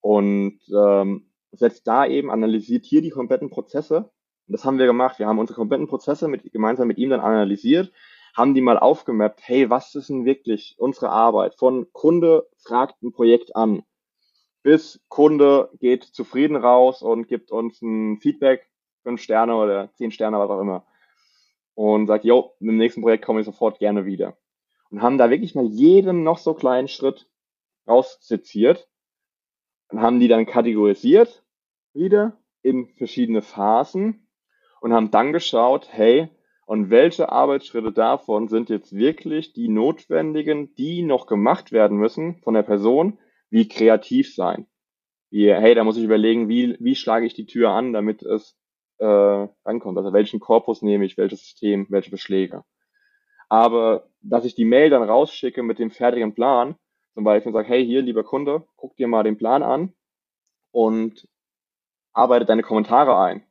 und 0.00 0.60
ähm, 0.72 1.30
setzt 1.52 1.86
da 1.86 2.06
eben, 2.06 2.30
analysiert 2.30 2.84
hier 2.84 3.02
die 3.02 3.10
kompletten 3.10 3.50
Prozesse 3.50 4.10
und 4.46 4.52
das 4.52 4.64
haben 4.64 4.78
wir 4.78 4.86
gemacht. 4.86 5.18
Wir 5.18 5.26
haben 5.26 5.38
unsere 5.38 5.56
kompletten 5.56 5.88
Prozesse 5.88 6.28
mit, 6.28 6.50
gemeinsam 6.52 6.88
mit 6.88 6.98
ihm 6.98 7.10
dann 7.10 7.20
analysiert, 7.20 7.92
haben 8.36 8.54
die 8.54 8.60
mal 8.60 8.78
aufgemappt. 8.78 9.40
Hey, 9.42 9.70
was 9.70 9.94
ist 9.94 10.10
denn 10.10 10.24
wirklich 10.24 10.76
unsere 10.78 11.10
Arbeit? 11.10 11.54
Von 11.54 11.86
Kunde 11.92 12.46
fragt 12.58 13.02
ein 13.02 13.12
Projekt 13.12 13.56
an, 13.56 13.82
bis 14.64 14.98
Kunde 15.08 15.70
geht 15.78 16.04
zufrieden 16.04 16.56
raus 16.56 17.02
und 17.02 17.28
gibt 17.28 17.52
uns 17.52 17.80
ein 17.82 18.18
Feedback, 18.18 18.68
fünf 19.02 19.20
Sterne 19.22 19.54
oder 19.56 19.92
zehn 19.92 20.10
Sterne, 20.10 20.38
was 20.38 20.50
auch 20.50 20.60
immer. 20.60 20.86
Und 21.74 22.06
sagt, 22.06 22.24
jo, 22.24 22.54
im 22.60 22.76
nächsten 22.76 23.02
Projekt 23.02 23.24
komme 23.24 23.40
ich 23.40 23.46
sofort 23.46 23.78
gerne 23.78 24.06
wieder. 24.06 24.36
Und 24.90 25.02
haben 25.02 25.18
da 25.18 25.28
wirklich 25.28 25.54
mal 25.54 25.66
jeden 25.66 26.22
noch 26.22 26.38
so 26.38 26.54
kleinen 26.54 26.88
Schritt 26.88 27.28
rausseziert 27.86 28.88
und 29.90 30.00
haben 30.00 30.18
die 30.18 30.28
dann 30.28 30.46
kategorisiert 30.46 31.44
wieder 31.92 32.38
in 32.62 32.88
verschiedene 32.96 33.42
Phasen 33.42 34.26
und 34.80 34.94
haben 34.94 35.10
dann 35.10 35.32
geschaut, 35.32 35.88
hey, 35.90 36.30
und 36.64 36.88
welche 36.88 37.30
Arbeitsschritte 37.30 37.92
davon 37.92 38.48
sind 38.48 38.70
jetzt 38.70 38.96
wirklich 38.96 39.52
die 39.52 39.68
notwendigen, 39.68 40.74
die 40.76 41.02
noch 41.02 41.26
gemacht 41.26 41.72
werden 41.72 41.98
müssen 41.98 42.36
von 42.42 42.54
der 42.54 42.62
Person, 42.62 43.18
wie 43.54 43.68
kreativ 43.68 44.34
sein. 44.34 44.66
Wie, 45.30 45.52
hey, 45.52 45.74
da 45.74 45.84
muss 45.84 45.96
ich 45.96 46.04
überlegen, 46.04 46.48
wie, 46.48 46.76
wie 46.80 46.96
schlage 46.96 47.26
ich 47.26 47.34
die 47.34 47.46
Tür 47.46 47.70
an, 47.70 47.92
damit 47.92 48.22
es 48.22 48.56
äh, 48.98 49.06
rankommt. 49.06 49.96
Also 49.96 50.12
welchen 50.12 50.40
Korpus 50.40 50.82
nehme 50.82 51.04
ich, 51.04 51.16
welches 51.16 51.40
System, 51.40 51.86
welche 51.88 52.10
Beschläge. 52.10 52.64
Aber 53.48 54.08
dass 54.20 54.44
ich 54.44 54.54
die 54.54 54.64
Mail 54.64 54.90
dann 54.90 55.02
rausschicke 55.02 55.62
mit 55.62 55.78
dem 55.78 55.90
fertigen 55.90 56.34
Plan, 56.34 56.76
zum 57.14 57.24
Beispiel 57.24 57.52
sage, 57.52 57.68
hey, 57.68 57.86
hier, 57.86 58.02
lieber 58.02 58.24
Kunde, 58.24 58.66
guck 58.76 58.96
dir 58.96 59.06
mal 59.06 59.22
den 59.22 59.38
Plan 59.38 59.62
an 59.62 59.94
und 60.72 61.28
arbeite 62.12 62.44
deine 62.44 62.62
Kommentare 62.62 63.16
ein 63.16 63.46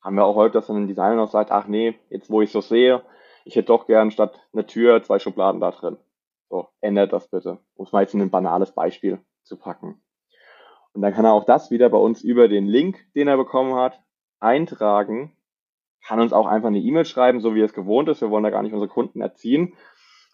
haben 0.00 0.16
wir 0.16 0.24
auch 0.24 0.36
heute, 0.36 0.54
dass 0.54 0.66
dann 0.66 0.76
ein 0.76 0.88
Designer 0.88 1.16
noch 1.16 1.30
sagt, 1.30 1.50
ach 1.50 1.66
nee, 1.66 1.98
jetzt 2.10 2.30
wo 2.30 2.40
ich 2.40 2.50
so 2.50 2.60
sehe, 2.60 3.02
ich 3.44 3.56
hätte 3.56 3.66
doch 3.66 3.86
gern 3.86 4.10
statt 4.10 4.38
einer 4.52 4.66
Tür 4.66 5.02
zwei 5.02 5.18
Schubladen 5.18 5.60
da 5.60 5.70
drin. 5.70 5.96
So, 6.48 6.68
ändert 6.80 7.12
das 7.12 7.28
bitte. 7.28 7.58
Um 7.74 7.84
es 7.84 7.92
mal 7.92 8.02
jetzt 8.02 8.14
in 8.14 8.22
ein 8.22 8.30
banales 8.30 8.72
Beispiel 8.72 9.20
zu 9.42 9.56
packen. 9.56 10.02
Und 10.92 11.02
dann 11.02 11.12
kann 11.12 11.24
er 11.24 11.32
auch 11.32 11.44
das 11.44 11.70
wieder 11.70 11.88
bei 11.90 11.98
uns 11.98 12.22
über 12.22 12.48
den 12.48 12.66
Link, 12.66 13.06
den 13.14 13.28
er 13.28 13.36
bekommen 13.36 13.74
hat, 13.74 14.00
eintragen, 14.40 15.36
kann 16.04 16.20
uns 16.20 16.32
auch 16.32 16.46
einfach 16.46 16.68
eine 16.68 16.78
E-Mail 16.78 17.04
schreiben, 17.04 17.40
so 17.40 17.54
wie 17.54 17.60
es 17.60 17.72
gewohnt 17.72 18.08
ist. 18.08 18.20
Wir 18.20 18.30
wollen 18.30 18.44
da 18.44 18.50
gar 18.50 18.62
nicht 18.62 18.72
unsere 18.72 18.90
Kunden 18.90 19.20
erziehen. 19.20 19.74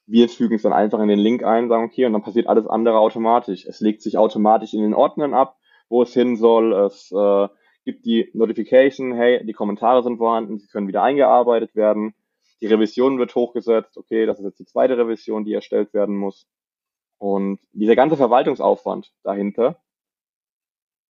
Wir 0.06 0.28
fügen 0.28 0.54
es 0.54 0.62
dann 0.62 0.72
einfach 0.72 1.00
in 1.00 1.08
den 1.08 1.18
Link 1.18 1.42
ein, 1.42 1.68
sagen, 1.68 1.84
okay, 1.84 2.04
und 2.04 2.12
dann 2.12 2.22
passiert 2.22 2.46
alles 2.46 2.66
andere 2.66 2.98
automatisch. 2.98 3.66
Es 3.66 3.80
legt 3.80 4.02
sich 4.02 4.18
automatisch 4.18 4.74
in 4.74 4.82
den 4.82 4.94
Ordnern 4.94 5.34
ab, 5.34 5.56
wo 5.88 6.02
es 6.02 6.12
hin 6.12 6.36
soll. 6.36 6.74
Es 6.74 7.10
äh, 7.10 7.48
gibt 7.84 8.04
die 8.04 8.30
Notification, 8.34 9.14
hey, 9.14 9.44
die 9.44 9.52
Kommentare 9.52 10.02
sind 10.02 10.18
vorhanden, 10.18 10.58
sie 10.58 10.68
können 10.68 10.88
wieder 10.88 11.02
eingearbeitet 11.02 11.74
werden. 11.74 12.14
Die 12.60 12.66
Revision 12.66 13.18
wird 13.18 13.34
hochgesetzt, 13.34 13.96
okay, 13.96 14.26
das 14.26 14.38
ist 14.38 14.44
jetzt 14.44 14.58
die 14.58 14.66
zweite 14.66 14.96
Revision, 14.96 15.44
die 15.44 15.52
erstellt 15.52 15.92
werden 15.92 16.16
muss. 16.16 16.46
Und 17.18 17.60
dieser 17.72 17.96
ganze 17.96 18.16
Verwaltungsaufwand 18.16 19.12
dahinter 19.22 19.82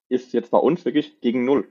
ist 0.08 0.32
jetzt 0.32 0.50
bei 0.50 0.58
uns 0.58 0.84
wirklich 0.84 1.20
gegen 1.20 1.44
Null. 1.44 1.70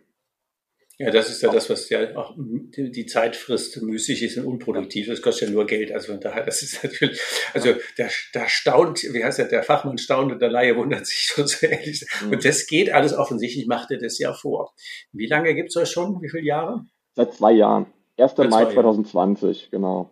Ja, 0.99 1.09
das 1.09 1.29
ist 1.29 1.41
ja 1.41 1.51
das, 1.51 1.71
was 1.71 1.89
ja 1.89 2.15
auch 2.15 2.35
die 2.37 3.05
Zeit 3.07 3.35
frisst, 3.35 3.81
müßig 3.81 4.21
ist 4.21 4.37
und 4.37 4.45
unproduktiv. 4.45 5.07
Das 5.07 5.23
kostet 5.23 5.49
ja 5.49 5.53
nur 5.53 5.65
Geld. 5.65 5.91
Also 5.91 6.11
von 6.11 6.21
daher, 6.21 6.45
das 6.45 6.61
ist 6.61 6.83
natürlich, 6.83 7.19
also 7.53 7.73
der, 7.97 8.11
der 8.35 8.47
staunt, 8.47 9.01
wie 9.01 9.23
heißt 9.23 9.39
der, 9.39 9.47
der 9.47 9.63
Fachmann 9.63 9.97
staunt 9.97 10.31
und 10.31 10.39
der 10.39 10.51
Laie 10.51 10.75
wundert 10.77 11.07
sich 11.07 11.19
schon 11.19 11.47
so 11.47 11.65
ehrlich. 11.65 12.05
Mhm. 12.21 12.33
Und 12.33 12.45
das 12.45 12.67
geht 12.67 12.91
alles 12.91 13.13
offensichtlich, 13.13 13.65
macht 13.65 13.89
er 13.89 13.97
das 13.97 14.19
ja 14.19 14.33
vor. 14.33 14.73
Wie 15.11 15.25
lange 15.25 15.55
gibt 15.55 15.69
es 15.69 15.77
euch 15.77 15.89
schon? 15.89 16.21
Wie 16.21 16.29
viele 16.29 16.43
Jahre? 16.43 16.85
Seit 17.15 17.33
zwei 17.33 17.53
Jahren. 17.53 17.87
1. 18.17 18.37
Mai 18.49 18.65
2020, 18.65 19.71
genau. 19.71 20.11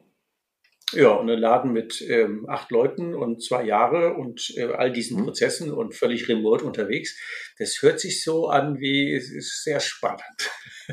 Ja, 0.94 1.12
und 1.12 1.30
ein 1.30 1.40
Laden 1.40 1.72
mit 1.72 2.02
ähm, 2.02 2.46
acht 2.50 2.70
Leuten 2.70 3.16
und 3.16 3.42
zwei 3.42 3.64
Jahre 3.64 4.14
und 4.16 4.54
äh, 4.58 4.74
all 4.74 4.92
diesen 4.92 5.22
mhm. 5.22 5.26
Prozessen 5.26 5.72
und 5.72 5.96
völlig 5.96 6.28
remote 6.28 6.66
unterwegs. 6.66 7.18
Das 7.58 7.78
hört 7.82 8.00
sich 8.00 8.24
so 8.24 8.50
an 8.50 8.80
wie, 8.80 9.14
es 9.14 9.32
ist 9.32 9.64
sehr 9.64 9.80
spannend. 9.80 10.22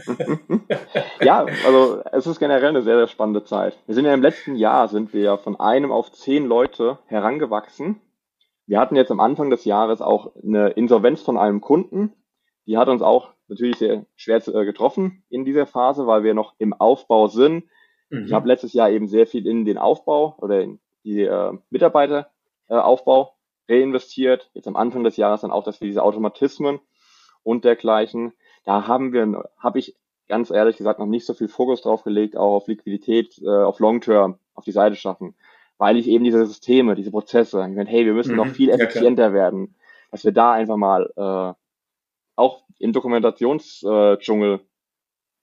ja, 1.21 1.45
also 1.67 2.03
es 2.13 2.27
ist 2.29 2.39
generell 2.39 2.69
eine 2.69 2.83
sehr, 2.83 2.97
sehr 2.97 3.09
spannende 3.09 3.43
Zeit. 3.43 3.77
Wir 3.87 3.95
sind 3.97 4.05
ja 4.05 4.15
im 4.15 4.23
letzten 4.23 4.55
Jahr, 4.55 4.87
sind 4.87 5.13
wir 5.13 5.23
ja 5.23 5.37
von 5.37 5.59
einem 5.59 5.91
auf 5.91 6.13
zehn 6.13 6.47
Leute 6.47 7.01
herangewachsen. 7.07 8.01
Wir 8.67 8.79
hatten 8.79 8.95
jetzt 8.95 9.11
am 9.11 9.21
Anfang 9.21 9.51
des 9.51 9.65
Jahres 9.65 10.01
auch 10.01 10.37
eine 10.37 10.71
Insolvenz 10.71 11.23
von 11.23 11.37
einem 11.37 11.61
Kunden. 11.61 12.13
Die 12.67 12.77
hat 12.77 12.89
uns 12.89 13.03
auch 13.03 13.33
natürlich 13.49 13.77
sehr 13.77 14.07
schwer 14.17 14.47
äh, 14.49 14.65
getroffen 14.65 15.25
in 15.29 15.45
dieser 15.45 15.67
Phase, 15.67 16.07
weil 16.07 16.23
wir 16.23 16.35
noch 16.35 16.55
im 16.59 16.73
Aufbau 16.73 17.29
sind 17.29 17.65
Mhm. 18.11 18.27
Ich 18.27 18.33
habe 18.33 18.49
letztes 18.49 18.73
Jahr 18.73 18.91
eben 18.91 19.07
sehr 19.07 19.27
viel 19.27 19.47
in 19.47 19.65
den 19.65 19.79
Aufbau 19.79 20.37
oder 20.39 20.61
in 20.63 20.81
die 21.05 21.23
äh, 21.23 21.53
Mitarbeiteraufbau 21.71 23.35
äh, 23.67 23.75
reinvestiert. 23.75 24.51
Jetzt 24.55 24.69
am 24.69 24.77
Anfang 24.77 25.05
des 25.05 25.17
Jahres 25.17 25.43
dann 25.43 25.51
auch, 25.51 25.65
dass 25.65 25.81
wir 25.81 25.89
diese 25.89 26.03
Automatismen 26.03 26.81
und 27.43 27.65
dergleichen, 27.65 28.33
da 28.65 28.87
haben 28.87 29.13
wir, 29.13 29.49
habe 29.59 29.79
ich 29.79 29.97
ganz 30.29 30.51
ehrlich 30.51 30.77
gesagt 30.77 30.99
noch 30.99 31.07
nicht 31.07 31.25
so 31.25 31.35
viel 31.35 31.49
Fokus 31.49 31.83
drauf 31.83 32.03
gelegt, 32.03 32.37
auch 32.37 32.57
auf 32.57 32.69
Liquidität, 32.69 33.39
äh, 33.43 33.49
auf 33.49 33.79
Long 33.79 34.01
Term, 34.01 34.39
auf 34.55 34.65
die 34.65 34.73
Seite 34.73 34.97
schaffen, 34.97 35.35
weil 35.79 35.97
ich 35.97 36.09
eben 36.09 36.25
diese 36.25 36.45
Systeme, 36.45 36.95
diese 36.95 37.11
Prozesse, 37.11 37.67
ich 37.69 37.77
meine, 37.77 37.89
hey, 37.89 38.05
wir 38.05 38.13
müssen 38.13 38.33
mhm. 38.33 38.37
noch 38.37 38.47
viel 38.49 38.69
effizienter 38.69 39.29
ja, 39.29 39.33
werden, 39.33 39.77
dass 40.11 40.25
wir 40.25 40.33
da 40.33 40.53
einfach 40.53 40.77
mal 40.77 41.11
äh, 41.17 41.55
auch 42.39 42.65
im 42.79 42.93
Dokumentationsdschungel 42.93 44.55
äh, 44.55 44.65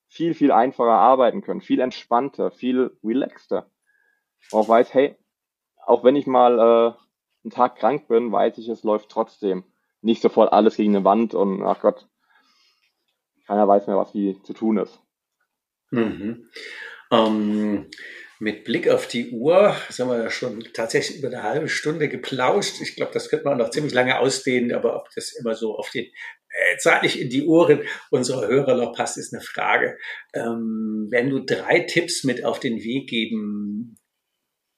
viel, 0.08 0.34
viel 0.34 0.52
einfacher 0.52 0.92
arbeiten 0.92 1.42
können, 1.42 1.62
viel 1.62 1.82
entspannter, 1.82 2.52
viel 2.52 2.98
relaxter. 3.04 3.70
Auch 4.52 4.70
weiß, 4.70 4.94
hey, 4.94 5.18
auch 5.86 6.04
wenn 6.04 6.16
ich 6.16 6.26
mal 6.26 6.58
äh, 6.58 6.94
einen 7.44 7.52
Tag 7.52 7.76
krank 7.76 8.08
bin, 8.08 8.32
weiß 8.32 8.58
ich, 8.60 8.70
es 8.70 8.84
läuft 8.84 9.10
trotzdem. 9.10 9.66
Nicht 10.02 10.22
sofort 10.22 10.54
alles 10.54 10.78
gegen 10.78 10.96
eine 10.96 11.06
Wand 11.06 11.34
und 11.34 11.64
ach 11.64 11.82
Gott, 11.82 12.08
keiner 13.46 13.68
weiß 13.68 13.88
mehr, 13.88 13.98
was 13.98 14.14
wie 14.14 14.42
zu 14.44 14.54
tun 14.54 14.78
ist. 14.78 15.00
Mhm. 15.92 16.50
Ähm, 17.12 17.90
mit 18.40 18.64
Blick 18.64 18.90
auf 18.90 19.08
die 19.08 19.32
Uhr, 19.32 19.76
haben 19.76 20.10
wir 20.10 20.24
ja 20.24 20.30
schon 20.30 20.64
tatsächlich 20.74 21.20
über 21.20 21.28
eine 21.28 21.44
halbe 21.44 21.70
Stunde 21.70 22.10
geplauscht. 22.10 22.82
Ich 22.82 22.96
glaube, 22.96 23.14
das 23.14 23.30
könnte 23.30 23.46
man 23.46 23.58
noch 23.58 23.70
ziemlich 23.70 23.94
lange 23.94 24.20
ausdehnen, 24.20 24.74
aber 24.74 24.96
ob 24.96 25.10
das 25.16 25.34
immer 25.34 25.56
so 25.56 25.78
auf 25.78 25.90
den 25.90 26.06
äh, 26.56 26.78
zeitlich 26.78 27.20
in 27.20 27.30
die 27.30 27.46
Ohren 27.46 27.84
unserer 28.12 28.48
Hörer 28.48 28.76
noch 28.76 28.94
passt, 28.94 29.18
ist 29.18 29.34
eine 29.34 29.44
Frage. 29.44 29.98
Ähm, 30.34 31.08
wenn 31.10 31.30
du 31.30 31.40
drei 31.40 31.82
Tipps 31.82 32.24
mit 32.24 32.46
auf 32.46 32.60
den 32.60 32.82
Weg 32.84 33.10
geben 33.10 33.98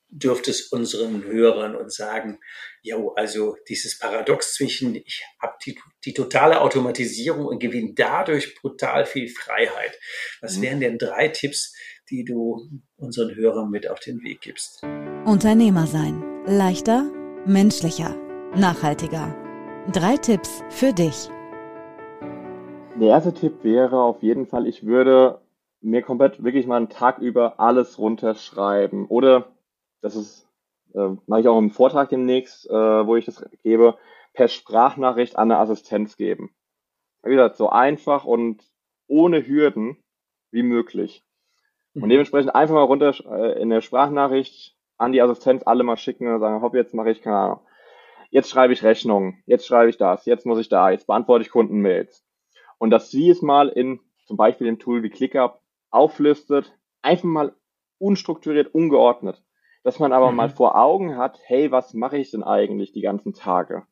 dürftest 0.10 0.72
unseren 0.72 1.24
Hörern 1.24 1.76
und 1.76 1.92
sagen, 1.92 2.40
ja, 2.82 2.98
also 3.16 3.58
dieses 3.68 4.00
Paradox 4.00 4.54
zwischen, 4.54 4.96
ich 4.96 5.24
habe 5.42 5.54
die, 5.66 5.78
die 6.06 6.14
totale 6.14 6.62
Automatisierung 6.62 7.46
und 7.46 7.60
gewinne 7.60 7.94
dadurch 7.94 8.56
brutal 8.56 9.06
viel 9.06 9.28
Freiheit. 9.28 10.00
Was 10.42 10.58
mhm. 10.58 10.62
wären 10.62 10.80
denn 10.80 10.98
drei 10.98 11.28
Tipps, 11.28 11.76
die 12.10 12.24
du 12.24 12.70
unseren 12.96 13.36
Hörern 13.36 13.70
mit 13.70 13.90
auf 13.90 14.00
den 14.00 14.22
Weg 14.24 14.42
gibst? 14.42 14.82
Unternehmer 15.26 15.88
sein. 15.88 16.24
Leichter, 16.46 17.12
menschlicher, 17.46 18.16
nachhaltiger. 18.56 19.36
Drei 19.92 20.16
Tipps 20.18 20.62
für 20.70 20.94
dich. 20.94 21.30
Der 23.00 23.10
erste 23.10 23.32
Tipp 23.32 23.64
wäre 23.64 24.02
auf 24.02 24.24
jeden 24.24 24.48
Fall, 24.48 24.66
ich 24.66 24.84
würde 24.84 25.40
mir 25.82 26.02
komplett 26.02 26.44
wirklich 26.44 26.66
mal 26.66 26.78
einen 26.78 26.90
Tag 26.90 27.20
über 27.20 27.60
alles 27.60 28.00
runterschreiben. 28.00 29.06
Oder, 29.06 29.50
das 30.02 30.16
ist, 30.16 30.50
äh, 30.96 31.10
mache 31.28 31.42
ich 31.42 31.48
auch 31.48 31.60
im 31.60 31.70
Vortrag 31.70 32.10
demnächst, 32.10 32.68
äh, 32.68 32.74
wo 32.74 33.16
ich 33.16 33.26
das 33.26 33.46
gebe, 33.62 33.98
per 34.34 34.48
Sprachnachricht 34.48 35.38
an 35.38 35.52
eine 35.52 35.60
Assistenz 35.60 36.18
geben. 36.18 36.56
Wie 37.22 37.30
gesagt, 37.30 37.56
so 37.58 37.70
einfach 37.70 38.26
und 38.26 38.64
ohne 39.06 39.46
Hürden 39.46 39.98
wie 40.50 40.64
möglich. 40.64 41.24
Und 41.94 42.06
mhm. 42.06 42.10
dementsprechend 42.10 42.56
einfach 42.56 42.74
mal 42.74 42.82
runter 42.82 43.14
äh, 43.30 43.62
in 43.62 43.70
der 43.70 43.82
Sprachnachricht 43.82 44.76
an 44.98 45.12
die 45.12 45.22
Assistenz 45.22 45.62
alle 45.68 45.84
mal 45.84 45.98
schicken 45.98 46.34
und 46.34 46.40
sagen, 46.40 46.64
hopp, 46.64 46.74
jetzt 46.74 46.96
mache 46.96 47.12
ich 47.12 47.22
keine 47.22 47.38
Ahnung. 47.38 47.60
Jetzt 48.32 48.50
schreibe 48.50 48.74
ich 48.74 48.84
Rechnungen, 48.84 49.44
jetzt 49.46 49.68
schreibe 49.68 49.92
ich 49.92 49.98
das, 49.98 50.26
jetzt 50.26 50.48
muss 50.48 50.60
ich 50.60 50.68
da, 50.68 50.90
jetzt 50.90 51.06
beantworte 51.06 51.44
ich 51.44 51.52
Kundenmails. 51.52 52.27
Und 52.78 52.92
dass 52.92 53.12
sie 53.12 53.30
es 53.30 53.42
mal 53.42 53.70
in 53.70 54.00
zum 54.26 54.38
Beispiel 54.38 54.68
dem 54.68 54.80
Tool 54.80 55.04
wie 55.04 55.10
ClickUp 55.10 55.60
auflistet, 55.90 56.78
einfach 57.02 57.26
mal 57.26 57.56
unstrukturiert, 57.98 58.74
ungeordnet. 58.74 59.42
Dass 59.84 60.00
man 60.00 60.12
aber 60.12 60.32
mhm. 60.32 60.38
mal 60.38 60.50
vor 60.50 60.76
Augen 60.76 61.18
hat, 61.18 61.40
hey, 61.46 61.72
was 61.72 61.94
mache 61.94 62.18
ich 62.18 62.32
denn 62.32 62.44
eigentlich 62.44 62.92
die 62.92 63.02
ganzen 63.02 63.34
Tage? 63.34 63.84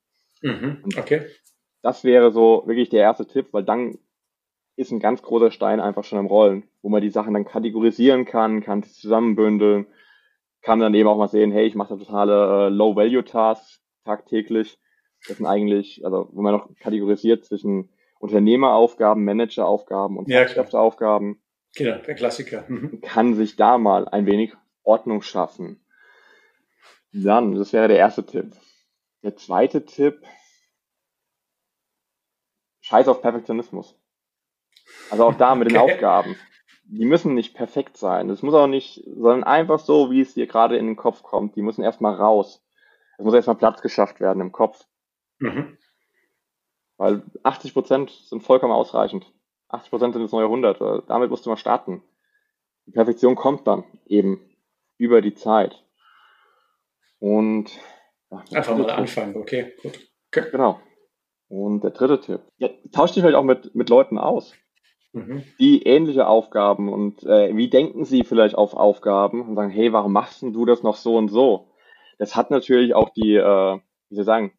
Mhm. 0.41 0.83
Okay. 0.97 1.25
Das 1.81 2.03
wäre 2.03 2.31
so 2.31 2.63
wirklich 2.65 2.89
der 2.89 3.01
erste 3.01 3.25
Tipp, 3.27 3.47
weil 3.51 3.63
dann 3.63 3.97
ist 4.75 4.91
ein 4.91 4.99
ganz 4.99 5.21
großer 5.21 5.51
Stein 5.51 5.79
einfach 5.79 6.03
schon 6.03 6.19
im 6.19 6.25
Rollen, 6.25 6.63
wo 6.81 6.89
man 6.89 7.01
die 7.01 7.09
Sachen 7.09 7.33
dann 7.33 7.45
kategorisieren 7.45 8.25
kann, 8.25 8.61
kann 8.61 8.83
sie 8.83 8.91
zusammenbündeln, 8.91 9.87
kann 10.61 10.79
dann 10.79 10.93
eben 10.93 11.07
auch 11.07 11.17
mal 11.17 11.29
sehen, 11.29 11.51
hey, 11.51 11.65
ich 11.65 11.75
mache 11.75 11.93
da 11.93 12.03
totale 12.03 12.67
äh, 12.67 12.69
Low-Value-Tasks 12.69 13.81
tagtäglich. 14.03 14.77
Das 15.27 15.37
sind 15.37 15.45
eigentlich, 15.45 16.03
also 16.03 16.29
wenn 16.33 16.43
man 16.43 16.53
noch 16.53 16.69
kategorisiert 16.79 17.45
zwischen 17.45 17.89
Unternehmeraufgaben, 18.25 19.23
Manageraufgaben 19.23 20.17
und 20.17 20.31
Fachkräfteaufgaben. 20.31 21.41
Genau, 21.75 21.97
der 21.97 22.15
Klassiker. 22.15 22.65
Mhm. 22.67 23.01
Kann 23.01 23.35
sich 23.35 23.55
da 23.55 23.77
mal 23.77 24.07
ein 24.07 24.25
wenig 24.25 24.53
Ordnung 24.83 25.21
schaffen. 25.21 25.85
Dann, 27.11 27.55
das 27.55 27.73
wäre 27.73 27.87
der 27.87 27.97
erste 27.97 28.25
Tipp. 28.25 28.53
Der 29.23 29.35
zweite 29.35 29.85
Tipp, 29.85 30.21
scheiß 32.81 33.07
auf 33.07 33.21
Perfektionismus. 33.21 33.97
Also 35.09 35.25
auch 35.25 35.35
da 35.35 35.55
mit 35.55 35.69
den 35.69 35.77
Aufgaben. 35.77 36.35
Die 36.87 37.05
müssen 37.05 37.33
nicht 37.33 37.55
perfekt 37.55 37.97
sein. 37.97 38.27
Das 38.27 38.43
muss 38.43 38.53
auch 38.53 38.67
nicht, 38.67 39.03
sondern 39.05 39.43
einfach 39.43 39.79
so, 39.79 40.11
wie 40.11 40.21
es 40.21 40.35
dir 40.35 40.45
gerade 40.45 40.77
in 40.77 40.85
den 40.85 40.95
Kopf 40.95 41.23
kommt. 41.23 41.55
Die 41.55 41.63
müssen 41.63 41.83
erstmal 41.83 42.13
raus. 42.13 42.63
Es 43.17 43.25
muss 43.25 43.33
erstmal 43.33 43.57
Platz 43.57 43.81
geschafft 43.81 44.19
werden 44.19 44.41
im 44.41 44.51
Kopf. 44.51 44.85
Mhm. 45.39 45.77
Weil 46.97 47.23
80 47.43 47.73
Prozent 47.73 48.11
sind 48.11 48.41
vollkommen 48.41 48.73
ausreichend. 48.73 49.31
80 49.69 49.89
Prozent 49.89 50.13
sind 50.13 50.23
das 50.23 50.31
neue 50.31 50.45
100. 50.45 51.09
Damit 51.09 51.29
musst 51.29 51.45
du 51.45 51.49
mal 51.49 51.57
starten. 51.57 52.03
Die 52.85 52.91
Perfektion 52.91 53.35
kommt 53.35 53.67
dann 53.67 53.83
eben 54.05 54.39
über 54.97 55.21
die 55.21 55.33
Zeit. 55.33 55.83
Und 57.19 57.71
ja, 58.31 58.43
einfach 58.51 58.77
mal 58.77 58.89
anfangen, 58.89 59.35
okay, 59.35 59.73
gut. 59.81 59.99
Okay. 60.27 60.49
Genau. 60.51 60.79
Und 61.47 61.83
der 61.83 61.91
dritte 61.91 62.19
Tipp. 62.19 62.41
Ja, 62.57 62.69
tausch 62.91 63.11
dich 63.11 63.21
vielleicht 63.21 63.37
auch 63.37 63.43
mit, 63.43 63.75
mit 63.75 63.89
Leuten 63.89 64.17
aus, 64.17 64.53
mhm. 65.13 65.43
die 65.59 65.83
ähnliche 65.83 66.27
Aufgaben 66.27 66.91
und 66.91 67.23
äh, 67.23 67.55
wie 67.55 67.69
denken 67.69 68.03
sie 68.05 68.23
vielleicht 68.23 68.55
auf 68.55 68.73
Aufgaben 68.73 69.47
und 69.47 69.55
sagen, 69.55 69.69
hey, 69.69 69.93
warum 69.93 70.13
machst 70.13 70.41
du 70.41 70.65
das 70.65 70.83
noch 70.83 70.95
so 70.95 71.15
und 71.15 71.29
so? 71.29 71.69
Das 72.17 72.35
hat 72.35 72.51
natürlich 72.51 72.95
auch 72.95 73.09
die, 73.09 73.35
äh, 73.35 73.79
wie 74.09 74.15
soll 74.15 74.21
ich 74.21 74.25
sagen, 74.25 74.53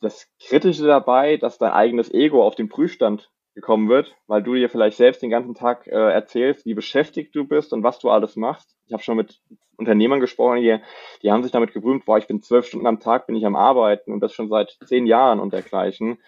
das 0.00 0.28
Kritische 0.40 0.86
dabei, 0.86 1.36
dass 1.36 1.58
dein 1.58 1.72
eigenes 1.72 2.12
Ego 2.12 2.44
auf 2.44 2.54
den 2.54 2.68
Prüfstand 2.68 3.30
gekommen 3.54 3.88
wird, 3.88 4.14
weil 4.28 4.42
du 4.42 4.54
dir 4.54 4.68
vielleicht 4.68 4.96
selbst 4.96 5.20
den 5.20 5.30
ganzen 5.30 5.54
Tag 5.54 5.86
äh, 5.88 5.90
erzählst, 5.90 6.64
wie 6.64 6.74
beschäftigt 6.74 7.34
du 7.34 7.44
bist 7.44 7.72
und 7.72 7.82
was 7.82 7.98
du 7.98 8.08
alles 8.08 8.36
machst. 8.36 8.76
Ich 8.86 8.92
habe 8.92 9.02
schon 9.02 9.16
mit 9.16 9.40
Unternehmern 9.76 10.20
gesprochen, 10.20 10.60
die, 10.60 10.78
die 11.22 11.32
haben 11.32 11.42
sich 11.42 11.52
damit 11.52 11.72
gerühmt, 11.72 12.04
boah, 12.04 12.18
ich 12.18 12.28
bin 12.28 12.40
zwölf 12.40 12.66
Stunden 12.66 12.86
am 12.86 13.00
Tag, 13.00 13.26
bin 13.26 13.36
ich 13.36 13.44
am 13.44 13.56
Arbeiten 13.56 14.12
und 14.12 14.20
das 14.20 14.32
schon 14.32 14.48
seit 14.48 14.78
zehn 14.84 15.06
Jahren 15.06 15.40
und 15.40 15.52
dergleichen. 15.52 16.18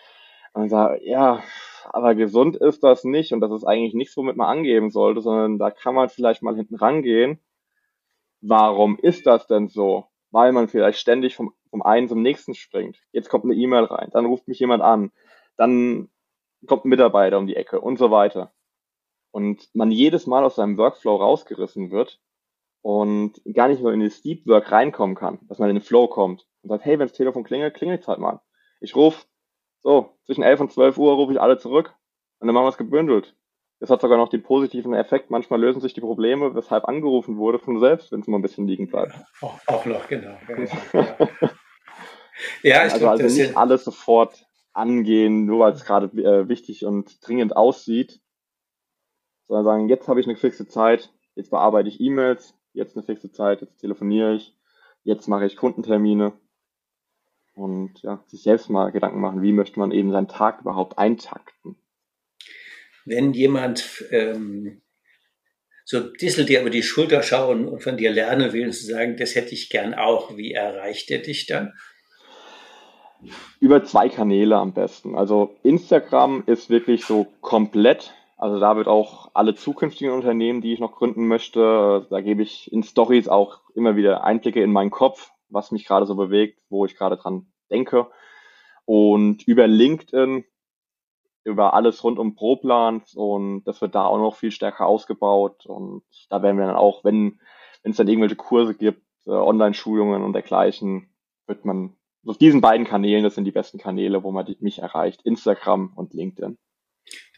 Und 0.53 0.69
sage, 0.69 1.01
ja, 1.05 1.43
aber 1.85 2.17
gesund 2.17 2.57
ist 2.57 2.83
das 2.83 3.05
nicht 3.05 3.33
und 3.33 3.41
das 3.41 3.53
ist 3.53 3.65
eigentlich 3.65 3.95
nichts, 3.95 4.17
womit 4.17 4.37
man 4.37 4.49
angeben 4.49 4.91
sollte, 4.91 5.21
sondern 5.21 5.59
da 5.59 5.71
kann 5.71 5.95
man 5.95 6.09
vielleicht 6.09 6.43
mal 6.43 6.57
hinten 6.57 6.75
rangehen. 6.75 7.39
Warum 8.41 8.99
ist 8.99 9.27
das 9.27 9.47
denn 9.47 9.69
so? 9.69 10.10
Weil 10.31 10.53
man 10.53 10.69
vielleicht 10.69 10.99
ständig 10.99 11.35
vom, 11.37 11.53
vom 11.71 11.83
einen 11.83 12.09
zum 12.09 12.23
nächsten 12.23 12.55
springt. 12.55 12.99
Jetzt 13.13 13.29
kommt 13.29 13.45
eine 13.45 13.55
E-Mail 13.55 13.85
rein, 13.85 14.11
dann 14.13 14.27
ruft 14.27 14.49
mich 14.49 14.59
jemand 14.59 14.83
an, 14.83 15.13
dann 15.57 16.09
kommt 16.67 16.85
ein 16.85 16.89
Mitarbeiter 16.91 17.39
um 17.39 17.47
die 17.47 17.57
Ecke 17.57 17.81
und 17.81 17.99
so 17.99 18.11
weiter. 18.11 18.53
Und 19.33 19.69
man 19.75 19.91
jedes 19.91 20.27
Mal 20.27 20.45
aus 20.45 20.57
seinem 20.57 20.77
Workflow 20.77 21.17
rausgerissen 21.17 21.91
wird 21.91 22.21
und 22.83 23.41
gar 23.53 23.69
nicht 23.69 23.83
mehr 23.83 23.93
in 23.93 24.01
das 24.01 24.23
Deep 24.23 24.47
Work 24.47 24.73
reinkommen 24.73 25.17
kann, 25.17 25.39
dass 25.49 25.59
man 25.59 25.69
in 25.71 25.77
den 25.77 25.83
Flow 25.83 26.09
kommt 26.09 26.47
und 26.63 26.71
sagt, 26.71 26.85
hey, 26.85 26.99
wenn 26.99 27.07
das 27.07 27.17
Telefon 27.17 27.45
klingelt, 27.45 27.75
klingelt 27.75 28.03
es 28.03 28.09
halt 28.09 28.19
mal. 28.19 28.41
Ich 28.81 28.97
rufe, 28.97 29.27
so, 29.81 30.17
zwischen 30.25 30.43
11 30.43 30.61
und 30.61 30.73
12 30.73 30.99
Uhr 30.99 31.15
rufe 31.15 31.33
ich 31.33 31.41
alle 31.41 31.59
zurück 31.59 31.95
und 32.39 32.47
dann 32.47 32.55
machen 32.55 32.65
wir 32.65 32.71
es 32.71 32.79
gebündelt. 32.79 33.37
Das 33.81 33.89
hat 33.89 34.03
sogar 34.03 34.19
noch 34.19 34.29
den 34.29 34.43
positiven 34.43 34.93
Effekt, 34.93 35.31
manchmal 35.31 35.61
lösen 35.61 35.81
sich 35.81 35.95
die 35.95 36.03
Probleme, 36.03 36.55
weshalb 36.55 36.87
angerufen 36.87 37.39
wurde, 37.39 37.59
von 37.59 37.81
selbst, 37.81 38.13
wenn 38.13 38.21
es 38.21 38.27
mal 38.27 38.39
ein 38.39 38.43
bisschen 38.43 38.69
liegen 38.69 38.89
bleibt. 38.89 39.15
Auch, 39.41 39.59
auch 39.67 39.87
noch, 39.87 40.07
genau. 40.07 40.37
Ja, 42.63 42.71
ja. 42.71 42.79
ja 42.81 42.87
ich 42.87 42.93
also, 42.93 42.99
glaub, 42.99 43.11
also 43.13 43.43
nicht 43.43 43.57
alles 43.57 43.85
sofort 43.85 44.47
angehen, 44.73 45.47
nur 45.47 45.61
weil 45.61 45.73
es 45.73 45.85
gerade 45.85 46.07
äh, 46.23 46.49
wichtig 46.49 46.85
und 46.85 47.27
dringend 47.27 47.57
aussieht, 47.57 48.21
sondern 49.49 49.65
sagen, 49.65 49.89
jetzt 49.89 50.09
habe 50.09 50.21
ich 50.21 50.27
eine 50.27 50.37
fixe 50.37 50.67
Zeit, 50.67 51.13
jetzt 51.35 51.51
bearbeite 51.51 51.89
ich 51.89 52.01
E-Mails, 52.01 52.55
jetzt 52.73 52.97
eine 52.97 53.05
fixe 53.05 53.33
Zeit, 53.33 53.63
jetzt 53.63 53.79
telefoniere 53.79 54.35
ich, 54.35 54.57
jetzt 55.03 55.27
mache 55.27 55.47
ich 55.47 55.57
Kundentermine 55.57 56.33
und 57.55 58.01
ja, 58.03 58.23
sich 58.27 58.43
selbst 58.43 58.71
mal 58.71 58.93
Gedanken 58.93 59.21
machen, 59.21 59.43
wie 59.43 59.53
möchte 59.53 59.79
man 59.79 59.91
eben 59.91 60.13
seinen 60.13 60.29
Tag 60.29 60.61
überhaupt 60.61 60.99
eintakten. 60.99 61.77
Wenn 63.05 63.33
jemand 63.33 64.05
ähm, 64.11 64.83
so 65.85 65.99
ein 65.99 66.13
bisschen 66.19 66.47
dir 66.47 66.61
über 66.61 66.71
die 66.71 66.85
Schulter 66.85 67.23
schauen 67.23 67.67
und 67.67 67.83
von 67.83 67.97
dir 67.97 68.13
lernen 68.13 68.53
will, 68.53 68.71
zu 68.73 68.87
sagen, 68.87 69.17
das 69.17 69.35
hätte 69.35 69.55
ich 69.55 69.71
gern 69.71 69.95
auch, 69.95 70.37
wie 70.37 70.53
erreicht 70.53 71.11
er 71.11 71.19
dich 71.19 71.47
dann? 71.47 71.73
Über 73.59 73.85
zwei 73.85 74.09
Kanäle 74.09 74.57
am 74.57 74.73
besten. 74.73 75.17
Also 75.17 75.57
Instagram 75.63 76.45
ist 76.47 76.71
wirklich 76.71 77.05
so 77.05 77.27
komplett. 77.41 78.15
Also 78.37 78.59
da 78.59 78.77
wird 78.77 78.87
auch 78.87 79.33
alle 79.35 79.55
zukünftigen 79.55 80.13
Unternehmen, 80.13 80.63
die 80.63 80.73
ich 80.73 80.81
noch 80.81 80.93
gründen 80.93 81.27
möchte, 81.27 82.07
da 82.09 82.21
gebe 82.21 82.43
ich 82.43 82.73
in 82.73 82.83
Stories 82.83 83.29
auch 83.29 83.61
immer 83.75 83.97
wieder 83.97 84.25
Einblicke 84.25 84.63
in 84.63 84.73
meinen 84.73 84.91
Kopf, 84.91 85.31
was 85.49 85.73
mich 85.73 85.85
gerade 85.85 86.07
so 86.07 86.15
bewegt, 86.15 86.59
wo 86.71 86.87
ich 86.87 86.97
gerade 86.97 87.17
dran 87.17 87.47
denke. 87.71 88.07
Und 88.87 89.47
über 89.47 89.67
LinkedIn, 89.67 90.45
über 91.45 91.75
alles 91.75 92.03
rund 92.05 92.19
um 92.19 92.35
ProPlans 92.35 93.15
und 93.15 93.65
das 93.65 93.81
wird 93.81 93.95
da 93.95 94.05
auch 94.05 94.19
noch 94.19 94.37
viel 94.37 94.51
stärker 94.51 94.87
ausgebaut. 94.87 95.67
Und 95.67 96.03
da 96.29 96.43
werden 96.43 96.59
wir 96.59 96.67
dann 96.67 96.77
auch, 96.77 97.05
wenn, 97.05 97.41
wenn 97.83 97.93
es 97.93 97.97
dann 97.97 98.09
irgendwelche 98.09 98.37
Kurse 98.37 98.75
gibt, 98.75 99.03
äh, 99.27 99.31
Online-Schulungen 99.31 100.23
und 100.23 100.33
dergleichen, 100.33 101.09
wird 101.47 101.65
man 101.65 101.97
auf 102.27 102.37
diesen 102.37 102.61
beiden 102.61 102.87
Kanälen, 102.87 103.25
das 103.25 103.35
sind 103.35 103.45
die 103.45 103.53
besten 103.53 103.79
Kanäle, 103.79 104.23
wo 104.23 104.31
man 104.31 104.55
mich 104.61 104.81
erreicht, 104.81 105.23
Instagram 105.23 105.93
und 105.97 106.13
LinkedIn. 106.13 106.59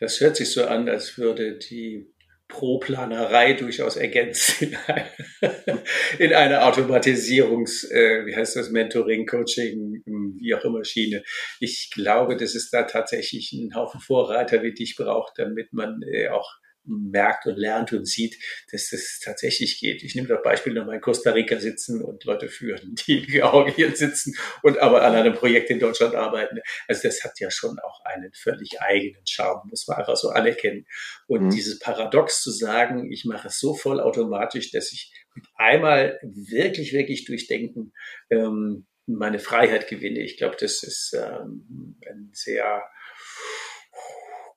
Das 0.00 0.20
hört 0.20 0.36
sich 0.36 0.52
so 0.52 0.64
an, 0.64 0.88
als 0.88 1.16
würde 1.18 1.58
die 1.58 2.12
Pro-Planerei 2.52 3.54
durchaus 3.54 3.96
ergänzt 3.96 4.60
in 4.60 4.76
eine, 4.86 5.08
in 6.18 6.34
eine 6.34 6.64
Automatisierungs, 6.64 7.90
äh, 7.90 8.26
wie 8.26 8.36
heißt 8.36 8.56
das, 8.56 8.70
Mentoring, 8.70 9.26
Coaching, 9.26 10.02
wie 10.38 10.54
auch 10.54 10.64
immer 10.64 10.84
Schiene. 10.84 11.24
Ich 11.60 11.90
glaube, 11.92 12.36
dass 12.36 12.54
es 12.54 12.70
da 12.70 12.82
tatsächlich 12.82 13.52
einen 13.52 13.74
Haufen 13.74 14.00
Vorreiter 14.00 14.62
wie 14.62 14.74
dich 14.74 14.96
braucht, 14.96 15.38
damit 15.38 15.72
man 15.72 16.02
äh, 16.02 16.28
auch 16.28 16.48
merkt 16.84 17.46
und 17.46 17.56
lernt 17.56 17.92
und 17.92 18.06
sieht, 18.06 18.36
dass 18.70 18.90
das 18.90 19.20
tatsächlich 19.22 19.78
geht. 19.78 20.02
Ich 20.02 20.14
nehme 20.14 20.28
das 20.28 20.42
Beispiel 20.42 20.74
nochmal 20.74 20.96
in 20.96 21.00
Costa 21.00 21.30
Rica 21.30 21.58
sitzen 21.58 22.02
und 22.02 22.24
Leute 22.24 22.48
führen, 22.48 22.94
die 23.06 23.18
in 23.18 23.26
Georgien 23.26 23.94
sitzen 23.94 24.34
und 24.62 24.78
aber 24.78 25.02
an 25.02 25.14
einem 25.14 25.34
Projekt 25.34 25.70
in 25.70 25.78
Deutschland 25.78 26.14
arbeiten. 26.14 26.58
Also 26.88 27.02
das 27.08 27.22
hat 27.24 27.38
ja 27.40 27.50
schon 27.50 27.78
auch 27.78 28.04
einen 28.04 28.32
völlig 28.32 28.80
eigenen 28.80 29.26
Charme, 29.26 29.68
muss 29.68 29.86
man 29.86 29.98
einfach 29.98 30.16
so 30.16 30.30
anerkennen. 30.30 30.86
Und 31.26 31.44
mhm. 31.46 31.50
dieses 31.50 31.78
Paradox 31.78 32.42
zu 32.42 32.50
sagen, 32.50 33.10
ich 33.12 33.24
mache 33.24 33.48
es 33.48 33.58
so 33.58 33.74
vollautomatisch, 33.74 34.70
dass 34.72 34.92
ich 34.92 35.12
mit 35.34 35.46
einmal 35.54 36.18
wirklich, 36.22 36.92
wirklich 36.92 37.24
durchdenken 37.24 37.92
ähm, 38.30 38.86
meine 39.06 39.38
Freiheit 39.38 39.88
gewinne. 39.88 40.20
Ich 40.20 40.36
glaube, 40.36 40.56
das 40.58 40.82
ist 40.82 41.14
ähm, 41.14 41.98
ein 42.08 42.30
sehr 42.32 42.82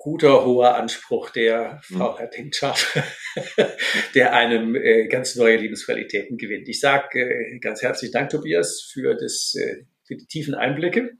guter, 0.05 0.45
hoher 0.45 0.75
Anspruch 0.75 1.31
der 1.31 1.79
Frau 1.81 2.11
mhm. 2.11 2.17
Herr 2.19 2.27
Pinkscharf, 2.27 2.95
der 4.13 4.33
einem 4.33 4.75
äh, 4.75 5.07
ganz 5.07 5.35
neue 5.35 5.57
Lebensqualitäten 5.57 6.37
gewinnt. 6.37 6.69
Ich 6.69 6.79
sage 6.79 7.21
äh, 7.21 7.57
ganz 7.57 7.81
herzlichen 7.81 8.11
Dank, 8.11 8.29
Tobias, 8.29 8.87
für, 8.93 9.15
das, 9.15 9.55
äh, 9.55 9.85
für 10.03 10.15
die 10.15 10.27
tiefen 10.27 10.53
Einblicke. 10.53 11.17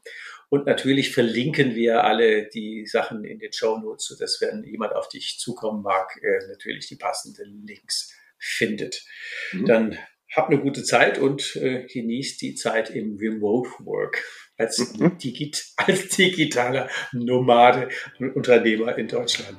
Und 0.50 0.68
natürlich 0.68 1.16
verlinken 1.16 1.74
wir 1.74 2.04
alle 2.04 2.48
die 2.48 2.86
Sachen 2.86 3.26
in 3.26 3.40
den 3.40 3.52
Show 3.52 3.80
Notes, 3.80 4.06
sodass 4.06 4.40
wenn 4.40 4.64
jemand 4.64 4.94
auf 4.94 5.10
dich 5.10 5.40
zukommen 5.40 5.82
mag, 5.82 6.08
äh, 6.22 6.48
natürlich 6.48 6.88
die 6.88 6.98
passenden 6.98 7.66
Links 7.66 8.14
findet. 8.38 9.04
Mhm. 9.52 9.66
Dann 9.66 9.98
hab 10.32 10.50
eine 10.50 10.62
gute 10.62 10.84
Zeit 10.84 11.18
und 11.18 11.56
äh, 11.56 11.88
genießt 11.92 12.40
die 12.40 12.54
Zeit 12.54 12.92
im 12.92 13.18
Remote 13.18 13.68
Work 13.80 14.24
als, 14.58 14.98
mhm. 14.98 15.18
digit 15.18 15.66
als 15.78 16.10
digitaler 16.10 16.90
Nomade 17.14 17.90
und 18.20 18.36
Unternehmer 18.36 18.98
in 18.98 19.08
Deutschland. 19.08 19.58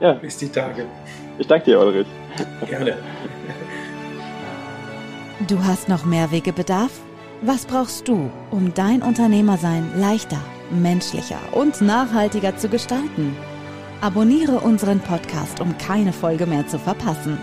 Ja. 0.00 0.14
Bis 0.14 0.36
die 0.36 0.48
Tage. 0.48 0.86
Ich 1.38 1.46
danke 1.46 1.66
dir, 1.66 1.80
Ulrich. 1.80 2.06
Gerne. 2.68 2.96
Du 5.46 5.62
hast 5.64 5.88
noch 5.88 6.04
mehr 6.04 6.30
Wegebedarf? 6.30 6.90
Was 7.40 7.66
brauchst 7.66 8.06
du, 8.06 8.30
um 8.50 8.72
dein 8.74 9.02
Unternehmersein 9.02 9.98
leichter, 9.98 10.40
menschlicher 10.70 11.40
und 11.52 11.80
nachhaltiger 11.80 12.56
zu 12.56 12.68
gestalten? 12.68 13.36
Abonniere 14.00 14.60
unseren 14.60 15.00
Podcast, 15.00 15.60
um 15.60 15.76
keine 15.78 16.12
Folge 16.12 16.46
mehr 16.46 16.66
zu 16.66 16.78
verpassen. 16.78 17.38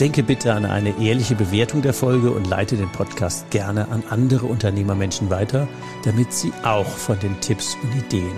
Denke 0.00 0.24
bitte 0.24 0.52
an 0.52 0.64
eine 0.64 1.00
ehrliche 1.00 1.36
Bewertung 1.36 1.80
der 1.80 1.94
Folge 1.94 2.32
und 2.32 2.48
leite 2.48 2.76
den 2.76 2.90
Podcast 2.90 3.48
gerne 3.50 3.88
an 3.92 4.02
andere 4.10 4.46
Unternehmermenschen 4.46 5.30
weiter, 5.30 5.68
damit 6.04 6.32
sie 6.32 6.52
auch 6.64 6.86
von 6.86 7.16
den 7.20 7.40
Tipps 7.40 7.76
und 7.80 7.94
Ideen 7.94 8.34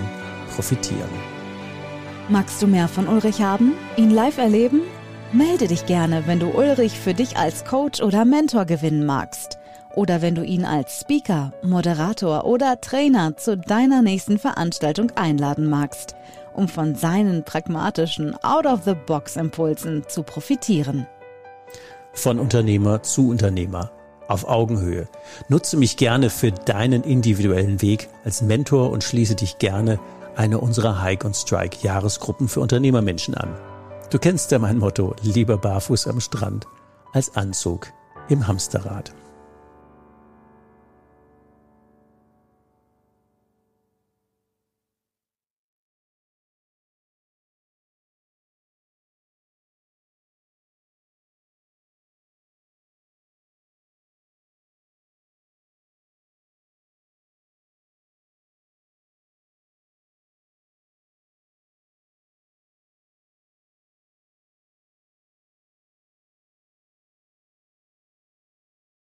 profitieren. 0.54 1.08
Magst 2.28 2.60
du 2.60 2.66
mehr 2.66 2.88
von 2.88 3.08
Ulrich 3.08 3.40
haben? 3.40 3.72
Ihn 3.96 4.10
live 4.10 4.36
erleben? 4.36 4.82
Melde 5.32 5.66
dich 5.66 5.86
gerne, 5.86 6.26
wenn 6.26 6.40
du 6.40 6.48
Ulrich 6.48 7.00
für 7.00 7.14
dich 7.14 7.38
als 7.38 7.64
Coach 7.64 8.02
oder 8.02 8.26
Mentor 8.26 8.66
gewinnen 8.66 9.06
magst. 9.06 9.58
Oder 9.94 10.20
wenn 10.20 10.34
du 10.34 10.44
ihn 10.44 10.66
als 10.66 11.00
Speaker, 11.00 11.54
Moderator 11.62 12.44
oder 12.44 12.82
Trainer 12.82 13.34
zu 13.38 13.56
deiner 13.56 14.02
nächsten 14.02 14.38
Veranstaltung 14.38 15.10
einladen 15.14 15.70
magst, 15.70 16.16
um 16.52 16.68
von 16.68 16.94
seinen 16.96 17.44
pragmatischen 17.44 18.36
Out-of-the-Box-Impulsen 18.44 20.04
zu 20.06 20.22
profitieren 20.22 21.06
von 22.16 22.38
Unternehmer 22.38 23.02
zu 23.02 23.28
Unternehmer 23.28 23.92
auf 24.28 24.48
Augenhöhe. 24.48 25.08
Nutze 25.48 25.76
mich 25.76 25.96
gerne 25.96 26.30
für 26.30 26.50
deinen 26.50 27.04
individuellen 27.04 27.80
Weg 27.82 28.08
als 28.24 28.42
Mentor 28.42 28.90
und 28.90 29.04
schließe 29.04 29.36
dich 29.36 29.58
gerne 29.58 30.00
eine 30.34 30.58
unserer 30.58 31.02
Hike 31.02 31.26
und 31.26 31.36
Strike 31.36 31.78
Jahresgruppen 31.82 32.48
für 32.48 32.60
Unternehmermenschen 32.60 33.34
an. 33.34 33.56
Du 34.10 34.18
kennst 34.18 34.50
ja 34.50 34.58
mein 34.58 34.78
Motto, 34.78 35.14
lieber 35.22 35.56
barfuß 35.56 36.08
am 36.08 36.20
Strand 36.20 36.66
als 37.12 37.34
Anzug 37.36 37.92
im 38.28 38.46
Hamsterrad. 38.46 39.14